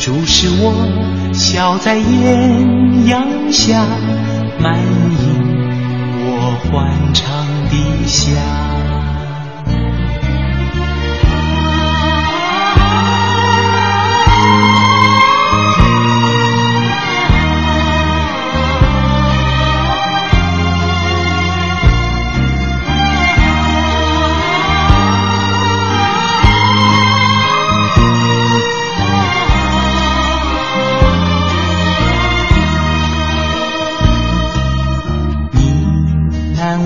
[0.00, 3.84] 注视我，笑在艳阳下，
[4.58, 5.68] 满盈
[6.24, 8.99] 我欢畅的笑。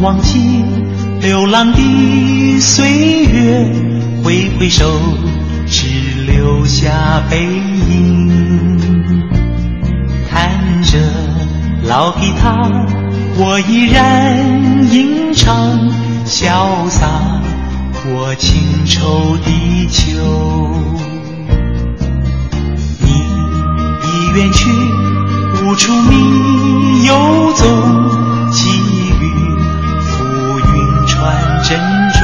[0.02, 0.64] 忘记
[1.20, 3.72] 流浪的岁月，
[4.22, 4.90] 挥挥手，
[5.66, 5.86] 只
[6.26, 8.78] 留下背影。
[10.28, 10.98] 弹着
[11.84, 12.70] 老吉他，
[13.38, 15.78] 我依然吟唱，
[16.26, 17.08] 潇洒
[18.02, 20.18] 过情愁的秋。
[23.00, 23.08] 你
[24.02, 24.70] 已远去，
[25.62, 27.64] 无处觅游踪，
[31.74, 32.20] 珍重。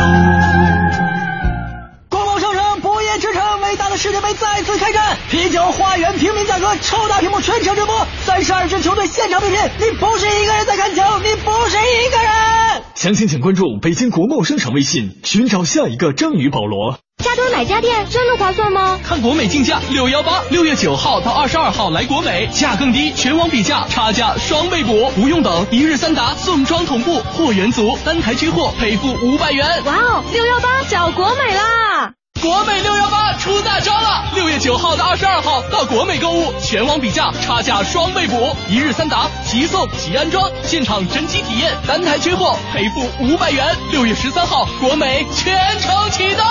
[2.08, 5.16] 国贸商城不夜之城，伟大的世界杯再次开战！
[5.28, 12.69] 啤酒花园平民价格，超大屏幕全程直播，三十二支球队现场比拼，你不是一个人在看球，你不是一个人。
[13.00, 16.98] 详情请关注北京国贸商场微信，寻找下一个章鱼保罗。
[17.24, 19.00] 加多买家电真的划算吗？
[19.02, 29.66] 看国美竞价六幺八，六月九号到二十二号来国美，价更低，全网比价，差价双倍补，不用等，一日三达，送装同步，货源足，单台缺货赔付五百元。
[29.86, 32.12] 哇哦，六幺八找国美啦！
[32.40, 34.24] 国美六幺八出大招了！
[34.34, 43.76] 六月九号到二十二号到国美购物，全网比价，差价双倍补，一日三达，即送即安装，现场真机体验，单台缺货赔付五百元。
[43.92, 46.42] 六月十三号，国美全程启动。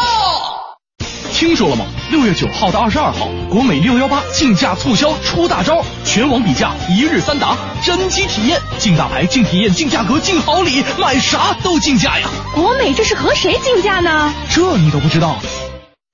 [1.34, 1.86] 听说了吗？
[2.12, 12.28] 六月九号到二十二号，国美六幺八竞价促销出大招，全网比价，一日三达，真机体验，竞大牌、竞体验、竞价格、竞好礼，买啥都竞价呀！
[12.54, 14.32] 国美这是和谁竞价呢？
[14.52, 15.40] 这你都不知道？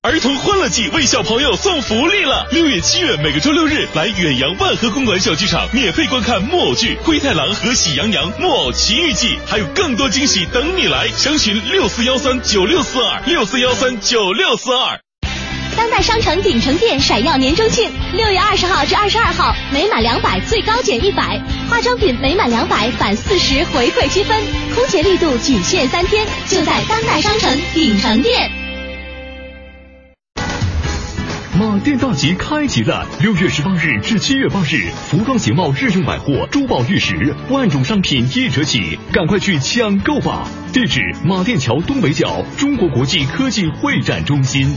[0.06, 2.46] 儿童欢乐季为小朋友送福利了！
[2.52, 11.08] 六月、七月每个周六日来远洋万和公馆小剧场免费观看木偶剧《灰太狼和喜羊羊木偶奇遇记》，还有更多惊喜等你来！
[11.18, 15.00] 详询六四幺三九六四二六四幺三九六四二。
[15.76, 24.40] 当代商城鼎城店闪耀年终庆，六月二十号至二十二号，每满两百最高减一百，化妆品每满两百返四十回馈积分，
[24.76, 28.65] 空前力度仅限三天，就在当代商城鼎城店。
[31.58, 33.08] 马店大集开启了！
[33.22, 40.50] 六月十八日至七月八日，服装鞋帽、日用百货、珠宝玉石，万种商品一折起，赶快去抢购吧！
[40.74, 44.76] 地址：马店桥东北角中国国际科技会展中心。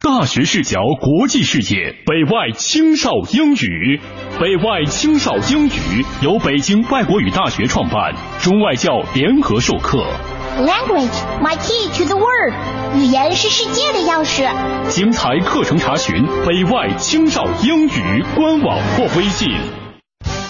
[0.00, 4.00] 大学视角，国际视野，北外青少英语。
[4.40, 10.37] 北外青少英语由北京外国语大学创办，中外教联合授课。
[10.58, 12.52] Language, my key to the world。
[12.96, 14.44] 语言是世界的钥匙。
[14.88, 19.48] 精彩课程查询北外青少英语官网或微信。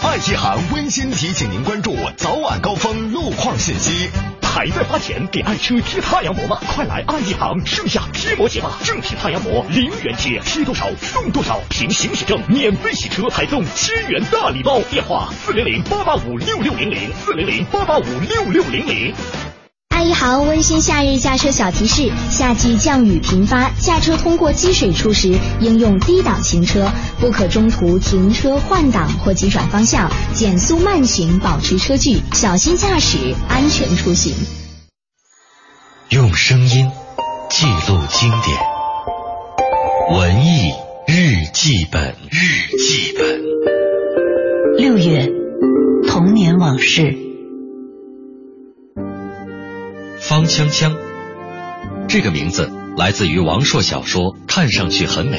[0.03, 4.09] 爱奇行温馨提醒您关注早晚高峰路况信息。
[4.41, 6.59] 还在花钱给爱车贴太阳膜吗？
[6.75, 8.79] 快来爱一行盛夏贴膜节吧！
[8.83, 14.81] 正品太阳膜零元贴，贴多少送多少，凭行驶证免费洗车，还送千元大礼包。
[14.91, 19.15] 电话：四零零八八五六六零零，四零零八八五六六零零。
[19.99, 26.89] 爱一航温馨夏日驾车小提示：夏季降雨频发，驾车通过积水处时，应用低档行车，
[27.19, 34.37] 不可中途停车换挡或急转方向，减速慢行，保持车距，小心驾驶，安全出行。
[36.11, 36.89] 用声音
[37.51, 38.57] 记录经典，
[40.17, 40.75] 文艺
[41.09, 42.15] 日记本。
[42.31, 43.43] 日记本。
[44.77, 45.29] 六月，
[46.07, 47.28] 童年往事。
[50.29, 50.95] 方锵锵，
[52.07, 55.39] 这个名字来自于王朔小说《看上去很美》。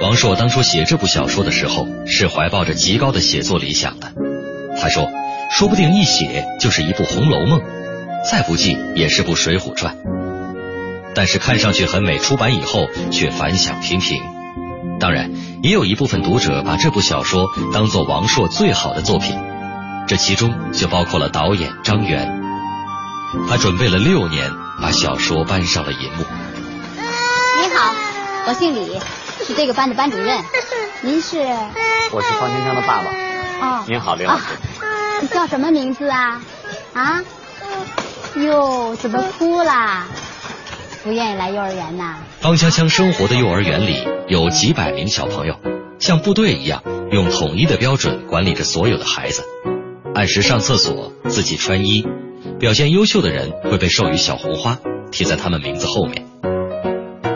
[0.00, 4.12] 王朔当初写这部小说的时候，是怀抱着极高的写作理想的。
[4.80, 5.10] 他说，
[5.50, 7.58] 说不定一写就是一部《红楼梦》，
[8.30, 9.96] 再不济也是部《水浒传》。
[11.16, 14.22] 但是看上去很美，出版以后却反响平平。
[15.00, 15.32] 当然，
[15.64, 19.36] 也有一部分读者把这部小说当做王朔最好的作品，
[20.06, 22.41] 这其中就包括了导演张元。
[23.48, 26.24] 他准备了六年，把小说搬上了银幕。
[27.60, 27.94] 您好，
[28.46, 29.00] 我姓李，
[29.44, 30.38] 是这个班的班主任。
[31.02, 31.38] 您是？
[32.12, 33.10] 我是方香香的爸爸。
[33.60, 34.44] 哦，您好，李老师。
[35.20, 36.42] 你叫什么名字啊？
[36.92, 37.22] 啊？
[38.36, 40.06] 哟，怎么哭啦？
[41.02, 42.16] 不愿意来幼儿园呐？
[42.40, 45.56] 方香香生活的幼儿园里有几百名小朋友，
[45.98, 49.42] 像部队一样，用统一的标准管理着所有的孩子，
[50.14, 52.06] 按时上厕所，自己穿衣。
[52.62, 54.78] 表现优秀的人会被授予小红花，
[55.10, 56.28] 贴在他们名字后面。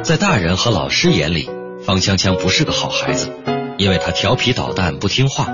[0.05, 1.51] 在大人和老师眼里，
[1.85, 3.33] 方锵锵不是个好孩子，
[3.77, 5.49] 因为他调皮捣蛋不听话，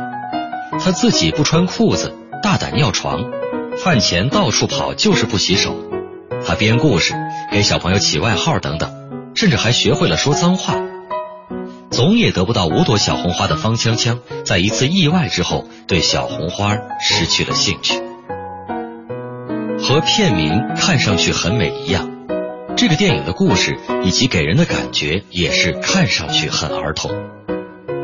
[0.79, 3.25] 他自己不穿裤子，大胆尿床，
[3.79, 5.75] 饭前到处跑就是不洗手，
[6.47, 7.14] 他编故事，
[7.51, 8.93] 给小朋友起外号等等，
[9.35, 10.77] 甚至还学会了说脏话。
[11.89, 18.12] 总也得不到五朵小红花的方锵锵，在一次意外之后，对小红花失去了兴趣。
[19.83, 22.09] 和片名看上去很美一样，
[22.76, 27.11] 这个电影的故事以及给人的感觉也是看上去很儿童。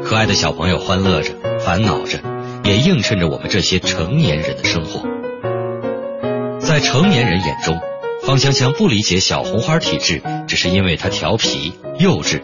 [0.02, 2.18] 可爱的小朋友欢乐着，烦恼着，
[2.64, 5.06] 也映衬着我们这些成年人的生活。
[6.58, 7.78] 在成年人眼中，
[8.24, 12.40] 方香香不理解小红花体质，只是因为她调皮幼稚；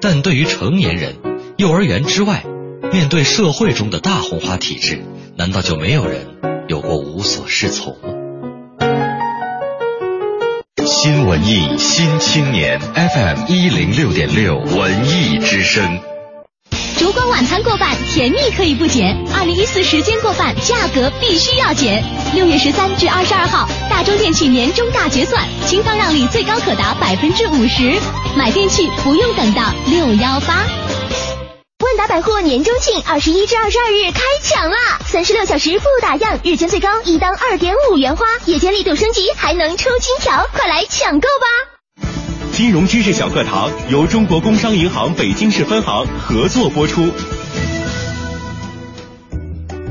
[0.00, 1.16] 但对于成年人，
[1.56, 2.44] 幼儿园之外，
[2.92, 5.02] 面对社会中的大红花体质，
[5.36, 6.36] 难道就没有人
[6.68, 8.14] 有过无所适从吗？
[10.90, 16.00] 新文艺新青年 FM 一零六点六文艺之声。
[16.98, 22.02] 烛光晚餐过半，甜蜜可以不减；二零一四时间过半，价格必须要减。
[22.34, 28.00] 六月十三至二十二号，大中电器年终大结算，清仓让利最高可达百分之五十，
[28.34, 30.64] 买电器不用等到六幺八。
[31.88, 34.98] 万达百货年终庆二十一至二十二日开抢啦！
[35.06, 42.06] 三十六小时不打烊，日间最高一单二点五元花，夜间力度升级还能抽金条，快来抢购吧！
[42.52, 47.10] 金融知识小课堂由中国工商银行北京市分行合作播出。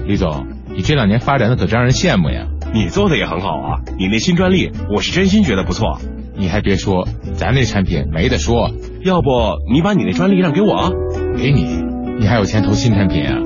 [0.05, 0.45] 李总，
[0.75, 2.45] 你这两年发展的可真让人羡慕呀！
[2.75, 5.99] 你做的也很好啊，你那新专利，我是真心觉得不错。
[6.35, 8.69] 你还别说，咱那产品没得说。
[9.07, 9.29] 要不
[9.71, 10.91] 你把你那专利让给我？
[11.37, 11.65] 给你，
[12.19, 13.37] 你还有钱投新产品啊？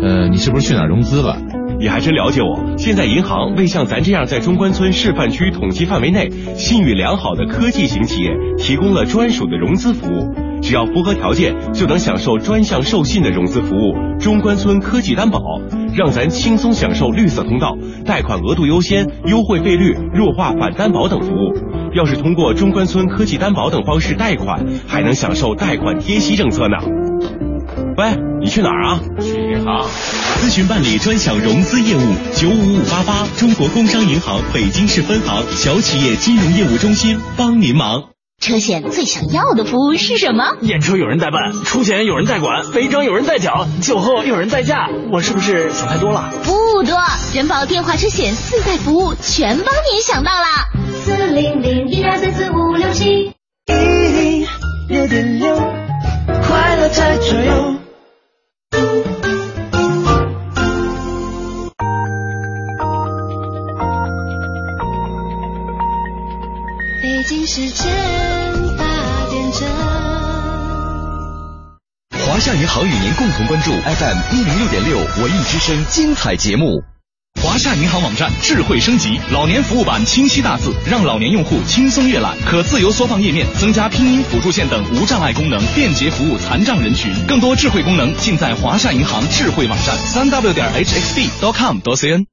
[0.00, 1.36] 呃，你是不是去哪儿融资了？
[1.80, 2.76] 你还真了解我。
[2.76, 14.18] 现在银行为像咱这样在中关村示范区统计范围内信誉良好的科技型企业提供了专属的融资服务，只要符合条件就能享受专项授信的融资服务。
[14.20, 15.40] 中关村科技担保，
[15.96, 21.77] 让咱轻松享受绿色通道、贷款额度优先、优惠费率、弱化反担保等服务。
[21.94, 26.76] 要是通过中关村科技担保等方式贷款，还能享受贷款贴息政策呢。
[27.96, 29.00] 喂，你去哪儿啊？
[29.20, 29.86] 去银行。
[30.40, 32.00] 咨询办理专享融资业务，
[32.34, 38.17] 九五五八八，中国工商银行北京市分行小企业金融业务中心帮您忙。
[38.40, 40.44] 车险最想要的服务是什么？
[40.62, 44.88] 验车有人代办，出险有人代管，违章有人代缴，酒后有人代驾。
[45.10, 46.30] 我是不是想太多了？
[46.44, 46.96] 不多，
[47.34, 50.46] 人保电话车险四代服务全帮您想到了。
[51.04, 53.32] 四零零一二三四五六七，
[53.66, 54.46] 一零
[54.88, 55.56] 六点六，
[56.46, 57.77] 快乐在左右。
[67.50, 67.90] 时间
[68.76, 68.84] 八
[69.30, 69.66] 点整。
[72.20, 76.82] 华夏银行与您共同关注 FM 一零六点六文艺之声精彩节目。
[77.42, 87.10] 华夏银行网站智慧升级，老年服务版清晰大字，让老年用户轻松阅览，可自由缩放页面，增加拼音辅助线等无障碍功能，便捷服务残障人群。
[87.26, 92.26] 更多智慧功能尽在华夏银行智慧网站，三 w 点 hxb.com.cn。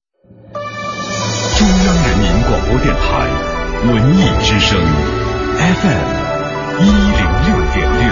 [1.58, 4.80] 中央人民广播电台文艺之声
[5.60, 6.08] FM
[6.82, 8.04] 一零六点六。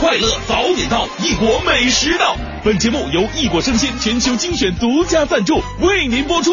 [0.00, 2.36] 快乐早点到，异国美食到。
[2.64, 6.52] 本节目由异国生鲜全球精选独家赞助，为您播出。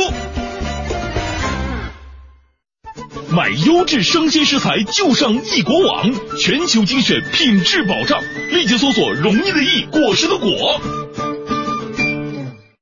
[3.32, 8.24] 买优质生鲜食材就上易果网，全球精选，品质保障。
[8.50, 10.82] 立即搜索“容易的易，果实的果”。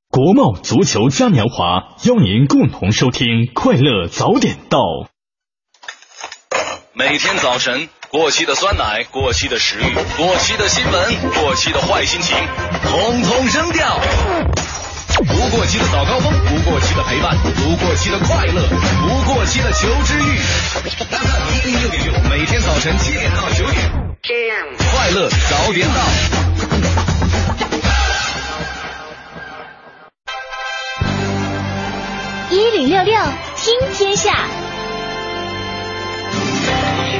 [0.10, 4.80] 国贸足球嘉年华邀您共同收听《快乐早点到》。
[6.94, 12.38] 每天早晨，过期的酸奶、过期的食欲、过期的新闻、过期的坏心情，
[12.84, 14.00] 统统扔掉。
[15.26, 18.62] 不过期的早高峰，不过期的陪伴，不过期的快乐，
[19.02, 20.38] 不过期的求知欲。
[21.10, 23.90] FM 一零六点六，每天早晨七点到九点，
[24.92, 25.96] 快乐早点到。
[32.52, 33.20] 一零六六
[33.56, 34.67] 听天下。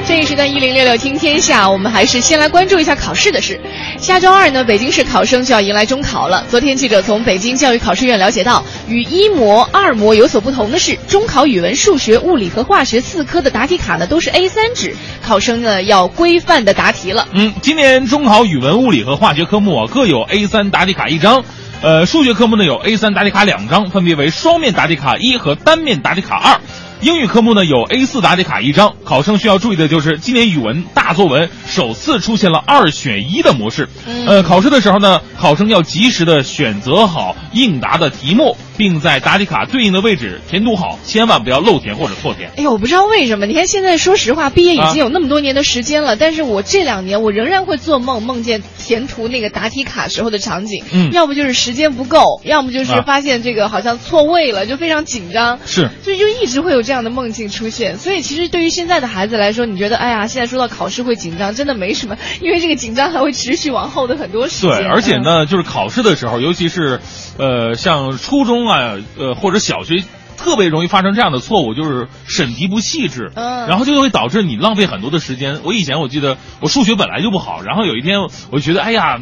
[0.08, 3.60] 这一时段一零六六听天下，我们还是先来关注一下考试的事。
[4.00, 6.46] 下周二呢，北京市考生就要迎来中考了。
[6.50, 17.28] 昨天记者从北京教育考试院了解到，与一模、二模有所不同的是，中考语文、数学、物理和化学四科的答题卡呢都是 A 三纸，考生呢要规范的答题了。
[17.34, 21.44] 嗯，今年中考语文、物理和化学科目啊各有 A 三答题卡一张。
[21.82, 26.62] 呃，数学科目呢有 A 三答题卡两张，分别为双面答题卡一和单面答题卡二。
[27.02, 33.88] 英语科目呢有 A 四答题卡一张，考生需要注意的就是今年语文大作文首次出现了二选一的模式。
[34.26, 42.50] 呃，考试的时候呢，考生要及时的选择好应答的题目，并在答题卡对应的位置填涂好，千万不要漏填或者错填。
[42.58, 50.84] 哎呦，我不知道为什么，你看现在说实话，毕业已经有那么多年的时间了，但是我这两年我仍然会做梦，梦见填涂那个答题卡时候的场景。
[50.92, 55.60] 嗯要不就是时间不够，要么就是啊发现这个好像错位了，就非常紧张。
[55.68, 57.98] 是所以就一直会有这样的梦境出现。
[58.00, 64.72] 所以其实对于现在的孩子来说，你觉得哎呀，现在说到考试会紧张，真的没什么，因为这个紧张还会持续往后的很多时间。
[64.72, 67.00] 对，而且嗯呢，就是考试的时候，尤其是，
[67.38, 70.04] 呃，像初中啊，呃，或者小学。
[70.40, 75.62] 特别容易发生这样的错误，就是审题不细致，嗯然后就会导致你浪费很多的时间。
[75.64, 79.20] 我以前我记得我数学本来就不好，然后有一天我就觉得，哎呀，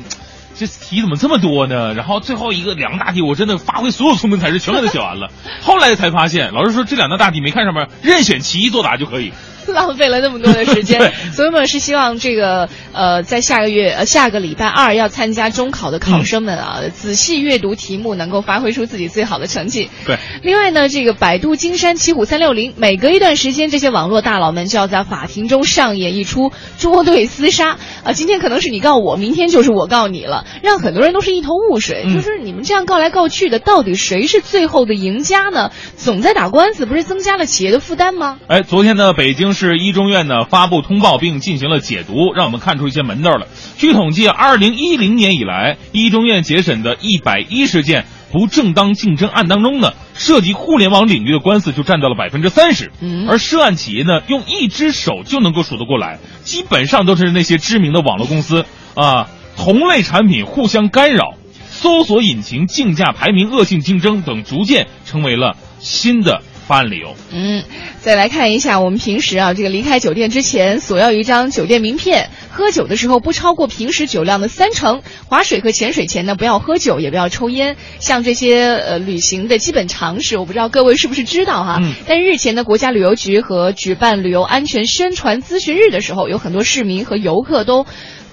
[0.57, 1.93] 这题怎么这么多呢？
[1.93, 5.29] 然后最后一个两个大题，我真的发挥所有聪明才智，全给它写完了。
[5.61, 9.33] 后来才发现，老师说这两道大题没看上面，任选其一作答就可以。
[9.73, 11.13] 浪费了那么多的时间。
[11.33, 19.89] 所以我们是希望这个呃，在下个月呃下个礼拜二要参加中考的考生们啊，仔细阅读题目，能够发挥出自己最好的成绩。
[20.05, 32.03] 对，另外呢，这个百度金山奇虎三六零，每隔一段时间，这些网络大佬们就要在法庭中上演一出捉对厮杀啊、今天可能是你告我，明天就是我告你了，让很多人都是一头雾水。
[32.05, 35.71] 嗯就是你们这样告来告去的，到底谁是最后的赢家呢？
[35.97, 38.37] 总在打官司，不是增加了企业的负担吗？
[38.47, 43.47] 哎，昨天呢，北京市一中院呢发布通报并进行了解读，让我们看出一些门道了。
[43.77, 52.91] 据统计，二零一零年以来，一中院结审的一百一十件不正当竞争案当中呢，涉及互联网领域的官司就占到了百分之三十。
[53.01, 61.33] 嗯而涉案企业呢，用一只手就能够数得过来，基本上都是那些知名的网络公司啊，同类产品互相干扰。
[61.67, 67.15] 搜索引擎竞价排名、恶性竞争等，逐渐成为了新的发案理由。
[67.31, 67.63] 嗯，
[68.01, 81.79] 再来看一下，我们平时啊，这个离开酒店之前索要一张酒店名片，喝酒的时候不超过平时酒量的三成，划水和潜水前呢不要喝酒，也不要抽烟，像这些呃旅行的基本常识，我不知道各位是不是知道哈。
[81.81, 87.85] 嗯但日前呢，国家旅游局和举办旅游安全宣传咨询日的时候，有很多市民和游客都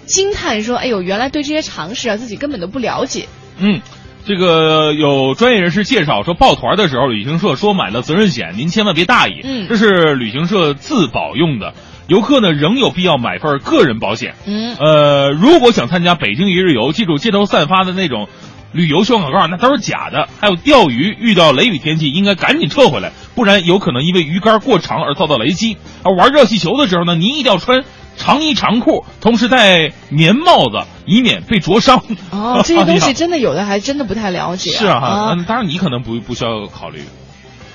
[0.05, 3.29] 惊叹说：“哎呦，原来对这些常识啊，自己根本都不了解。”
[3.59, 3.81] 嗯，
[4.25, 11.75] 这个有专业人士介绍说，抱团的时候，旅行社说买了责任险，您千万别大意，嗯这是旅行社自保用的。
[12.09, 14.35] 游客呢，仍有必要买份个人保险。
[14.47, 18.29] 嗯呃，如果想参加北京一日游，记住街头散发的那种
[18.73, 20.29] 旅游小广告，那都是假的。
[20.41, 25.77] 还有钓鱼，遇到雷雨天气应该赶紧撤回来，不然有可能因为鱼竿过长而遭到雷击。
[26.03, 27.85] 而玩热气球的时候呢，您一定要穿
[28.17, 32.03] 长衣长裤，同时戴棉帽子，以免被灼伤。
[32.31, 37.03] 哦，这些东西 真的有的还真的不太了解、是啊，哈，当然你可能不不需要考虑，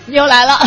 [0.09, 0.59] 又来了。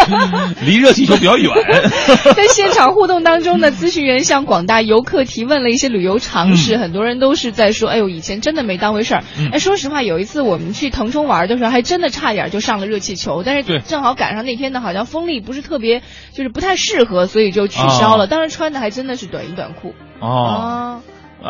[0.66, 1.50] 离热气球比较远。
[2.36, 9.24] 在现场互动当中呢，咨询员向广大游客提问了一些旅游常识，很多人都是在说：“哎呦，以前真的没当回事儿。
[9.38, 18.24] 嗯哎，说实话，有一次我们去腾冲玩的时候，还真的差点就上了热气球，但是正好赶上那天呢，好像风力不是特别，就是不太适合，所以就取消了。
[18.24, 19.94] 哦当时穿的还真的是短衣短裤。
[20.20, 21.00] 哦，啊，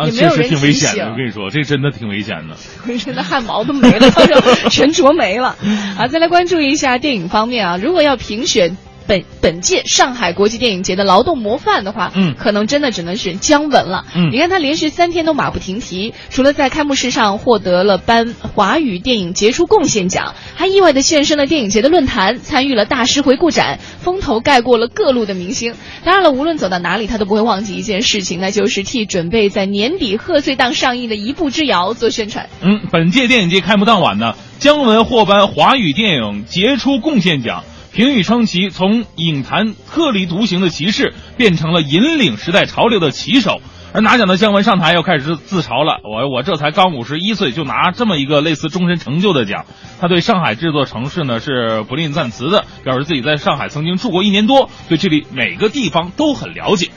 [0.06, 1.10] 也没有人确实挺危险的。
[1.10, 2.56] 我跟你说，这真的挺危险的。
[2.84, 4.10] 浑身的汗毛都没了，
[4.70, 5.56] 全着没了。
[5.98, 8.76] 啊，再来关注一下电影方面啊，如果要评选。
[9.06, 14.04] 本本届上海国际电影节的劳动模范的话，嗯可能真的只能是姜文了。
[14.14, 25.74] 嗯你看他连续三天都马不停蹄，除了在开幕式上获得了颁华语电影杰出贡献奖，还意外的现身了电影节的论坛，参与了大师回顾展，风头盖过了各路的明星。
[26.04, 32.48] 当然了，无论走到哪里，他都不会忘记一件事情，那就是替准备在年底贺岁档上映的《一步之遥》做宣传。
[32.60, 37.64] 嗯，本届电影节开幕当晚呢，姜文获颁华语电影杰出贡献奖，
[37.94, 43.60] 评语称其从影坛特立独行的骑士变成了引领时代潮流的旗手。
[43.94, 49.66] 而拿奖的姜文上台又开始自嘲了，我我这才刚五十一岁就拿这么一个类似终身成就的奖。
[50.00, 56.90] 他对上海这座城市呢是不吝赞词的，表示自己在上海曾经住过一年多，对这里每个地方都很了解。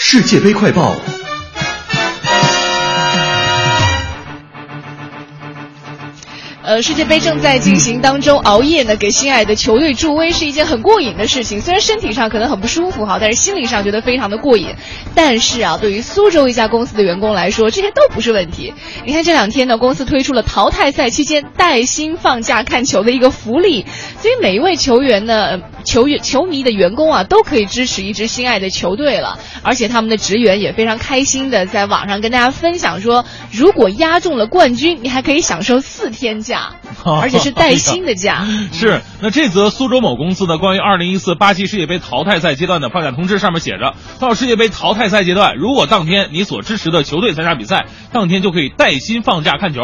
[0.00, 0.96] 世界杯快报。
[6.64, 11.60] 呃，世界杯正在进行当中，熬夜呢给心爱的球队助威是一件很过瘾的事情。
[11.60, 14.74] 虽然身体上可能很不舒服哈，但是心理上觉得非常的过瘾。
[15.14, 18.72] 但是啊，对于苏州一家公司的员工来说，这些都不是问题。
[19.04, 23.84] 你看这两天呢，公司推出了淘汰赛期间带薪放假看球的一个福利，
[24.22, 29.38] 所以每一位球员呢、球员、球迷的员工啊，都可以支持一支心爱的球队了。
[29.62, 36.74] 而且他们的职员也非常开心的在网上跟大家分享说，如果押中了冠军，你还可以享受四天假，
[37.04, 38.44] 而且是带薪的假。
[38.72, 49.80] 是，那这则苏州某公司的关于二零一四巴西世界杯淘汰赛阶段的放假通知上面写着，到世界杯淘汰赛阶段，如果当天你所支持的球队参加比赛，当天就可以带薪放假看球。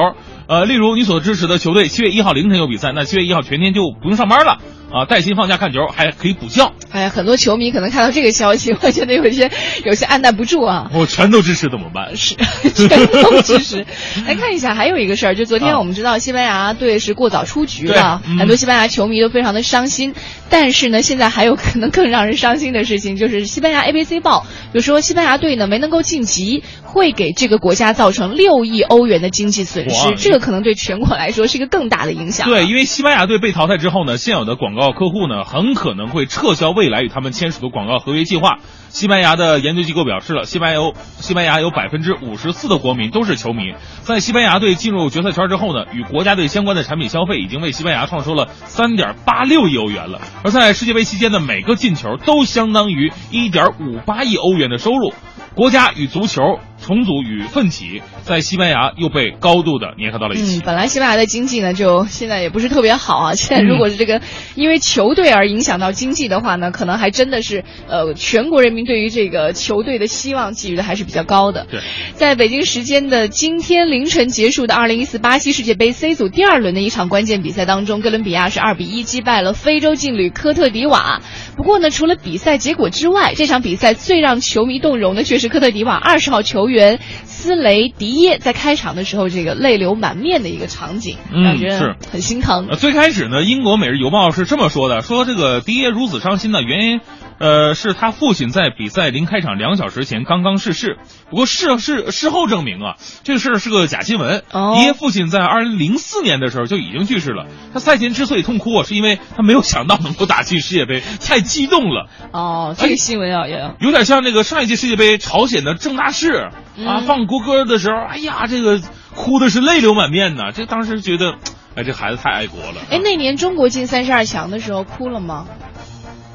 [0.50, 4.58] 呃，例如你所支持的球队七月一号凌晨有比赛，那七月一号全天就不用上班了
[4.92, 6.72] 啊，带薪放假看球还可以补觉。
[6.90, 9.48] 哎呀，很多球迷可能看到这个消息，我觉得有些
[9.84, 10.90] 有些按捺不住啊。
[10.92, 12.16] 我全都支持怎么办？
[12.18, 12.34] 是
[12.74, 13.86] 全都支持。
[14.26, 20.14] 来 看一下，还有一个事儿，就昨天我们知道西班牙队是过早出局了，嗯很多西班牙球迷都非常的伤心。
[20.48, 24.44] 但是呢，现在还有可能更让人伤心的事情，就是西班牙 ABC 报
[24.74, 32.48] 就说西班牙队呢没能够晋级，会给这个国家造成六亿欧元的经济损失，这个可能对全国来说是一个更大的影响。
[32.48, 38.58] 对，因为西班牙队被淘汰之后呢，现有的广告客户呢，很可能会撤销未来与他们签署的广告合约计划。
[38.88, 43.74] 西班牙的研究机构表示了，西班牙有西班牙有百分之五十四的国民都是球迷。
[44.02, 50.20] 在西班牙队进入决赛圈之后呢，与国家队相关的产品消费已经为西班牙创收了三点八六亿欧元了。
[50.42, 55.12] 而在世界杯期间的每个进球都相当于一点五八亿欧元的收入。
[55.54, 56.58] 国家与足球
[56.90, 60.58] 重组与奋起，在西班牙又被高度的粘合到了一起。
[60.58, 63.34] 嗯，本来西班牙的经济呢，就现在也不是特别好啊。
[63.38, 64.20] 现在如果是这个、
[64.56, 71.68] 因为球队而影响到经济的话呢，可能还真的是呃，全国人民对于这个球队的希望寄予的还是比较高的。
[71.70, 71.78] 对，
[72.14, 81.20] 在北京时间的今天凌晨结束的2014巴西世界杯 C 组第二轮的一场关键比赛当中，哥伦比亚是2比1击败了非洲劲旅科特迪瓦。
[81.56, 86.79] 不过呢，除了比赛结果之外，这场比赛最让球迷动容的却是科特迪瓦二十号球员
[87.24, 92.66] 斯雷迪耶在开场的时候这个泪流满面的一个场景，让嗯，人是很心疼。
[92.70, 97.00] 呃，最开始呢，英国《每日邮报》是这么说的：说这个迪耶如此伤心的原因，
[97.40, 100.98] 呃，是他父亲在比赛临开场两小时前刚刚逝世。
[101.30, 104.42] 不过事事事后证明啊，这个事儿是个假新闻。
[104.52, 107.46] 哦爷爷父亲在二零零四年的时候就已经去世了。
[107.72, 112.10] 他赛前之所以痛哭啊，是因为他没有想到能够打进世界杯，太激动了。
[112.32, 118.82] 哦，这个新闻啊也有点像那个上一届世界杯朝鲜的郑大世啊，嗯放国歌的时候，哎呀，这个
[119.14, 120.50] 哭的是泪流满面呐。
[120.52, 121.36] 这当时觉得，
[121.74, 122.82] 哎，这孩子太爱国了。
[122.90, 125.46] 哎，那年中国进三十二强的时候哭了吗？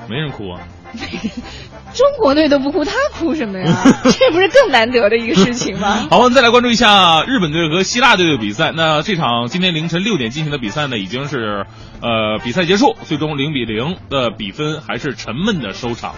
[0.10, 0.62] 没人哭啊。
[1.96, 3.74] 中国队都不哭，他哭什么呀？
[4.04, 6.08] 这不是更难得的一个事情吗？
[6.12, 8.74] 好，我们再来关注一下日本队和希腊队的比赛。
[8.76, 11.66] 那这场今天凌晨六点进行的比赛呢，已经是
[12.02, 16.16] 呃比赛结束，最终零比零的比分还是沉闷的收场。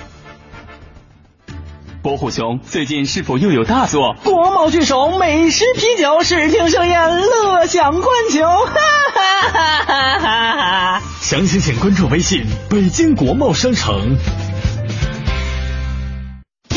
[2.01, 4.15] 伯虎兄，最近是否又有大作？
[4.23, 8.73] 国贸巨首，美食啤酒，视听盛宴，乐享观球，哈
[9.13, 11.01] 哈哈哈哈哈！
[11.19, 14.15] 详情请关注微信北京国贸商城。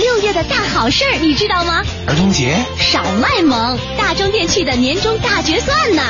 [0.00, 1.82] 六月的大好事儿你知道吗？
[2.06, 6.02] 儿童节少卖萌，大中电器的年终大决算呢！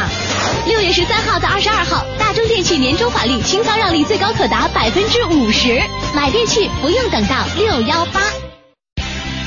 [0.64, 5.82] 六月十三号到二十二号，大中电器年终返利清仓让利最高可达百分之五十，
[6.14, 8.22] 买电器不用等到六幺八。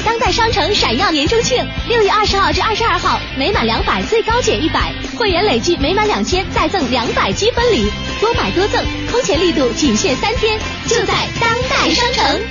[0.05, 7.89] 当代商城闪耀年终庆，六月二十号至二十二号，每满两百最高减一百，会员累计每满两千再赠两百积分礼，
[8.19, 12.41] 多买多赠，空前力度仅限三天，就在当代商城。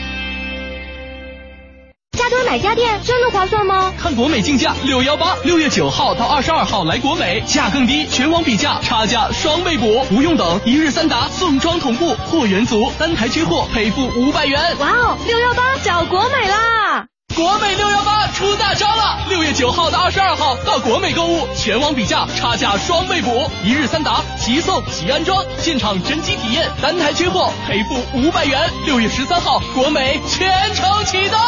[2.13, 3.93] 加多买哪家店真的划算吗？
[3.99, 14.77] 看国美竞价六幺八，六月九号到二十二号来国美，价更低，全网比价，差价双倍补，不用等，一日三达，送装同步，货源足，单台缺货赔付五百元。
[14.79, 17.07] 哇哦，六幺八找国美啦！
[17.35, 19.25] 国美六幺八出大招了！
[19.31, 28.71] 六月九号到二十二号到国美购物，全网比价，差价双倍补，一日三达，即送即安装，现场真机体验，单台缺货赔付五百元。
[28.85, 31.39] 六月十三号，国美全程启动。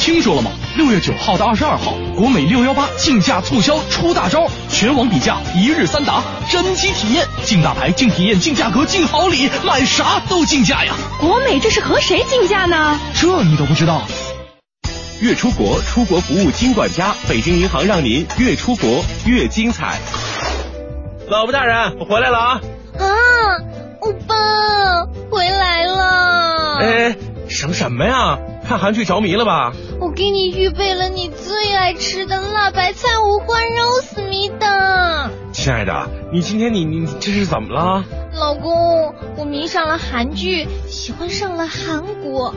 [0.00, 0.50] 听说了吗？
[0.76, 10.94] 六月九号到二十二号，国美六幺八竞价促销出大招，全网比价，一日三达，真机体验，竞大牌，竞体验，竞价格，竞好礼，买啥都竞价呀！
[11.20, 12.98] 国美这是和谁竞价呢？
[13.14, 14.02] 这你都不知道？
[15.20, 19.98] 越出国，出国服务金管家，北京银行让您越出国越精彩。
[21.28, 22.60] 老婆大人，我回来了啊！
[22.98, 23.04] 啊，
[24.00, 24.34] 欧巴
[25.30, 26.78] 回来了！
[26.80, 27.16] 哎，
[27.50, 28.38] 想什么呀？
[28.70, 29.72] 看韩剧着迷了吧？
[29.98, 35.28] 我给你预备了你最爱吃的辣白菜五花肉思密达。
[35.50, 38.04] 亲爱的，你今天你你这是怎么了？
[38.32, 42.54] 老公，我迷上了韩剧，喜欢上了韩国。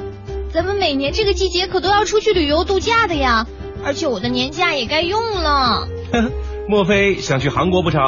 [0.54, 3.48] 咱们每年这个季节可都要出去旅游度假的呀，
[3.84, 5.88] 而且我的年假也该用了。
[6.70, 8.00] 莫非想去韩国不成？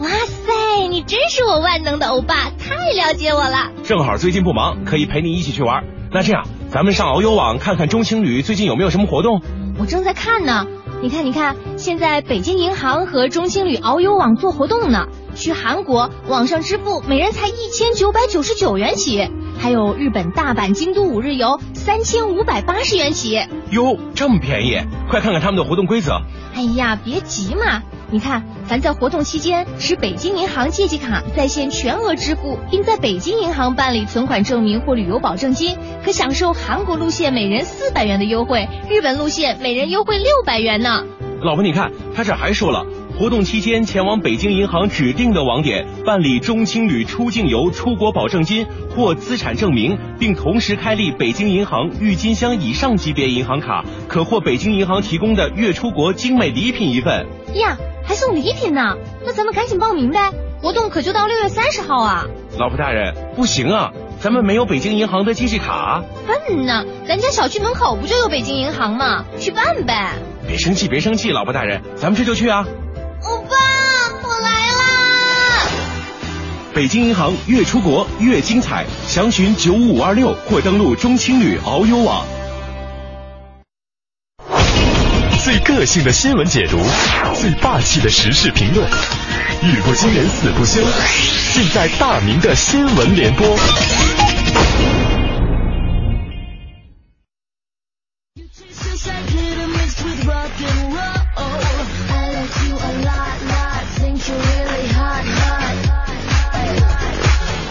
[0.00, 3.70] 哇塞，你真是我万能的欧巴，太了解我了。
[3.84, 5.84] 正好最近不忙，可以陪你一起去玩。
[6.10, 9.42] 那这样，咱们上遨游网看看中青旅最近有没有什么活动。
[9.76, 10.68] 我正在看呢，
[11.02, 19.28] 你看，你看，现在北京银行和中青旅遨游网做活动呢，去韩国网上支付每人才一千九百九十九元起。
[19.58, 23.40] 还有日本大阪、京都五日游三千五百八十元起。
[23.70, 24.78] 哟，这么便宜！
[25.08, 26.20] 快看看他们的活动规则。
[26.54, 41.04] 哎呀，别急嘛，你看，凡在活动期间持北京银行借记卡在线全额支付，并在北京银行办理存款证明或旅游保证金，可享受韩国路线每人四百元的优惠，日本路线每人优惠六百元呢。
[41.40, 42.84] 老婆，你看，他这还说了。
[43.20, 48.66] 活动期间前往北京银行指定的网点办理中青旅出境游出国保证金
[48.96, 57.26] 或资产证明，并同时开立北京银行郁金香以上级别银行卡，可获北京银行提供的月出国精美礼品一份。
[57.56, 58.96] 呀，还送礼品呢！
[59.22, 60.32] 那咱们赶紧报名呗，
[60.62, 62.24] 活动可就到六月三十号啊！
[62.58, 66.02] 老婆大人，不行啊，咱们没有北京银行的记事卡。
[66.26, 69.26] 笨呢，咱家小区门口不就有北京银行吗？
[69.38, 70.14] 去办呗！
[70.48, 72.66] 别生气，别生气，老婆大人，咱们这就去啊！
[73.22, 73.56] 欧巴，
[74.22, 75.68] 我来啦！
[76.74, 82.26] 北京银行越出国越精彩，详询九五五二六或登录中青旅遨游网。
[85.44, 86.78] 最个性的新闻解读，
[87.34, 88.88] 最霸气的时事评论，
[89.62, 90.80] 语不惊人死不休，
[91.52, 93.46] 尽在大明的新闻联播。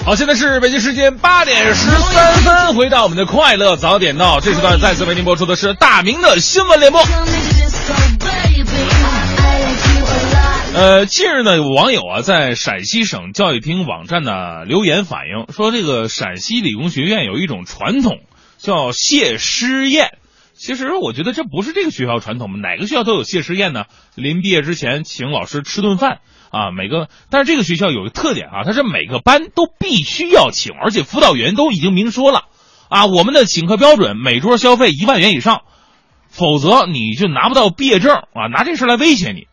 [0.10, 7.00] 好，现在是北京时间八点十三分，回到我们的快乐早点到，这时段再次为您播出的是大明的新闻联播。
[10.74, 18.18] 呃，近日呢，有网友啊在陕西省教育厅网站呢留言反映说，这个陕西理工学院有一种传统
[18.58, 20.18] 叫谢师宴。
[20.58, 23.84] 其实我觉得这不是这个学校传统，哪个学校都有谢师宴呢？
[24.16, 26.18] 临毕业之前请老师吃顿饭。
[26.52, 32.46] 啊，每个，但是这个学校有个特点啊，它是每个班都必须要请，而且辅导员都已经明说了，
[32.90, 35.62] 啊，我们的请客标准每桌消费一万元以上，
[36.28, 39.48] 否则你就拿不到毕业证啊，拿这事来威胁你。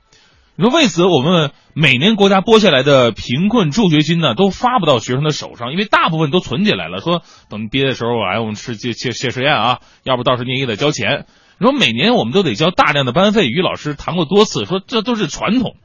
[0.59, 7.20] 你说为此，我们每年国家拨下来的贫困助学金呢，都发不到学生的手上，因为大部分都存起来了，说
[7.51, 11.27] 等毕业的时候哎，我们吃谢谢谢师宴啊，要不到时候你也得交钱。
[11.59, 15.77] 你说每年我们都得交大量的班费，与老师谈过多次，说这都是传统。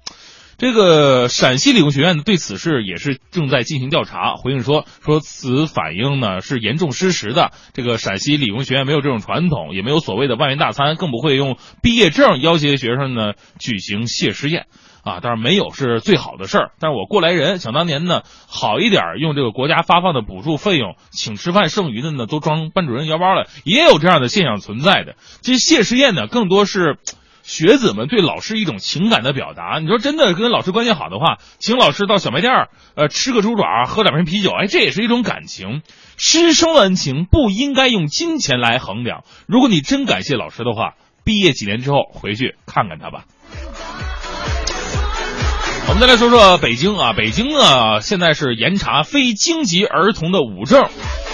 [0.61, 4.35] 这个陕西理工学院呢，对此事也是正在进行调查。
[4.35, 7.49] 回应说，说此反应呢是严重失实的。
[7.73, 14.67] 这个陕西理工学院没有这种传统，也没有所谓的万元大餐，更不会用毕业证要挟学生呢举行谢师宴。
[15.03, 16.71] 啊，当然没有是最好的事儿。
[16.79, 25.15] 但是我过来人，想当年呢，好一点用这个国家发放的补助费用请吃饭，剩余的呢都装班主任腰包了，也有这样的现象存在的。
[25.41, 26.99] 这谢师宴呢，更多是。
[27.51, 35.81] 学子们对老师一种情感的表达，你说真的跟老师关系好的话，请老师到小卖店儿，呃，吃个猪爪，喝两瓶啤酒，哎，这也是一种感情。
[36.15, 39.25] 师生恩情不应该用金钱来衡量。
[39.47, 40.93] 如果你真感谢老师的话，
[41.25, 43.25] 毕业几年之后回去看看他吧。
[45.89, 50.85] 我们再来说说北京啊，北京呢现在是严查非京籍儿童的五证。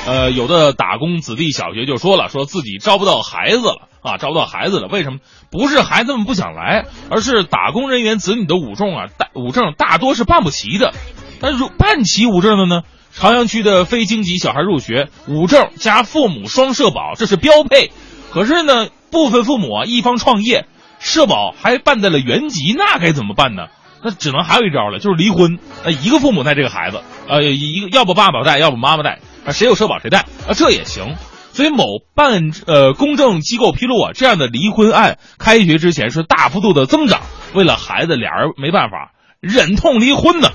[0.07, 4.87] 呃，有的打工子弟小学就说了，说自己招不到孩子了啊，招不到孩子了。
[4.87, 5.19] 为什么？
[5.51, 10.93] 不是孩子们不想来，而是打工人员子女的五证啊，大五证大多是办不齐的。
[11.41, 12.83] 但如办齐五证的呢？
[13.11, 17.91] 朝阳区的非京籍小孩入学，五证加父母双社保，这是标配。
[18.31, 20.67] 可是呢，部分父母啊，一方创业，
[20.99, 23.67] 社保还办在了原籍，那该怎么办呢？
[24.03, 25.57] 那只能还有一招了，就是离婚。
[25.83, 31.15] 那一个父母带这个孩子，呃，一个要不爸爸带，要不妈妈带，啊，谁有社保谁带，啊，这也行。
[31.53, 37.21] 所以某办呃公证机构披露啊，这样的离婚案开学之前是大幅度的增长。
[37.53, 40.49] 为了孩子，俩人没办法，忍痛离婚呢。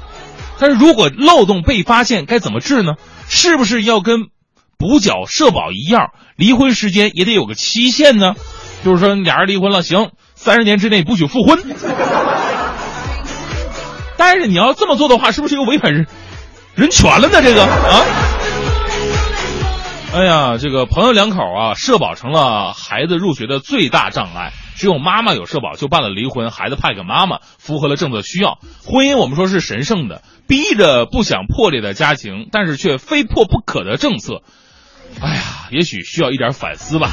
[0.58, 2.92] 但是如果漏洞被发现，该怎么治呢？
[3.28, 4.26] 是不是要跟
[4.78, 8.34] 补缴社保一样，离婚时间也得有个期限呢？
[8.84, 11.58] 就是说俩人离婚了，行，三十年之内不许复婚。
[14.16, 16.06] 但是你要这么做的话，是不是又违反人
[16.76, 17.42] 人权了呢？
[17.42, 18.04] 这个啊，
[20.14, 24.52] 哎呀，这个朋友两口啊，社保成了孩子入学的最大障碍。
[24.76, 28.58] 只有妈妈有社保，就办了离婚，孩子派给妈妈，符合了政策需要。
[28.84, 34.42] 婚姻我们说是神圣的，逼着不想破裂的家庭，但是却非破不可的政策。
[35.22, 37.08] 哎呀，也许需要一点反思吧。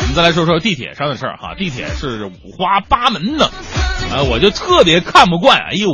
[0.00, 5.58] 我们再来说说地铁上的事儿哈，地铁是五花八门的，啊，我就特别看不惯。
[5.58, 5.88] 哎呦，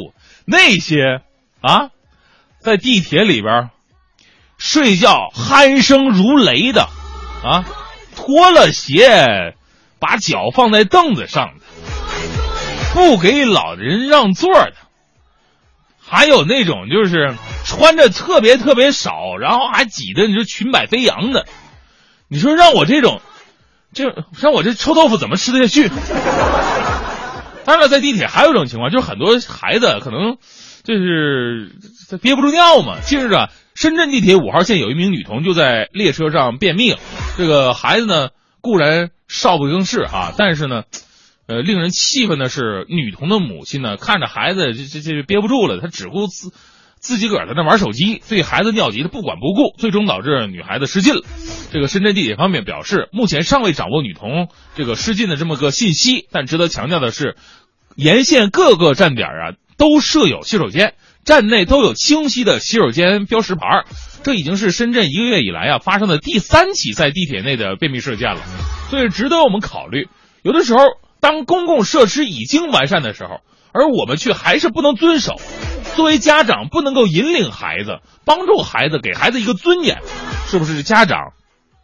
[0.44, 1.20] 那些
[1.60, 1.90] 啊，
[2.58, 3.70] 在地铁里边
[4.58, 6.88] 睡觉鼾声如雷的
[7.44, 7.64] 啊，
[8.14, 9.54] 脱了鞋
[9.98, 11.64] 把脚放在凳子上的，
[12.94, 14.74] 不给老人让座的，
[16.04, 17.34] 还有那种就是
[17.64, 21.46] 穿着特别特别少，然后还挤得你说裙摆飞扬的，
[22.28, 23.20] 你说让我这种。
[23.94, 24.04] 就
[24.38, 25.88] 像我这臭豆腐怎么吃得下去？
[27.64, 30.36] 当然了，在地铁还有一种情况，就是很多孩子可能
[30.84, 31.72] 就是
[32.20, 33.00] 憋不住尿嘛。
[33.00, 36.98] 近日啊，深圳地铁五号线有一名女童就在列车上便秘了，
[37.36, 38.30] 这个孩子呢
[38.62, 40.84] 固然少不更事啊，但是呢，
[41.46, 46.52] 呃，令人气愤的是，女童的母亲呢看着孩子这这这憋不住了，她只顾自。
[46.98, 51.22] 自己个儿在那玩手机，对孩子尿急的不管不顾，最终导致女孩子失禁了。
[51.70, 57.36] 这个深圳地铁方面表示，目前尚未掌握女童这个失禁的这么个信息，但值得强调的是，
[57.94, 60.94] 沿线各个站点啊都设有洗手间，
[61.26, 63.84] 站内都有清晰的洗手间标识牌。
[64.22, 68.40] 这已经是深圳一个月以来啊发生的第三起在地铁内的便秘事件了，
[68.88, 70.08] 所以值得我们考虑。
[70.42, 70.80] 有的时候，
[71.20, 73.40] 当公共设施已经完善的时候，
[73.72, 75.34] 而我们却还是不能遵守。
[75.94, 79.98] 作为家长，不能够引领孩子，帮助孩子，给孩子一个尊严，
[80.48, 81.32] 是不是家长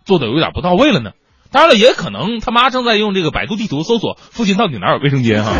[0.04, 1.10] 做的有点不到位了呢？
[1.50, 5.52] 当然了，也可能他妈正在用这个百度地图搜索附近到底哪有卫生间哈。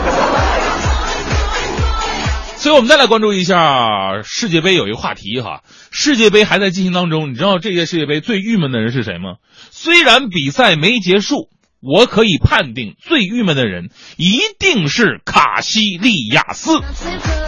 [2.62, 9.38] 所以，我们再来关注一下世界杯有一个话题哈，世界杯还在进行当中，你知道这届世界杯最郁闷的人是谁吗？
[9.72, 11.48] 虽然比赛没结束，
[11.80, 16.70] 我可以判定最郁闷的人一定是卡西利亚斯。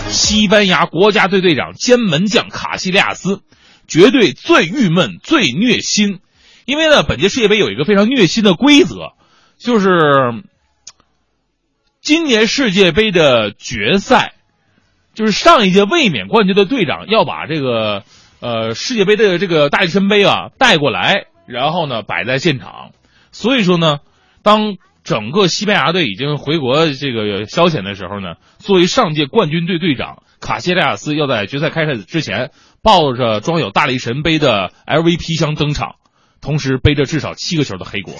[0.09, 3.43] 西班牙国家队队长兼门将卡西利亚斯，
[3.87, 6.19] 绝对最郁闷、最虐心。
[6.65, 9.13] 因为呢，本届世界杯有一个非常虐心的规则，
[9.61, 9.89] 就是
[12.03, 14.34] 今年世界杯的决赛，
[15.15, 18.03] 就是上一届卫冕冠军的队长要把这个
[18.41, 22.91] 呃世界杯的这个大力神杯啊带过来，然后呢摆在现场。
[23.33, 23.99] 所以说呢，
[24.43, 24.77] 当。
[25.05, 35.97] 整个西班牙队已经回国这个消遣的时候呢，作为上届冠军队队长卡西利亚斯要在决赛开赛之前抱着装有大力神杯的 LV 皮箱登场，
[36.41, 38.15] 同时背着至少七个球的黑锅。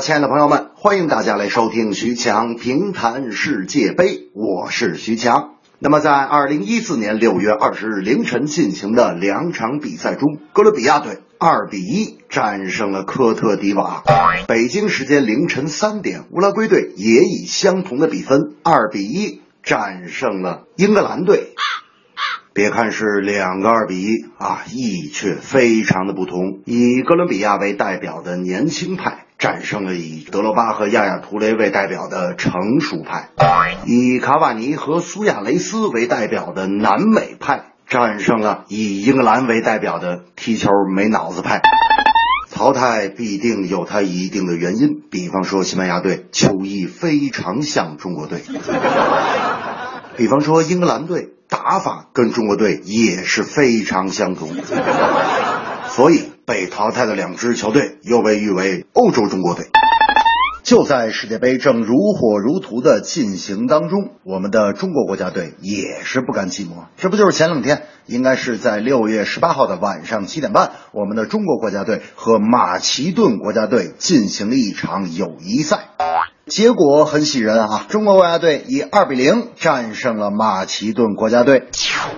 [0.00, 5.56] 亲爱的朋友们，欢迎大家来收听徐强评弹世界杯，我是徐强。
[5.78, 14.02] 那么，在二零一四年六月二十日凌晨进行的两场比赛中，哥伦比亚队二比一战胜了科特迪瓦。
[14.48, 21.52] 北京时间凌晨三点，乌拉圭队也以相同的比分二比一战胜了英格兰队。
[22.54, 26.62] 别看是两个二比一啊，意义却非常的不同。
[26.64, 33.30] 以哥伦比亚为代表的年轻派战胜了以德罗巴和亚亚图雷为代表的成熟派，
[33.86, 41.62] 以卡瓦尼和苏亚雷斯为代表的南美派战胜了以英格兰为代表的踢球没脑子派。
[42.52, 48.42] 淘汰必定有它一定的原因，比方说西班牙队球艺非常像中国队，
[50.16, 51.30] 比方说英格兰队。
[51.50, 54.50] 打法跟中国队也是非常相同，
[55.88, 59.66] 所以被淘汰的两支球队又被誉为欧洲中国队。
[60.64, 66.86] 就在世界杯正如火如荼的进行当中，我们的中国国家队也是不甘寂寞。
[66.96, 75.78] 这不就是前两天，应该是在六月十八号的晚上七点半，我们的中国国家队和马其顿国家队进行了一场友谊赛。
[76.50, 77.86] 结果很喜人啊！
[77.88, 81.68] 中国国家队以二比零战胜了马其顿国家队。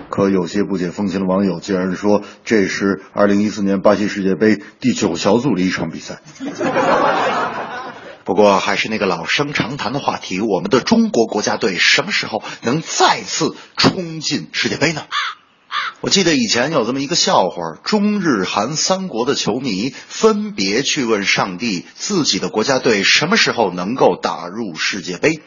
[0.09, 6.21] 可有些不解风情的网友竟然说，这是二零一四年巴西世界杯第九小组的一场比赛。
[8.25, 15.03] 不过还是那个老生常谈的话题，我们的中国国家队什么时候能再次冲进世界杯呢？
[16.03, 25.39] 我记得以前有这么一个笑话：中日韩三国的球迷分别去问上帝，自己的国家队什么时候能够打入世界杯？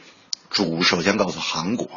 [0.49, 1.91] 主首先告诉韩国，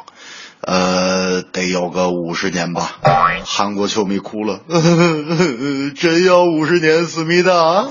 [0.60, 2.98] 呃，得有个五十年吧。
[3.46, 4.60] 韩国球迷哭了，
[5.96, 7.88] 真要五十年，思密达。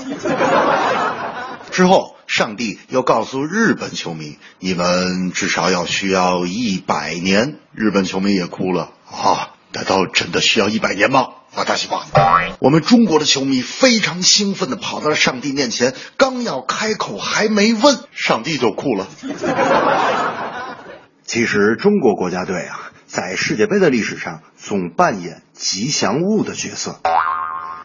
[1.72, 7.56] 之后，上帝又告诉日本球迷，你们至少要需要一百年。
[7.74, 9.49] 日本球迷也哭了啊。
[9.72, 11.28] 难道真的需要一百年吗？
[11.54, 12.04] 啊，大西瓜！
[12.60, 19.08] 我们中国的球迷非常兴奋的跑到了上帝面前，刚要开口，还没问，上帝就哭了。
[21.24, 27.00] 其实，中国国家队啊，在世界杯的历史上总扮演吉祥物的角色。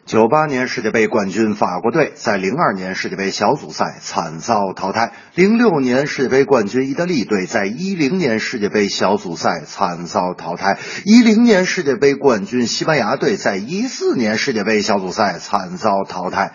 [0.06, 16.52] 九八年世界杯冠军法国队在零二年世界杯小组赛惨遭淘汰，零六年世界杯冠军意大利队在一零年世界杯小组赛惨遭淘汰，一零年世界杯冠军西班牙队在一四年世界杯小组赛惨遭淘汰。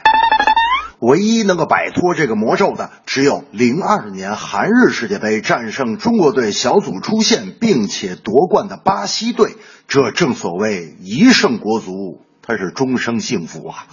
[1.01, 9.57] 唯一能够摆脱这个魔咒的，只有零二年韩日世界杯战胜中国队小组出线并且夺冠的巴西队。
[9.89, 12.21] 这正所谓一胜国足。
[12.43, 13.87] 他是终生幸福啊！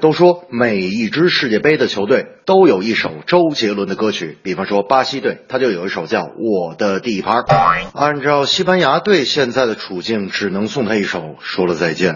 [0.00, 7.42] 都说每一支世界杯的球队都有一首周杰伦的歌曲，比方说巴西队，他就有一首叫《我的地盘》。
[7.94, 12.14] 按照西班牙队现在的处境，只能送他一首《说了再见》。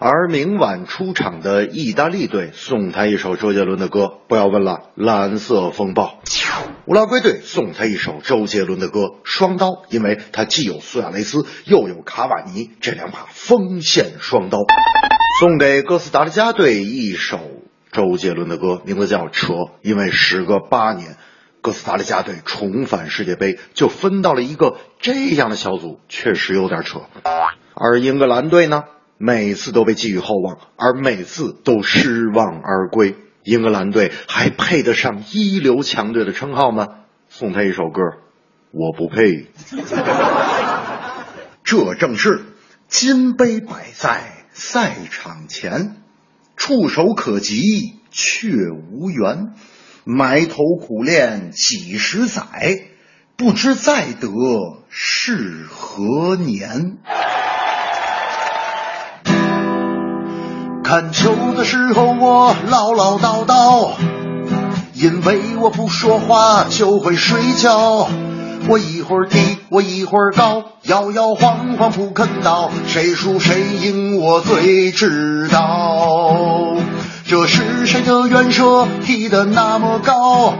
[0.00, 6.20] 而明晚出场的意大利队送他一首周杰伦的歌，不要问了，《蓝色风暴》。
[6.86, 14.58] 乌拉圭队送他一首周杰伦的歌《双刀》，因为他既有苏亚雷斯，又有卡瓦尼这两把锋线双刀。
[15.40, 17.40] 送给哥斯达黎加队一首
[17.90, 19.52] 周杰伦的歌，名字叫《扯》，
[19.82, 21.16] 因为时隔八年，
[21.60, 27.00] 哥斯达黎加队重返世界杯，就分到了一个这样的小组，确实有点扯。
[27.74, 28.84] 而英格兰队呢？
[29.18, 33.16] 每次都被寄予厚望，而每次都失望而归。
[33.42, 36.86] 英格兰队还配得上一流强队的称号吗？
[37.28, 38.00] 送他一首歌，
[38.72, 39.48] 我不配。
[41.64, 42.44] 这正是
[42.86, 45.96] 金杯摆在赛场前，
[46.56, 48.48] 触手可及却
[48.92, 49.52] 无缘，
[50.04, 52.88] 埋头苦练几十载，
[53.36, 54.28] 不知再得
[54.88, 56.98] 是何年。
[60.88, 63.90] 看球的时候我唠唠叨叨，
[64.94, 68.08] 因为我不说话就会睡觉。
[68.68, 76.74] 我一会儿低，我一会儿高，摇摇晃晃不肯倒，谁输谁赢我最知道。
[77.26, 80.54] 这是谁的远射踢得那么高？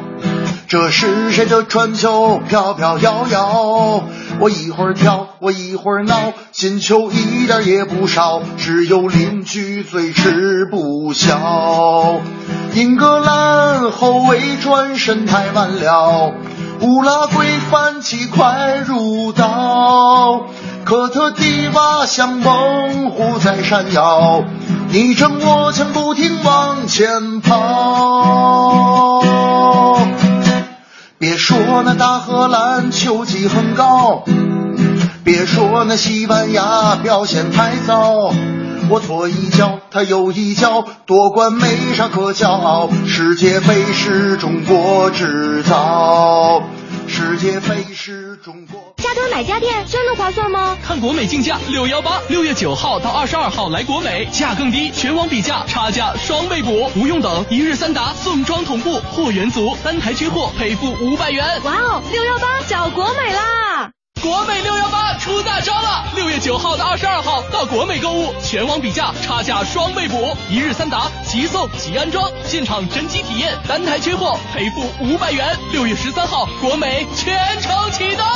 [0.68, 4.04] 这是谁的传球飘飘摇摇？
[4.38, 12.20] 我一会儿跳，我一会儿闹，进球一点也不少，只有邻居最吃不消。
[12.74, 16.34] 英格兰后卫转身太晚了，
[16.82, 20.42] 乌拉圭反击快如刀，
[20.84, 24.44] 科特迪瓦像猛虎在闪耀，
[24.90, 29.24] 你争我抢不停往前跑。
[31.20, 34.22] 别说那大荷兰球技很高，
[35.24, 38.32] 别说那西班牙表现太糟。
[38.88, 42.88] 我左一脚，他右一脚，夺冠没啥可骄傲。
[43.04, 46.62] 世界杯是中国制造，
[47.08, 48.87] 世界杯是中国。
[48.98, 50.76] 加多买家电真的划算吗？
[50.82, 61.44] 看国美竞价六幺八，六月九号到二十二号来国美，价更低，全网比价，差价双倍补，不用等，一日三达，送装同步，货源足，单台缺货赔付五百元。
[61.62, 63.90] 哇哦，六幺八找国美啦！
[64.20, 66.04] 国美六幺八出大招了！
[66.16, 75.56] 六月九号到二十二号到国美购物，全网比价，差价双倍补，一日三达，即送即安装，现场真机体验，单台缺货赔付五百元。
[75.70, 78.26] 六月十三号，国美全程启动。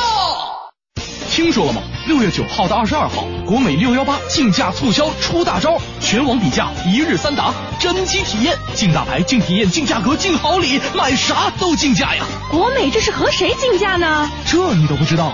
[1.32, 1.80] 听说了吗？
[2.06, 12.22] 六月九号到二十二号，国美六幺八竞价促销出大招，全网比价，一日三达，真机体验，竞大牌、竞体验、竞价格、竞好礼，买啥都竞价呀！
[12.50, 14.30] 国美这是和谁竞价呢？
[14.44, 15.32] 这你都不知道？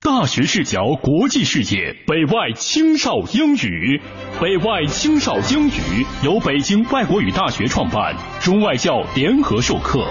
[0.00, 4.00] 大学视角，国际视野，北外青少英语。
[4.40, 10.06] 北外青少英语由北京外国语大学创办，中外教联合授课。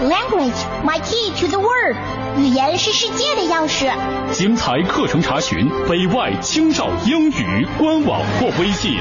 [0.00, 1.94] Language, my key to the world。
[2.38, 3.92] 语言是世界的钥匙。
[4.32, 8.96] 精彩课程查询北外青少英语官网或微信。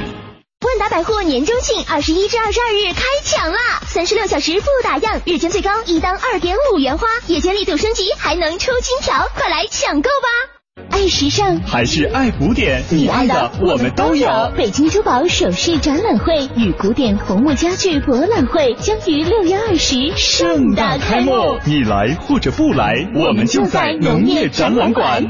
[0.59, 3.81] 万达百货年中庆二十一至二十二日开抢啦！
[3.87, 10.58] 三十六小时不打烊，日间最高一单二点五元花，夜间力度升级还能抽金条，快来抢购吧！
[10.89, 12.83] 爱时尚还是爱古典？
[12.89, 14.27] 你爱的我们都有。
[14.57, 21.31] 北京珠宝首饰展览会与古典红木家具博览会将于六月二十盛大开幕。
[21.65, 25.23] 你来或者不来，我们就在农业展览馆。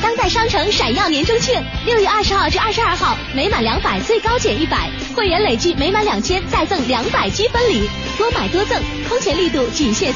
[0.00, 10.14] 当代商城闪耀年终庆，六月二十号至二十二号，每满两百最高减一百，会员累计每满两千再赠两百积分礼，多买多赠，空前力度仅限。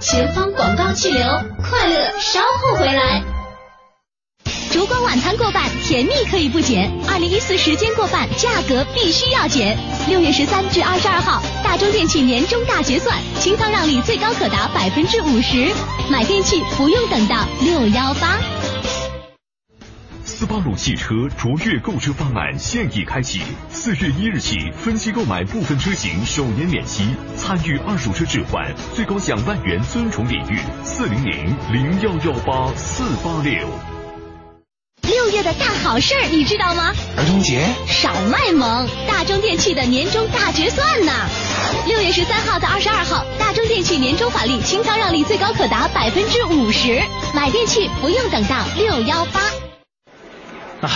[0.00, 1.22] 前方广告气流，
[1.62, 3.22] 快乐稍后回来。
[4.70, 6.90] 烛光晚餐过半，甜蜜可以不减。
[7.08, 9.78] 二零一四时间过半，价格必须要减。
[10.08, 15.72] 六月十三至二十二号，大中电器年终大结算，清仓让利最高可达百分之五十，
[16.10, 18.38] 买电器不用等到六幺八。
[20.34, 23.40] 斯巴鲁汽车卓越购车方案现已开启，
[23.70, 27.06] 四月一日起分期购买部分车型首年免息，
[27.36, 30.58] 参与二手车置换，最高享万元尊崇礼遇。
[30.82, 33.54] 四零零零幺幺八四八六。
[35.02, 36.92] 六月的大好事儿你知道吗？
[37.16, 41.12] 儿童节少卖萌，大中电器的年终大决算呢！
[41.86, 47.00] 六月十三号到二十二号，大中电器年终返利清仓让利最高可达百分之五十，
[47.32, 49.40] 买电器不用等到六幺八。
[50.86, 50.90] 唉，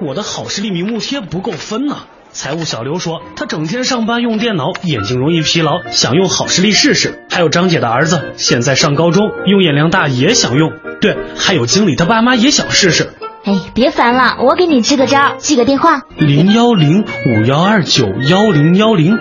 [0.00, 2.00] 我的好视力明目贴不够分呐、
[2.32, 7.24] 财务小刘说，他整天上班用电脑，眼睛容易疲劳，想用好视力试试。
[7.30, 10.70] 还有张姐的儿子现在上高中，用眼量大也想用。
[11.00, 13.14] 对，还有经理他爸妈也想试试。
[13.44, 16.02] 哎，别烦了，我给你支个招，记个电话。
[16.18, 19.16] 零幺零五幺二九幺零幺零，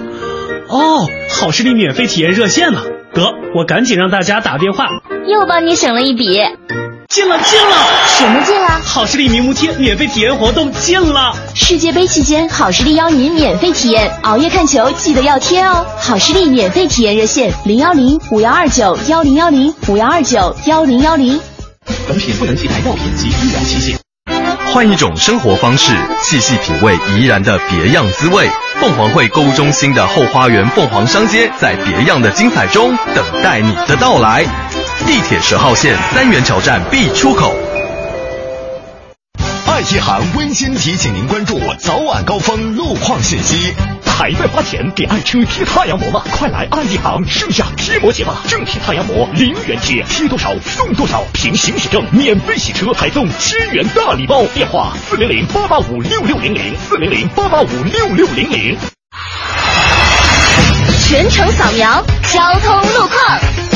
[0.68, 2.82] 哦，好视力免费体验热线呢。
[3.14, 4.90] 得，我赶紧让大家打电话。
[5.26, 6.42] 又帮你省了一笔。
[7.08, 7.76] 进了进了，
[8.18, 8.82] 什么进了？
[8.84, 11.36] 好视力明目贴免费体验活动进了。
[11.54, 15.86] 世界杯期间，好视力邀您免费体验，熬夜看球记得要贴哦。
[16.00, 21.40] 好视力免费体验热线：零幺零五幺二九幺零幺零五幺二九幺零幺零。
[22.08, 23.96] 本品不能替代药品及医疗器械。
[24.74, 28.50] 换一种生活方式，细细品味怡然的别样滋味。
[28.82, 34.46] 凤凰汇购物中心的后花园凤凰商街，在别样的精彩中等待你的到来。
[35.06, 37.56] 地铁十号线三元桥站 B 出口。
[39.68, 43.74] 爱一行温馨提醒您关注早晚高峰路况信息。
[44.04, 46.24] 还在花钱给爱车贴太阳膜吗？
[46.32, 48.42] 快来爱一行盛夏贴膜节吧！
[48.48, 54.44] 正品太阳膜零元贴，贴多少送多少，凭行驶证免费洗车，还送千元大礼包。
[54.54, 58.78] 电话四零零八八五六六零零四零零八八五六六零零。
[61.08, 63.75] 全程扫描交通路况。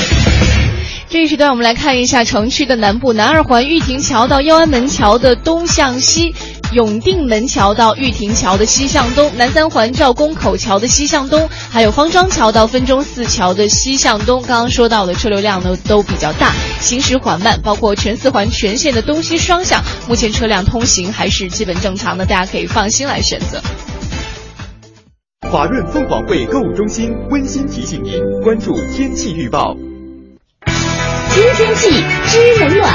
[1.10, 6.36] 这一时段，我们来看一下城区的南部：南二环玉亭桥到右安门桥的东向西，
[6.72, 14.44] 永定门桥到玉亭桥的西向东，南三环赵公口桥的西向东，还有方庄桥到分钟寺桥的西向东。
[14.44, 23.60] 刚刚说到的车流量呢都比较大，行驶缓慢，包括全四环全线的东西双向，目前车辆通行还是基本正常的，大家可以放心来选择。
[25.50, 28.14] 华润凤凰汇购物中心温馨提醒您
[28.44, 29.76] 关注天气预报。
[31.30, 31.90] 知天气，
[32.26, 32.94] 知冷暖。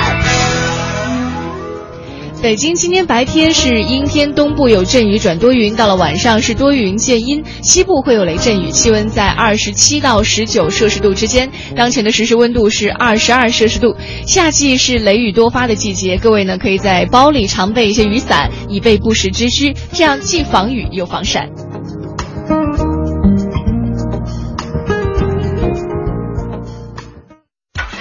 [2.42, 11.50] 北京今天白天是阴天，东部有阵雨转多云，到了晚上是多云见阴，西部会有雷阵雨，气温在二十七到十九摄氏度之间。
[11.74, 13.96] 当前的实时温度是二十二摄氏度。
[14.26, 21.48] 夏季是雷雨多发的季节，各位呢可以在包里常备一些雨伞，以备不时之需，这样既防雨又防晒。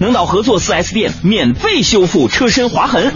[0.00, 3.12] 能到合作 4S 店免费修复车身划痕。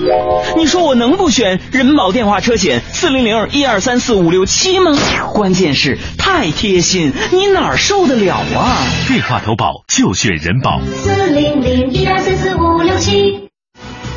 [0.56, 4.92] 你说我能不选人保电话车险四零零一二三四五六七吗？
[5.32, 8.76] 关键是太贴心，你哪受得了啊？
[9.08, 10.80] 电话投保就选人保。
[10.94, 13.48] 四零零一二三四五六七。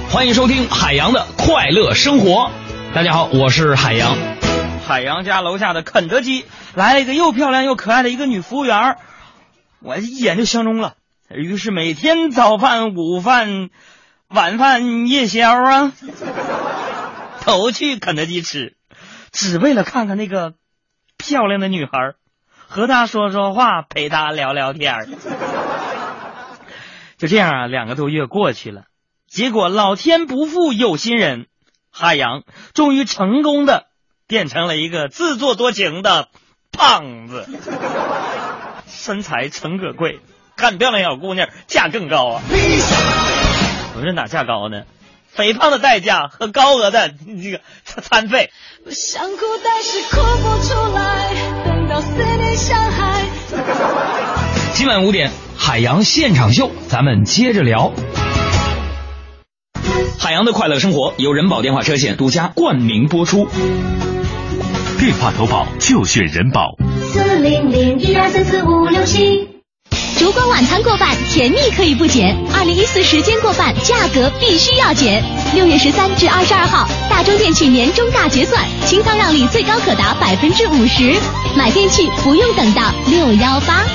[0.10, 2.50] 欢迎收听海洋的快乐生活。
[2.94, 4.18] 大家好，我是海洋。
[4.88, 8.98] 海洋家楼下的肯德基来了一个又漂亮又可爱的一个女服务员，
[9.82, 10.94] 我一眼就相中了。
[11.30, 13.70] 于是每天早饭、午饭、
[14.28, 15.92] 晚饭、夜宵啊，
[17.46, 18.78] 都去肯德基吃，
[19.32, 20.54] 只为了看看那个
[21.18, 22.14] 漂亮的女孩，
[22.68, 24.94] 和她说说话，陪她聊聊天
[27.18, 28.84] 就这样啊，两个多月过去了。
[29.28, 31.48] 结果老天不负有心人，
[31.90, 32.44] 海洋
[32.74, 33.88] 终于成功的
[34.28, 36.30] 变成了一个自作多情的
[36.72, 37.48] 胖子，
[38.86, 40.20] 身材诚可贵，
[40.58, 42.42] 看漂亮小姑娘价更高啊！
[43.96, 44.84] 我说哪价高呢？
[45.28, 47.10] 肥胖的代价和高额的
[47.44, 47.60] 这个
[48.02, 48.52] 餐费。
[48.90, 51.34] 想哭但是哭不出来，
[51.66, 53.26] 等到思念像海。
[54.74, 57.92] 今晚五点，海洋现场秀，咱们接着聊。
[60.18, 63.48] 海洋的快乐生活由人保电话车险独家冠名播出。
[65.00, 66.78] 电话投保就选人保。
[67.04, 69.55] 四零零一二三四五六七。
[70.18, 75.22] 烛光晚餐过半，甜蜜可以不减；二零一四时间过半，价格必须要减。
[75.54, 81.14] 六月十三至二十二号，大中电器年终大结算，清仓让利最高可达百分之五十，
[81.56, 83.86] 买电器不用等到六幺八。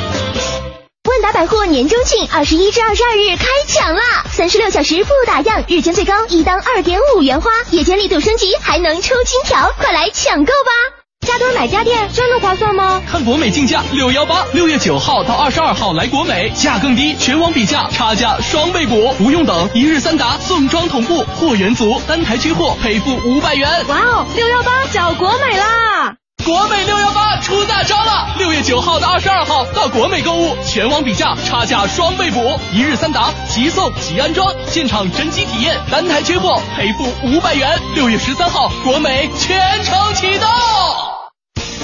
[1.08, 4.24] 万达百货年终庆二十一至二十二日开抢啦！
[4.30, 10.99] 三十六小时不打烊，日间最高一单二点五元花，夜间力度升级，还能抽金条，快来抢购吧！
[11.26, 13.02] 加多买家电真的划算吗？
[13.06, 23.68] 看国美竞价六幺八，六月九号到二十二号来国美，价更低，全网比价，差价双倍补，不用等，一日三达，送装同步，货源足，单台缺货赔付五百元。
[23.86, 26.16] 哇哦，六幺八找国美啦！
[26.42, 28.34] 国美六幺八出大招了！
[28.38, 37.78] 六月九号到二十二号到国美购物，全网比价，差价双倍补，一日三达，即送即安装，现场真机体验，单台缺货赔付五百元。
[37.94, 40.48] 六月十三号，国美全程启动。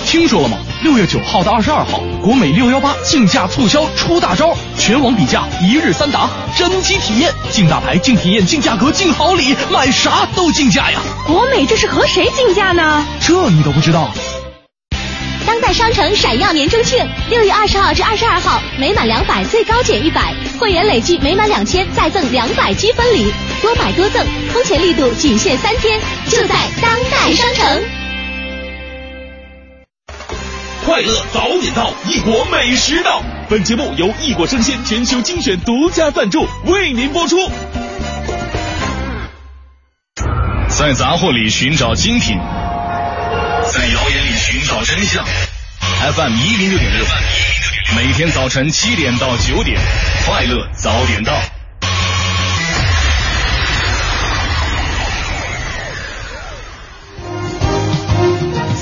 [0.07, 0.57] 听说了吗？
[0.85, 11.01] 六月九号到二十二号，国美六幺八竞价促销出大招，全网比价，一日三达，真机体验，竞大牌，竞体验，竞价格，竞好礼，买啥都竞价呀！
[11.27, 13.05] 国美这是和谁竞价呢？
[13.21, 14.13] 这你都不知道？
[15.45, 27.83] 当代商城闪耀年终庆，六月二十号至二十二号，每满两百最高减一百，会员累计每满两千再赠两百积分礼，多买多赠，空前力度仅限三天，就在当代商城。
[30.87, 33.21] 快乐早点到，异国美食到。
[33.51, 37.37] 本节目由异国生鲜全球精选独家赞助，为您播出。
[40.69, 45.25] 在杂货里寻找精品，在谣言里寻找真相。
[46.15, 47.05] FM 一零六点六，
[47.97, 49.77] 每天早晨七点到九点，
[50.25, 51.33] 快乐早点到。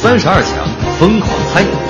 [0.02, 0.68] 三十二强
[0.98, 1.83] 疯狂猜。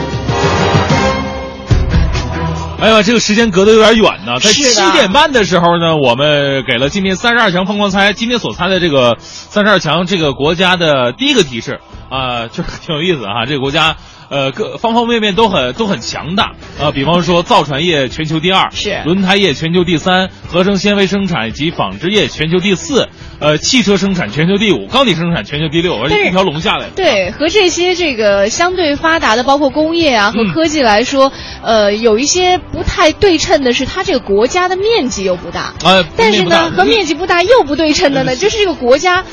[2.85, 4.39] 哎呀，这个时间隔得有点远呢。
[4.41, 4.63] 在七
[4.93, 11.81] 点半的时候呢，我们给了今天三十二强疯狂猜，今天所猜的这个三十二强这个国家的第一个提示
[12.11, 13.47] 啊，就挺有意思哈。
[13.47, 13.97] 这个国家
[14.31, 16.53] 呃各方方面面都很都很强大。
[16.81, 19.01] 呃，比方说造船业全球第二，是。
[19.05, 26.87] 轮胎业全球第三，合成纤维生产及纺织业全球第四，呃，汽车生产全球第五，钢铁生产全球第六，而且一条龙下来。
[26.97, 31.33] 对，和这些这个相对发达的，包括工业啊和科技来说，
[31.63, 39.25] 呃，有一些不太对称的是，它这个国家的面积又不大，呃，但是呢，和面积不大又不对称的呢，就是这个国家。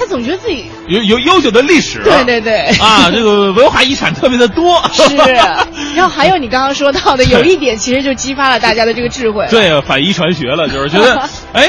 [0.00, 2.00] 他总觉得自己有有悠久的历史。
[2.02, 2.60] 对对对。
[2.80, 4.82] 啊，这个文化遗产特别的多。
[4.92, 5.14] 是。
[5.94, 9.46] 然后还有你刚刚说到的， 有一点其实就激发了大家的这个智慧。
[9.50, 11.68] 对，反遗传学了，就是觉得， 哎。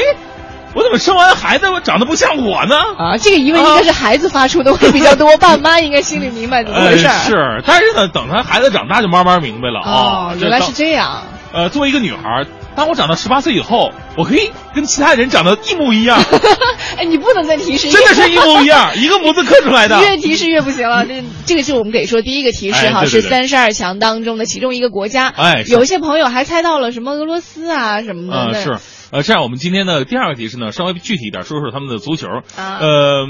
[0.74, 2.78] 我怎么生完孩子我长得不像我呢？
[2.98, 7.10] 啊，这个疑问应该是孩子发出的会比较多，爸妈应该心里明白怎么回事。
[7.26, 11.24] 是，但是呢，等他孩子长大就慢慢明白了啊，原来是这样。
[11.52, 12.46] 呃，作为一个女孩，
[12.76, 16.22] 当我长到十八岁以后，我可以跟其他人长得一模一样。
[16.98, 20.02] 哎，你不能再提示，真的是一模一样， 一个模子刻出来的。
[20.02, 25.30] 越提示越不行了，这这个是我们给说第一个提示哈，是三十二强当中的其中一个国家。
[25.30, 28.52] 哎，有一些朋友还猜到了什么俄罗斯啊什么的。
[28.52, 28.78] 嗯，是。
[29.12, 32.28] 呃，这样我们今天的第二个提示呢，稍微具体一点，说说他们的足球。
[32.56, 33.28] 啊，呃，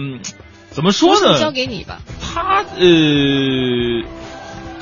[0.70, 1.40] 怎么说呢？
[1.40, 2.00] 交给你吧。
[2.22, 4.04] 他呃，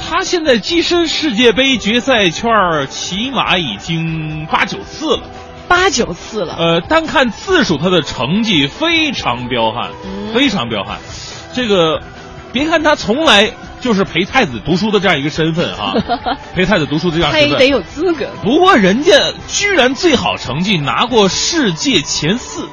[0.09, 2.51] 他现在跻身世界杯决赛圈
[2.89, 5.21] 起码已经八九次了。
[5.67, 6.55] 八九次了。
[6.57, 9.91] 呃，单看次数，他的成绩非常彪悍，
[10.33, 10.97] 非常彪悍。
[11.53, 12.01] 这个，
[12.51, 13.51] 别看他从来。
[13.81, 15.93] 就是陪太子读书的这样一个身份啊，
[16.53, 18.27] 陪太子读书的这样身份，他也得有资格。
[18.43, 19.13] 不过人家
[19.47, 22.67] 居然最好成绩拿过世界前四，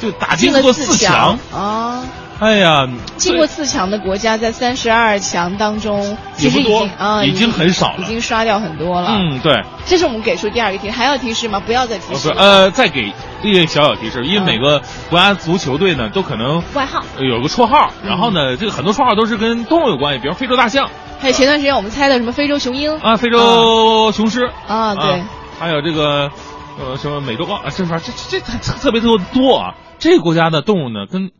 [0.00, 2.04] 就打进过四强啊。
[2.38, 2.86] 哎呀，
[3.16, 9.16] 进过四强的国家在三十二强当中其实已经啊已经很少了，已经刷掉很多了。
[9.18, 9.62] 嗯，对。
[9.86, 11.58] 这是我们给出第二个提示，还要提示吗？
[11.64, 12.28] 不要再提示。
[12.36, 13.10] 呃，再给
[13.42, 25.22] 一个小小提示，因为每个国家足球队呢都可能外号有个绰号，然后呢，这个很多绰号都是跟动物有关系，比如非洲大象，还有前段时间我们猜的什么非洲雄鹰啊，非洲雄狮啊，对，
[25.58, 26.30] 还有这个
[26.78, 27.98] 呃什么美洲豹啊，这这
[28.40, 29.74] 这这特别特别多啊。
[29.98, 31.30] 这个国家的动物呢跟。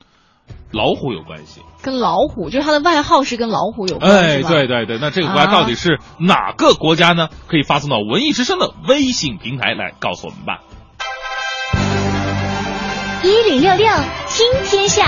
[0.73, 4.19] 老虎有关系，跟老虎就是他的外号是跟老虎有关系。
[4.19, 7.29] 哎，对对对，那这个国家到底是哪个国家呢？
[7.47, 10.61] 可以发送到文艺之声的微信平台来告诉我们吧。
[13.23, 13.87] 一零六六
[14.29, 15.07] 听天下。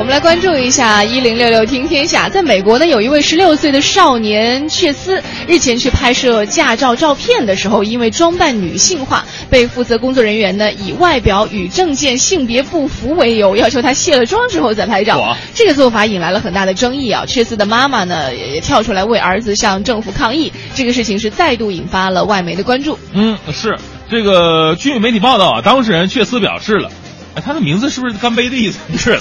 [0.00, 2.26] 我们来关注一下一零六六听天下。
[2.26, 15.36] 在美国呢，有一位十六岁的少年切斯，日前去拍摄驾照照片的时候，因为装扮女性化，被负责工作人员呢以外表与证件性别不符为由，要求他卸了妆之后再拍照。
[15.54, 17.26] 这个做法引来了很大的争议啊！
[17.26, 22.98] 切斯的妈妈呢也跳出来为儿子向政府抗议，这个事情是再度引发了外媒的关注。
[23.12, 23.76] 嗯，是
[24.10, 26.90] 这个据媒体报道啊，当事人切斯表示了。
[27.34, 28.78] 哎，他的名字是不是干杯的意思？
[28.90, 29.12] 不是，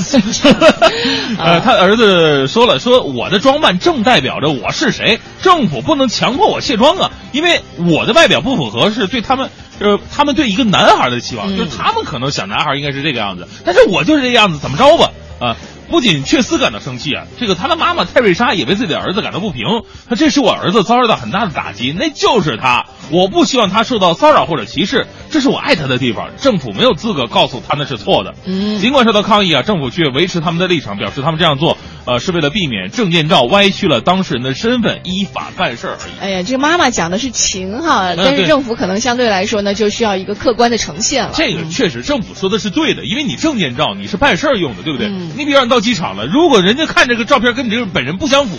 [1.38, 9.50] 呃，他儿子说了，说我的装扮正代表着我是谁，政府不能强迫我卸妆啊，因为我的外表不符合是对他们，
[9.80, 15.12] 呃，他们对一个男孩的期望，就是他们可能想男孩应该是这个样子，但是我就是这个样子，怎么着吧？
[15.40, 15.56] 啊。
[15.90, 19.66] 不仅确实感到生气啊，这个他的妈妈泰瑞莎也为自己的儿子感到不平。
[20.08, 26.30] 他这是我儿子遭受到很大的打击，那就是他，我不希望他受到骚扰或者歧视，这是我爱他的地方。
[26.38, 28.36] 政府没有资格告诉他那是错的。
[28.46, 36.12] 嗯，尽管受到抗议啊，政府却维持他们的立场，表示他们这样做，呃，是为了避免证件照歪曲了当事人的身份，依法办事而已。
[36.22, 41.32] 哎呀，这个妈妈讲的是情哈，但是政府可能相对来说呢，就需要一个客观的呈现了。
[41.34, 45.10] 这个确实，政府说的是对的，因为你证件照你是办事儿用的，对不对？
[45.10, 48.58] 你比如你到机场了，如果人家看这个照片跟你这个本人不相符，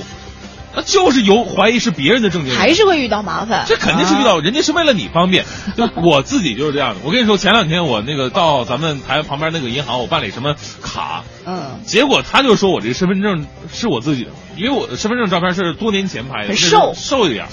[0.73, 3.65] 那就是有怀疑是别人的证件，还是会遇到麻烦。
[3.67, 5.45] 这肯定是遇到，人家是为了你方便。
[5.77, 7.01] 就我自己就是这样的。
[7.03, 17.47] 我跟你说，前两天我那个到咱们台旁边那个银行，我办理什么卡，嗯，结果他就说我这个身份证是我自己的，因为我的身份证照片是多年前拍的，很瘦瘦一点，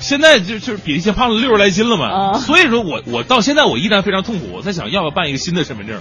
[0.00, 2.36] 现在就就是比以前胖了六十来斤了嘛。
[2.40, 6.00] 所以说我我到现在我依然非常痛苦，我在想要不要办一个新的身份证。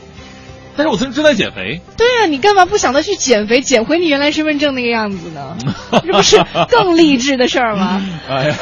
[0.76, 1.82] 但是我正正在减肥。
[1.98, 5.58] 对呀，你干嘛不想到去减肥，减回你原来身份证那个样子呢？
[6.06, 8.02] 这不是更励志的事儿吗？
[8.30, 8.56] 哎呀，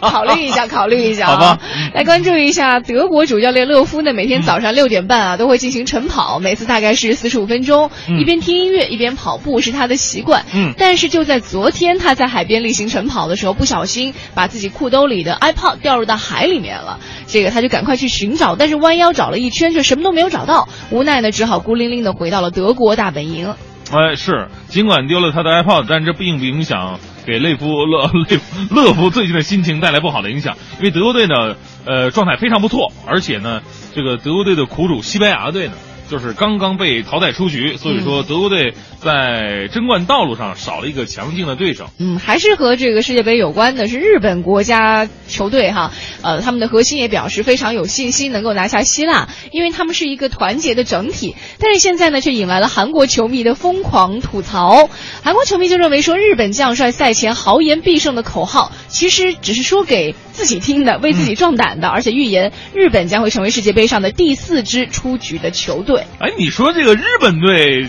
[0.00, 1.26] 考虑一下，考虑一下。
[1.26, 1.58] 好吧，
[1.94, 7.90] 来关注一下德国主教练勒夫呢，每天早上六点半啊都会进行晨跑，每次大概是四十五分钟，
[8.20, 10.44] 一边听音乐一边跑步是他的习惯。
[10.54, 10.74] 嗯。
[10.78, 16.98] 但是就在昨天，他在海边例行晨跑的时候，不小心把自己裤兜里的 iPod 掉入到海里面了。
[17.26, 21.25] 这个他就赶快去寻找，但是弯腰找了一圈，却什么都没有找到，无奈呢。
[21.30, 23.54] 只好孤零零的回到了德国大本营。
[23.92, 28.38] 哎，是，尽管丢了他的 iPod，但这并不影响给勒夫勒勒
[28.70, 31.54] 勒夫最近的心情带来不好的影响，因为德国队呢，
[31.84, 33.62] 呃，状态非常不错，而且呢，
[33.94, 35.74] 这个德国队的苦主西班牙队呢。
[36.08, 41.90] 就是刚刚被淘汰出局，所以说德国队在争冠道路上少了一个强劲的对手。
[41.98, 45.92] 嗯，还是和这个世界杯有关的是日本国家球队哈，
[46.22, 51.36] 呃，他们的核心也表示非常有信心能够拿下希腊，因为他们是一个团结的整体。
[51.58, 54.88] 但是现在呢，却引来了韩国球迷的疯狂吐槽。
[55.22, 60.14] 韩国球迷就认为说，日本将帅赛前豪言必胜的口号，其实只是说给。
[60.36, 65.95] 自己听的，为自己壮胆的，而且预言日本将会成为世界杯上的第四支出局的球队。
[66.18, 67.88] 哎，你说这个日本队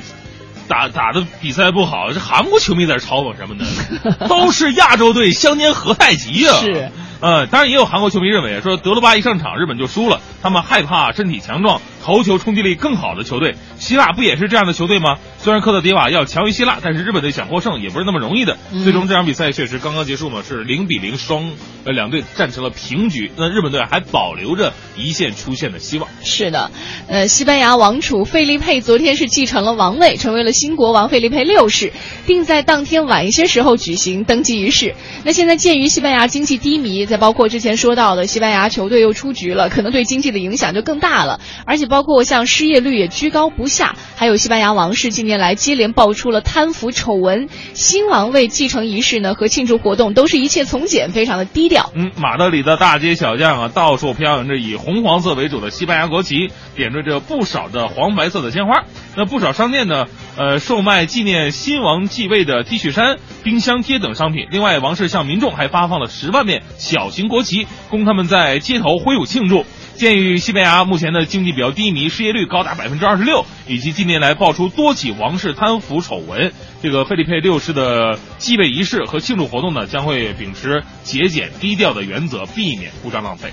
[0.68, 3.66] 打打的比赛不好，这韩国球迷在这嘲讽什么呢？
[4.28, 6.92] 都是亚洲队相煎何太急呀、是。
[7.20, 13.56] 呃，当然也有韩国球迷认为说德罗巴一上场日本就输了，他们害怕身体强壮、头球冲击力更好的球队。
[13.80, 15.18] 希腊不也是这样的球队吗？
[15.40, 18.58] 虽然科特迪瓦要强于希腊，但是日本队想获胜也不是那么容易的。
[18.72, 21.52] 嗯最终这场比赛确实刚刚结束嘛，是零比零双
[21.84, 23.32] 呃两队战成了平局。
[23.38, 26.10] 那日本队还保留着一线出线的希望。
[26.24, 26.72] 是的，
[27.08, 31.94] 呃，西班牙王储费利佩昨天是继承了王位，成为了新国王费利佩六世，
[32.26, 34.96] 并在当天晚一些时候举行登基仪式。
[35.24, 41.40] 那现在鉴于西班牙经济低迷，再包括之前说到的西班牙球队又出局了，可能对经济的影响就更大了。
[41.66, 51.92] 而且包括像失业率也居高不下，还有西班牙王室近年来接连爆出了贪腐丑闻，新王位继承仪式呢和庆祝活动都是一切从简，非常的低调。
[51.96, 58.84] 嗯，马德里的大街小巷啊，到处飘扬着以红黄色为主的西班牙国旗，点缀着不少的黄白色的鲜花。
[59.16, 60.06] 那不少商店呢，
[60.38, 64.48] 呃，售卖纪念新王继位的 T 恤衫、冰箱贴等商品。
[64.52, 69.66] 另外，王室向民众还发放了十万面小型国旗，供他们在街头挥舞庆祝。
[69.98, 76.54] 鉴于西班牙目前的经济比较低迷，失业率高达百分之二十六，以及近年来爆出多起王室贪腐丑闻，
[76.84, 83.52] 这个费利佩六世的继位仪式和庆祝活动呢，将会秉持节俭低调的原则，避免铺张浪费。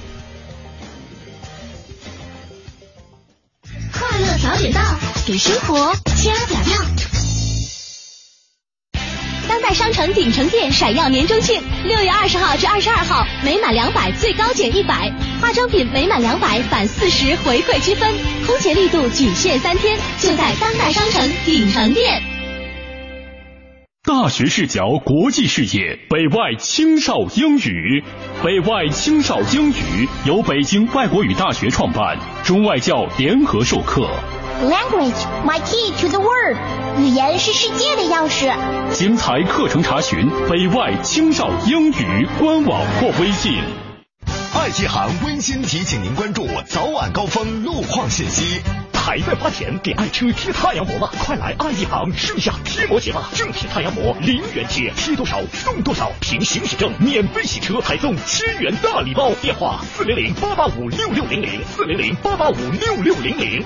[3.91, 4.81] 快乐早点到，
[5.27, 7.34] 给生活加点料。
[9.49, 18.15] 当代商城鼎城店闪耀年中庆，六月二十号至二十二号，每满两百最高减一百，化妆品每满两百返四十回馈积分，
[18.47, 22.23] 空前力度仅限三天，就在当代商城鼎城店。
[24.07, 28.05] 大学视角，国际视野，北外青少英语。
[28.43, 34.09] 北外青少英语由北京外国语大学创办，中外教联合授课。
[34.63, 36.57] Language, my key to the world。
[36.99, 38.55] 语言是世界的钥匙。
[38.93, 43.59] 精彩课程查询北外青少英语官网或微信。
[44.55, 48.61] 爱一行温馨提醒您关注早晚高峰路况信息。
[48.95, 51.11] 还在花钱给爱车贴太阳膜吗？
[51.19, 53.29] 快来爱一行盛夏贴膜节吧！
[53.35, 59.31] 正品太阳膜零元贴，贴多少送多少，凭行驶证免费洗车，还送千元大礼包。
[59.43, 63.63] 电话四零零八八五六六零零四零零八八五六六零零。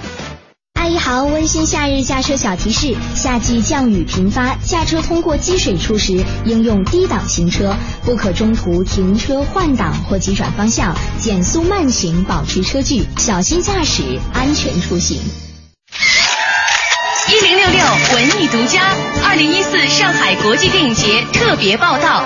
[0.78, 7.74] 爱一行温馨夏日驾车小提示：夏季降雨频发，驾车通过积水处时，应用低档行车，
[8.04, 15.20] 不可中途停车换挡或急转方向，减速慢行，保持车距，小心驾驶，安全出行。
[17.28, 17.84] 一零六六
[18.14, 18.94] 文艺独家，
[19.26, 22.24] 二零一四上海国际电影节特别报道。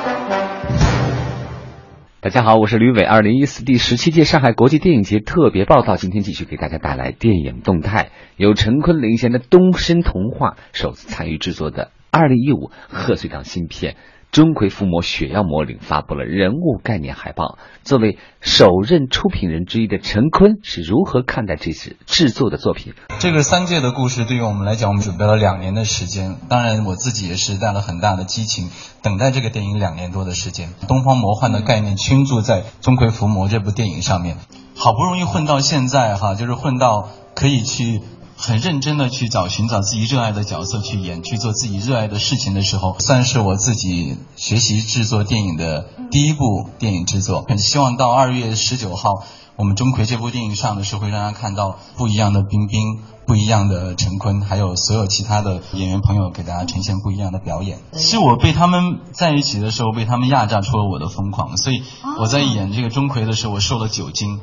[2.22, 3.02] 大家好，我是吕伟。
[3.02, 8.10] 二零一四第十七届上海国际电影节特别报道，今天继续给大家带来电影动态。
[8.36, 13.94] 由陈坤领衔的东升童话首次参与制作的二零一五贺岁档新片
[14.32, 17.58] 《钟馗伏魔血妖魔岭》发布了人物概念海报。
[17.82, 22.94] 作为首任出品人之一的陈坤是如何看待这次制作的作品？
[23.18, 26.36] 这个三界的故事对于我们来讲，我们准备了两年的时间。
[26.48, 28.70] 当然，我自己也是带了很大的激情，
[29.02, 30.70] 等待这个电影两年多的时间。
[30.88, 34.38] 东方魔幻的概念倾注在《钟馗伏魔》这部电影上面，
[34.74, 38.00] 好不容易混到现在哈，就是混到可以去
[38.44, 47.44] 很认真的去找寻找自己热爱的角色去演，去做自己热爱的事情的时候，算是我自己学习制作电影的第一部电影制作。
[47.48, 49.24] 很希望到二月十九号。
[49.54, 57.78] 我们钟馗这部电影上的时候，会让大家看到不一样的冰冰，不一样的陈坤，还有所有其他的演员朋友给大家呈现不一样的表演。
[57.92, 61.82] 是我被他们在一起的时候，被他们压榨出了我的疯狂，所以
[62.18, 64.40] 我在演这个钟馗的时候，我瘦了九斤，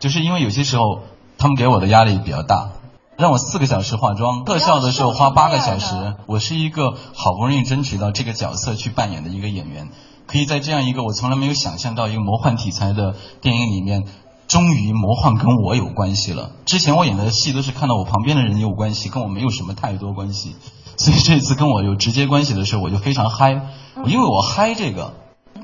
[0.00, 1.00] 就是因为有些时候
[1.36, 2.70] 他们给我的压力比较大。
[3.16, 6.14] 让我四个小时化妆，特效的时候花八个小时。
[6.26, 9.88] 我是一个好不容易争取到这个角色去扮演的一个演员，
[10.26, 14.04] 可以在这样一个我从来没有想象到一个魔幻题材的电影里面。
[14.48, 16.52] 终于魔幻跟我有关系了。
[16.66, 20.54] 之前我演的戏都是看到我旁边的人有关系，跟我没有什么太多关系。
[20.96, 23.60] 所以这次跟我有直接关系的时候，我就非常嗨。
[24.04, 25.14] 因为我嗨这个，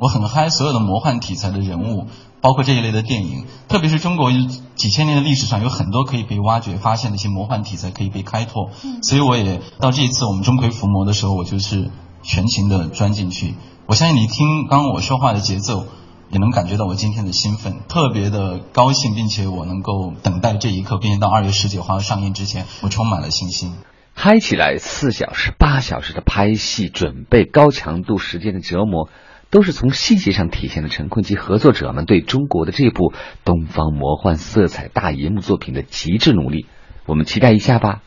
[0.01, 2.09] 我很嗨所有的魔幻题材的人物，
[2.43, 4.31] 包括这一类的电影，特别是中国
[4.74, 8.70] 几千年的历史上有很多可以被挖掘、发现的一些魔幻题材可以被开拓。
[9.02, 11.90] 所以我也到这一次我们钟馗伏魔的时候，我就是
[12.23, 13.55] 全情的钻进去。
[13.86, 15.86] 我相信你听刚刚我说话的节奏。
[16.32, 23.74] 也能感觉到我今天的兴奋，特别的高兴，并且我能够等待这一刻，并且到二月十九号上映之前，我充满了信心。
[24.14, 29.10] 嗨起来，四小时、八小时的拍戏准备，高强度时间的折磨，
[29.53, 33.12] 都是从细节上体现了陈坤及合作者们对中国的这部
[33.45, 36.66] 东方魔幻色彩大银幕作品的极致努力。
[37.05, 38.01] 我们期待一下吧。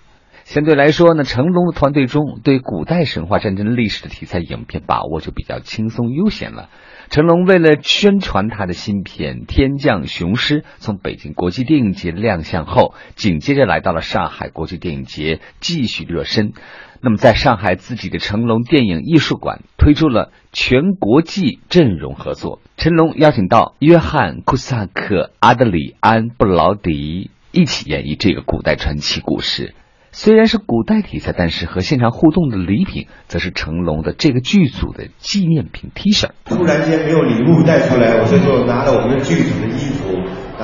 [0.44, 6.70] 相对来说呢，成龙的团队中对古代神话战争历史的题材影片把握就比较轻松悠闲了。
[7.10, 16.54] 成龙为了宣传他的新片《天降雄狮》，从北京国际电影节亮相后，紧接着来到了上海国际电影节继续热身。
[17.02, 29.76] 那么，在上海自己的成龙电影艺术馆推出了全国际阵容合作，成龙邀请到约翰·库萨克、阿德里安·布劳迪一起演绎这个古代传奇故事。
[30.12, 36.30] 虽然是古代题材，但是和现场互动的礼品，则是成龙的这个剧组的纪念品 T 恤。
[36.46, 40.16] 突然间没有礼物带出来，我这就拿了我们剧组的衣服，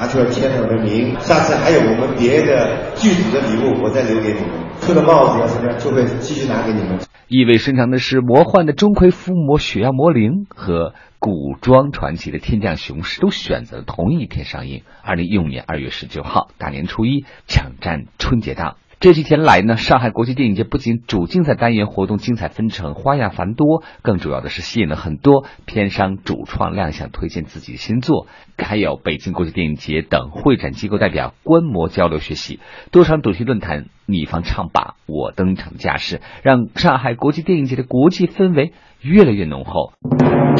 [0.01, 1.13] 拿出来签了我的名。
[1.19, 4.49] 下次还有我们别的剧组的礼物，我再留给你们。
[4.79, 6.97] 这个帽子啊什么，就会继续拿给你们。
[7.27, 14.81] 意味深长的是，魔幻的钟馗伏魔雪妖魔灵和古装传奇的天降雄狮都选择了同一天上映。
[15.03, 18.77] 二零一五年二月十九号，大年初一抢占春节档。
[19.01, 28.27] 这几天来呢，上海国际电影节不仅主竞赛单元活动精彩纷呈、花样繁多，更主要的是吸引了很多片商主创亮相推荐自己的新作，
[28.59, 32.59] 还有北京国际电影节等会展机构代表观摩交流学习。
[32.91, 38.71] 多场主题论坛，你方唱罢我登场的架势，让上海国际电影节的国际氛围
[39.01, 39.93] 越来越浓厚。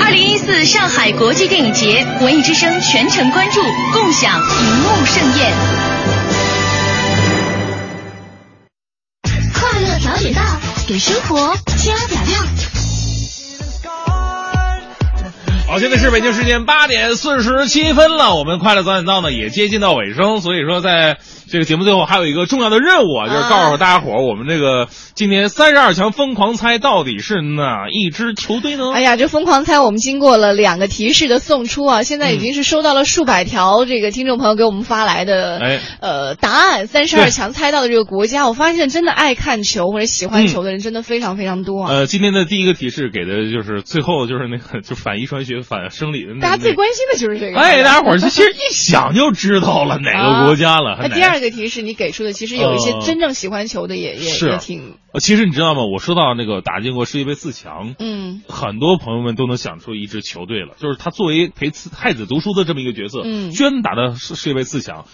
[0.03, 3.61] 二零一四上海国际电影节，文艺之声全程关注，
[3.93, 6.20] 共享荧幕盛宴。
[10.11, 10.41] 早点到，
[10.89, 12.38] 给生活加点料。
[15.65, 21.17] 好，现在是北京时间八点四十七分了，我们快乐早点到呢也接近到尾声，所以说在
[21.51, 28.93] 这个节目最后还有一个重要的任务啊，就是告诉大家伙儿，我们这个今年三十二强疯狂猜到底是哪一支球队呢？
[28.93, 41.91] 哎呀，这疯狂猜我们经过了两个提示的送出啊，现在已经是收到了数百条这个听众朋友给我们发来的哎呃答案，三十二强猜到的这个国家，我发现真的爱看球或者喜欢球的人真的非常非常多啊。
[41.91, 47.59] 呃，今天的第一个提示给的就是最后就是那个就反遗传学反生理的那大家最关心的就是这个。
[47.59, 50.97] 哎，大家伙儿其实一想就知道了哪个国家了。
[51.01, 55.81] 那第二个提示你给出的，其实有一些呃真正喜欢球的也也是也挺呃，其实你知道吗？
[55.85, 65.05] 我说到那个打进过世界杯四强，嗯很多朋友们都能想出一支球队了，就是他作为陪次太子读书的这么一个角色，嗯居然打的世世界杯四强。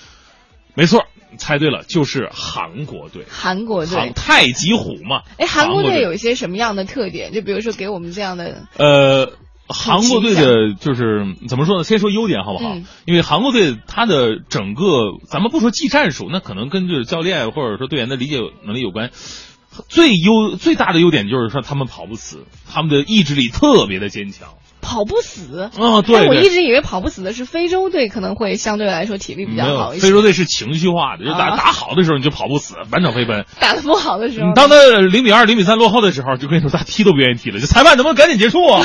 [0.76, 1.06] 没错，
[1.38, 3.26] 猜对了，就是韩国队。
[3.28, 4.12] 韩国队。
[4.16, 5.24] 太极虎嘛。
[5.40, 7.34] 哎，韩国国队有一些什么样的特点？
[7.34, 9.34] 就比如说给我们这样的，呃，
[9.68, 11.84] 韩国队的就是怎么说呢？
[11.84, 12.76] 先说优点好不好？
[12.76, 19.12] 嗯因为韩国队他的整个，咱们不说技战术，那可能跟就是教练或者说队员的理解能力有关。
[19.90, 24.50] 最优最大的优点就是说他们跑不死，他们的意志力特别的坚强。
[24.88, 25.70] 跑不死。
[25.78, 30.08] 哦对我一直以为跑不死的是非洲队，可能会相对来说体力比较好，一些。
[30.08, 33.46] 非洲队是情绪化的，就打啊打好的时候你就跑不死，满场飞奔。
[33.60, 38.82] 打的不好的时候你，当他零比二、零比三落后的时候，就跟你说他踢都不愿意踢了，就裁判能不能赶紧结束啊？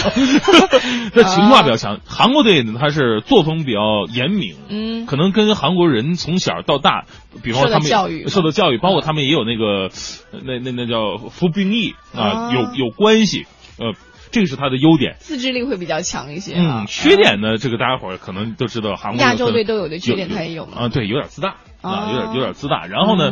[1.14, 2.00] 这情绪化比较强。
[2.04, 3.78] 韩国队呢，他是作风比较
[4.12, 7.04] 严明，嗯，可能跟韩国人从小到大，
[7.44, 9.90] 比方说他们受到教育受到教育，包括他们也有那个
[10.32, 13.46] 那那那叫服兵役啊，啊有有关系，
[13.78, 13.92] 呃，
[14.32, 15.16] 这个是他的优点。
[15.20, 16.86] 自制力会比较强一些啊嗯，。
[16.86, 22.86] 缺点呢，这个大家伙儿可能都知道，韩国亚洲队都有的缺点他也有嘛啊，对，有点自大啊，哦有点有点自大。
[22.86, 23.30] 然后呢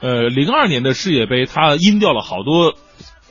[0.00, 2.74] 嗯，呃，零二年的世界杯，他阴掉了好多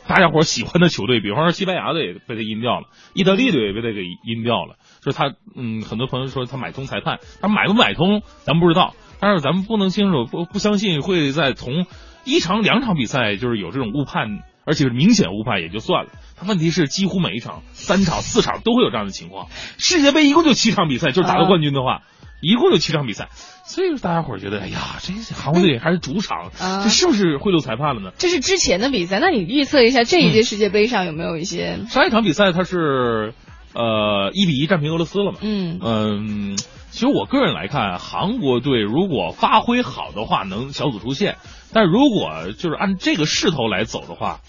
[0.08, 4.76] 大家伙儿喜欢的球队，比方说西班牙队被他阴掉了，意大利队也被他给阴掉了。
[5.02, 11.86] 就是他，嗯，很多朋友说他买通裁判，他买不买通咱们不知道，但是咱们不能清楚，不不相信会在从
[12.26, 16.10] 一场两场比赛就是有这种误判，而且是明显误判也就算了。
[16.40, 19.48] 他问题是几乎每一场三场四场都会有这样的情况。
[19.78, 22.04] 世界杯一共就七场比赛，就是打到冠军的话，
[22.42, 23.28] 一共就七场比赛，
[23.66, 28.12] 所以大家伙儿觉得，哎呀，这韩国队还是主场，啊这是不是贿赂裁判了呢？
[28.18, 31.80] 这是之前的比赛，那你预测一下这一届世界杯上有没有一些？
[31.90, 33.34] 上一场比赛他是
[33.74, 35.40] 呃一比一战平俄罗斯了嘛？
[35.42, 36.58] 嗯嗯，
[36.92, 41.34] 其实我个人来看，韩国队如果发挥好的话，能小组出线；
[41.74, 44.40] 但如果就是按这个势头来走的话，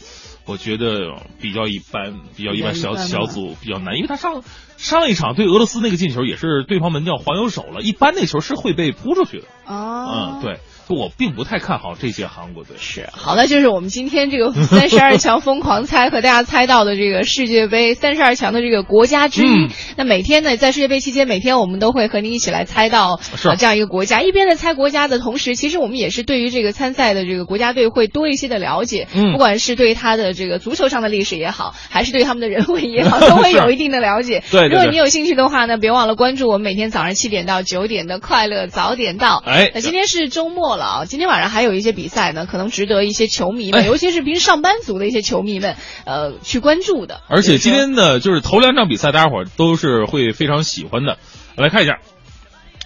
[0.50, 4.42] 我觉得比较一般，比较一般，小小组比较难，因为他上
[4.76, 9.46] 上一场对俄罗斯那个进球也是对方门将黄有手了，一般那球是会被扑出去的。
[9.66, 10.58] 哦，嗯，对，
[10.96, 12.76] 我并不太看好这届韩国队。
[12.78, 19.50] 是，好的，就是我们今天这个 三十二强疯狂猜和大家猜到的这个世界杯三十二强的这个国家之一。
[19.66, 23.20] 嗯那每天呢，在世界杯期间，每天我们都会和您一起来猜到
[23.58, 24.22] 这样一个国家。
[24.22, 29.06] 一边在猜国家的同时，其实我们也是对于这个参赛的这个国家队会多一些的了解。
[29.14, 34.42] 嗯不管是对他的这个足球上的历史也好，还是对他们的人文也好， 都会有一定的了解。
[34.50, 39.42] 对对对如果你有兴趣的话呢，别忘了关注我们每天早上七点到九点的快乐早点到。
[39.46, 47.20] 哎那今天是周末了啊，今天晚上还有一些比赛呢，可能值得一些球迷们，哎尤其是平时上班族的一些球迷们，呃，去关注的。
[47.28, 51.18] 而且今天呢，就是头两场比赛，大家伙儿都是会非常喜欢的。
[51.56, 51.98] 来看一下，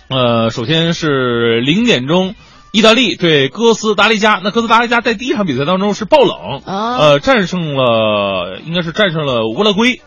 [0.08, 2.34] 呃，首先是零点钟，
[2.72, 4.40] 意大利对哥斯达黎加。
[4.42, 10.00] 那哥斯达黎加在第一场比赛当中是爆冷，啊呃，战胜了，应该是战胜了乌拉圭。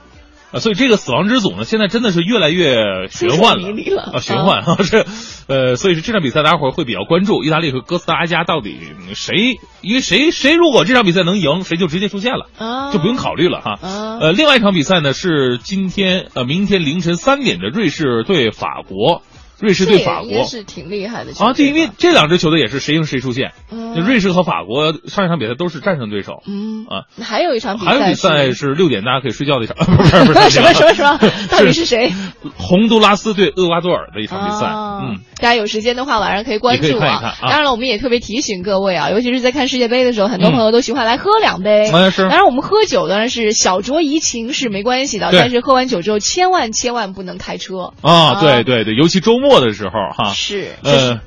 [0.53, 3.69] 啊，所以这个死亡之组呢，现在真的是越来越玄幻了
[4.13, 5.05] 啊，玄幻啊，是，
[5.47, 8.77] 呃，所以是这场比赛大家伙会比较关注意大利和哥斯达黎加到底
[9.13, 12.47] 谁，因为谁谁如果这场比赛能赢，谁就直接出线了。
[12.57, 13.71] 啊，就不用考虑了哈。
[13.81, 19.23] 啊呃，另外一场比赛呢是今天呃明天凌晨三点的瑞士对法国，
[19.59, 23.51] 瑞士对法国是挺厉害的球啊，对，因为这两支球队也是谁赢谁出线。
[23.71, 26.43] 嗯就瑞士和法国上一场比赛都是战胜对手。
[26.45, 31.17] 嗯啊，还有一场比赛还有比赛是是六点大家可以睡觉的一场，不是不是 什么什么什么？
[31.49, 32.11] 到底是谁？
[32.57, 34.67] 洪都拉斯对厄瓜多尔的一场比赛。
[34.67, 41.89] 哦嗯，大家有时间的话，晚上可以关注啊当然了，我们也特别提醒各位啊，尤其是在看世界杯的时候，很多朋友都喜欢来喝两杯。
[41.91, 47.93] 当然，我们喝酒当然是小酌怡情是没关系的，但是喝完酒之后，千万千万不能开车。
[48.01, 50.33] 啊，对对对，尤其周末的时候哈。
[50.33, 51.19] 是，呃，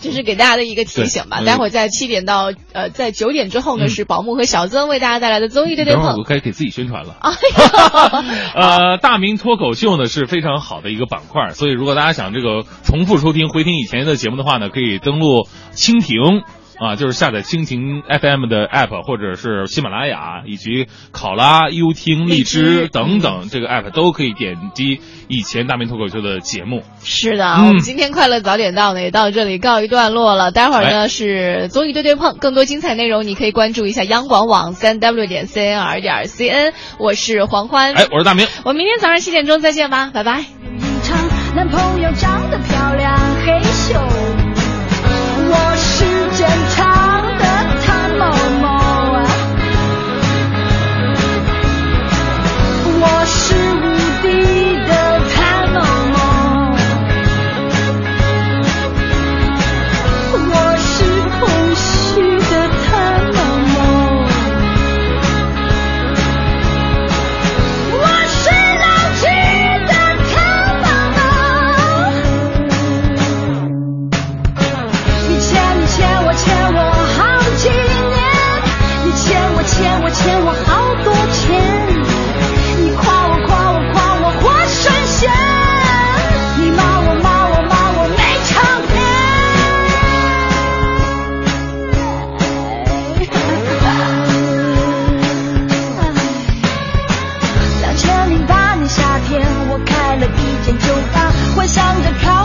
[0.00, 1.42] 这是给大家的一个提醒吧。
[1.44, 6.24] 待会儿在七点到呃，在九点之后呢，是宝木和小曾为大家带来的综艺对对碰等会儿我。
[6.24, 7.16] 该给自己宣传了。
[7.20, 7.30] 哎
[8.54, 16.42] 呃，大明脱口秀呢是非常好的一个板块，所以如果大家想这个重复收听、回听以前的节目的话呢，可以登录蜻蜓。
[16.78, 26.82] 啊，就是下载蜻蜓 FM 的 app，或者是喜马拉雅以及考拉、优听、荔荔枝枝等等这个 app 都可以点击以前大明脱口秀的节目。
[27.04, 30.50] 是的，嗯我们今天快乐早点到呢，也到这里告一段落了。
[30.50, 36.72] 待会儿呢、哎是综艺对对碰，更多精彩内容你可以关注一下央广网三 w 点 cnr 点 cn。
[36.98, 40.44] 我是黄欢，哎，我是大明，我们明天早上七点钟再见吧，拜拜。
[41.54, 44.00] 男朋友长得漂亮，嘿咻，
[45.50, 45.76] 我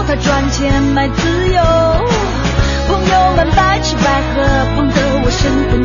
[0.07, 1.61] 他赚钱买自由。
[2.87, 4.41] 朋友们白吃白喝，
[4.77, 5.83] 捧得我神魂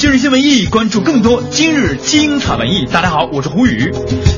[0.00, 2.86] 今日新闻艺，关注更多今日精彩文艺。
[2.90, 3.92] 大家好，我是胡宇，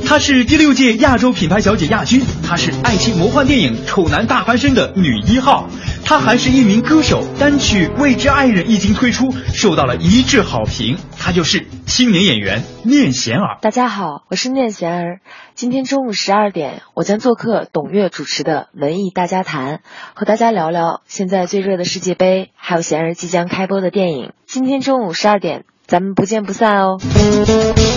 [0.04, 5.70] 她是第六届亚洲品牌小姐亚军，她是爱奇艺魔幻电影《丑男大翻身》的女一号，
[6.12, 10.98] 他还是一名歌手，单曲《未知爱人》一经推出，受到了一致好评。
[11.18, 13.56] 他就是青年演员念贤儿。
[13.62, 15.20] 大家好，我是念贤儿。
[15.54, 19.80] 今天中午十二点，我将做客董月主持的文艺大家谈，
[20.12, 24.34] 和大家聊聊现在最热的世界杯，还有贤儿即将开播的电影。
[24.44, 26.98] 今天中午十二点，咱们不见不散哦。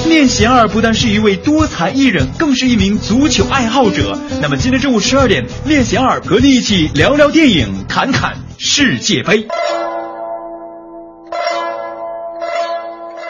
[0.06, 4.20] 念贤儿不但是一位多才艺人，更是一名足球爱好者。
[4.42, 9.48] 那么今天中午十二点，念贤儿和你一起聊聊电影，侃侃世界杯。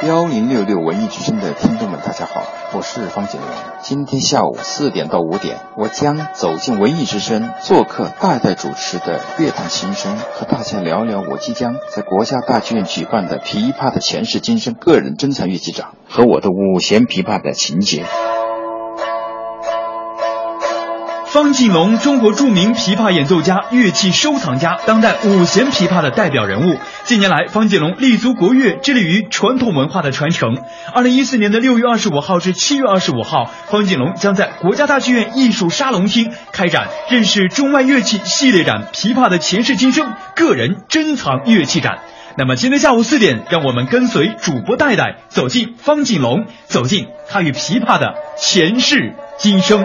[0.06, 3.50] 幺零六六文艺之声的听众们，大家好，我是方景龙。
[3.82, 18.06] 今天下午四点到五点，我将走进文艺之声，做客代代主持的乐坛新声，和大家聊聊我即将在国家大剧院举办的《琵琶的前世今生》个人珍藏乐器展和我的五弦琵琶的情节。
[21.36, 26.80] 方锦龙，中国著名琵琶演奏家、乐器收藏家，当代五弦琵琶的代表人物。
[27.04, 30.58] 近年来，方锦龙立足国乐，致力于传统文化的传承。
[30.94, 42.00] 二零一四年的六月二十五号至七月二十五号，方锦龙将在国家大剧院艺术沙龙厅开展“认识中外乐器”系列展——琵琶的前世今生个人珍藏乐器展。
[42.38, 49.84] 那么今天下午四点，让我们跟随主播戴戴走进方锦龙，走进他与琵琶的前世今生。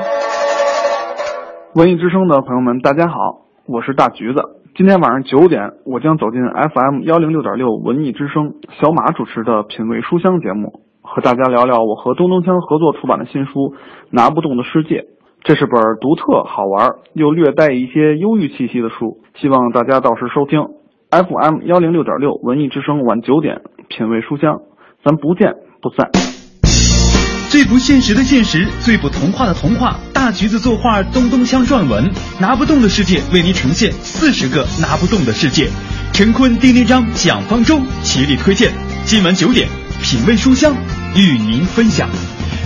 [1.72, 4.42] 文艺之声的朋友们，大家好，我是大橘子。
[4.74, 13.52] 今天晚上九点，我将走进 FM 幺零六点六文艺之声，小马主持的品味书香节目，和大家聊聊我和东东锵合作出版的新书
[14.10, 14.96] 《拿不动的世界》。
[15.44, 20.66] 这是本独特、好玩又略带一些忧郁气息的书，希望大家到时收听
[21.12, 24.62] FM 幺零六点六文艺之声晚九点，品味书香，
[25.04, 26.39] 咱不见不散。
[27.50, 29.98] 最不现实的现实，最不童话的童话。
[30.14, 32.08] 大橘子作画，东东锵撰文，
[32.38, 35.68] 拿不动的世界为您呈现四十个拿不动的世界。
[36.12, 38.72] 陈坤、丁丁章、蒋方舟齐力推荐。
[39.04, 39.68] 今晚九点，
[40.00, 40.72] 品味书香，
[41.16, 42.08] 与您分享。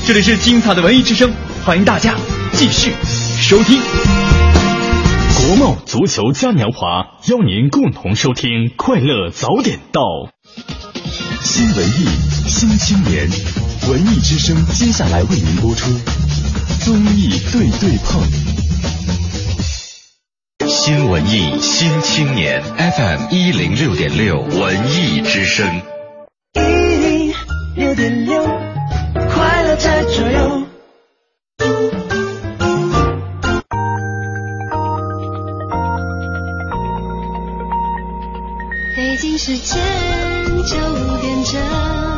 [0.06, 1.32] 这里是精彩的文艺之声，
[1.65, 2.15] 欢迎大家
[2.52, 2.93] 继续
[3.40, 3.81] 收听。
[5.47, 10.34] 国贸足球嘉年华邀您共同收听快乐早点到。
[11.44, 12.06] 新文艺
[12.48, 13.28] 新青年，
[13.88, 15.90] 文艺之声接下来为您播出
[16.80, 18.22] 综艺对对碰。
[20.66, 25.82] 新文艺新青年 FM 一零六点六文艺之声。
[26.54, 27.34] 一零
[27.76, 28.42] 六点六，
[29.30, 30.62] 快乐在左右。
[38.96, 39.78] 北京时间
[40.66, 40.77] 就
[41.19, 42.14] 点整。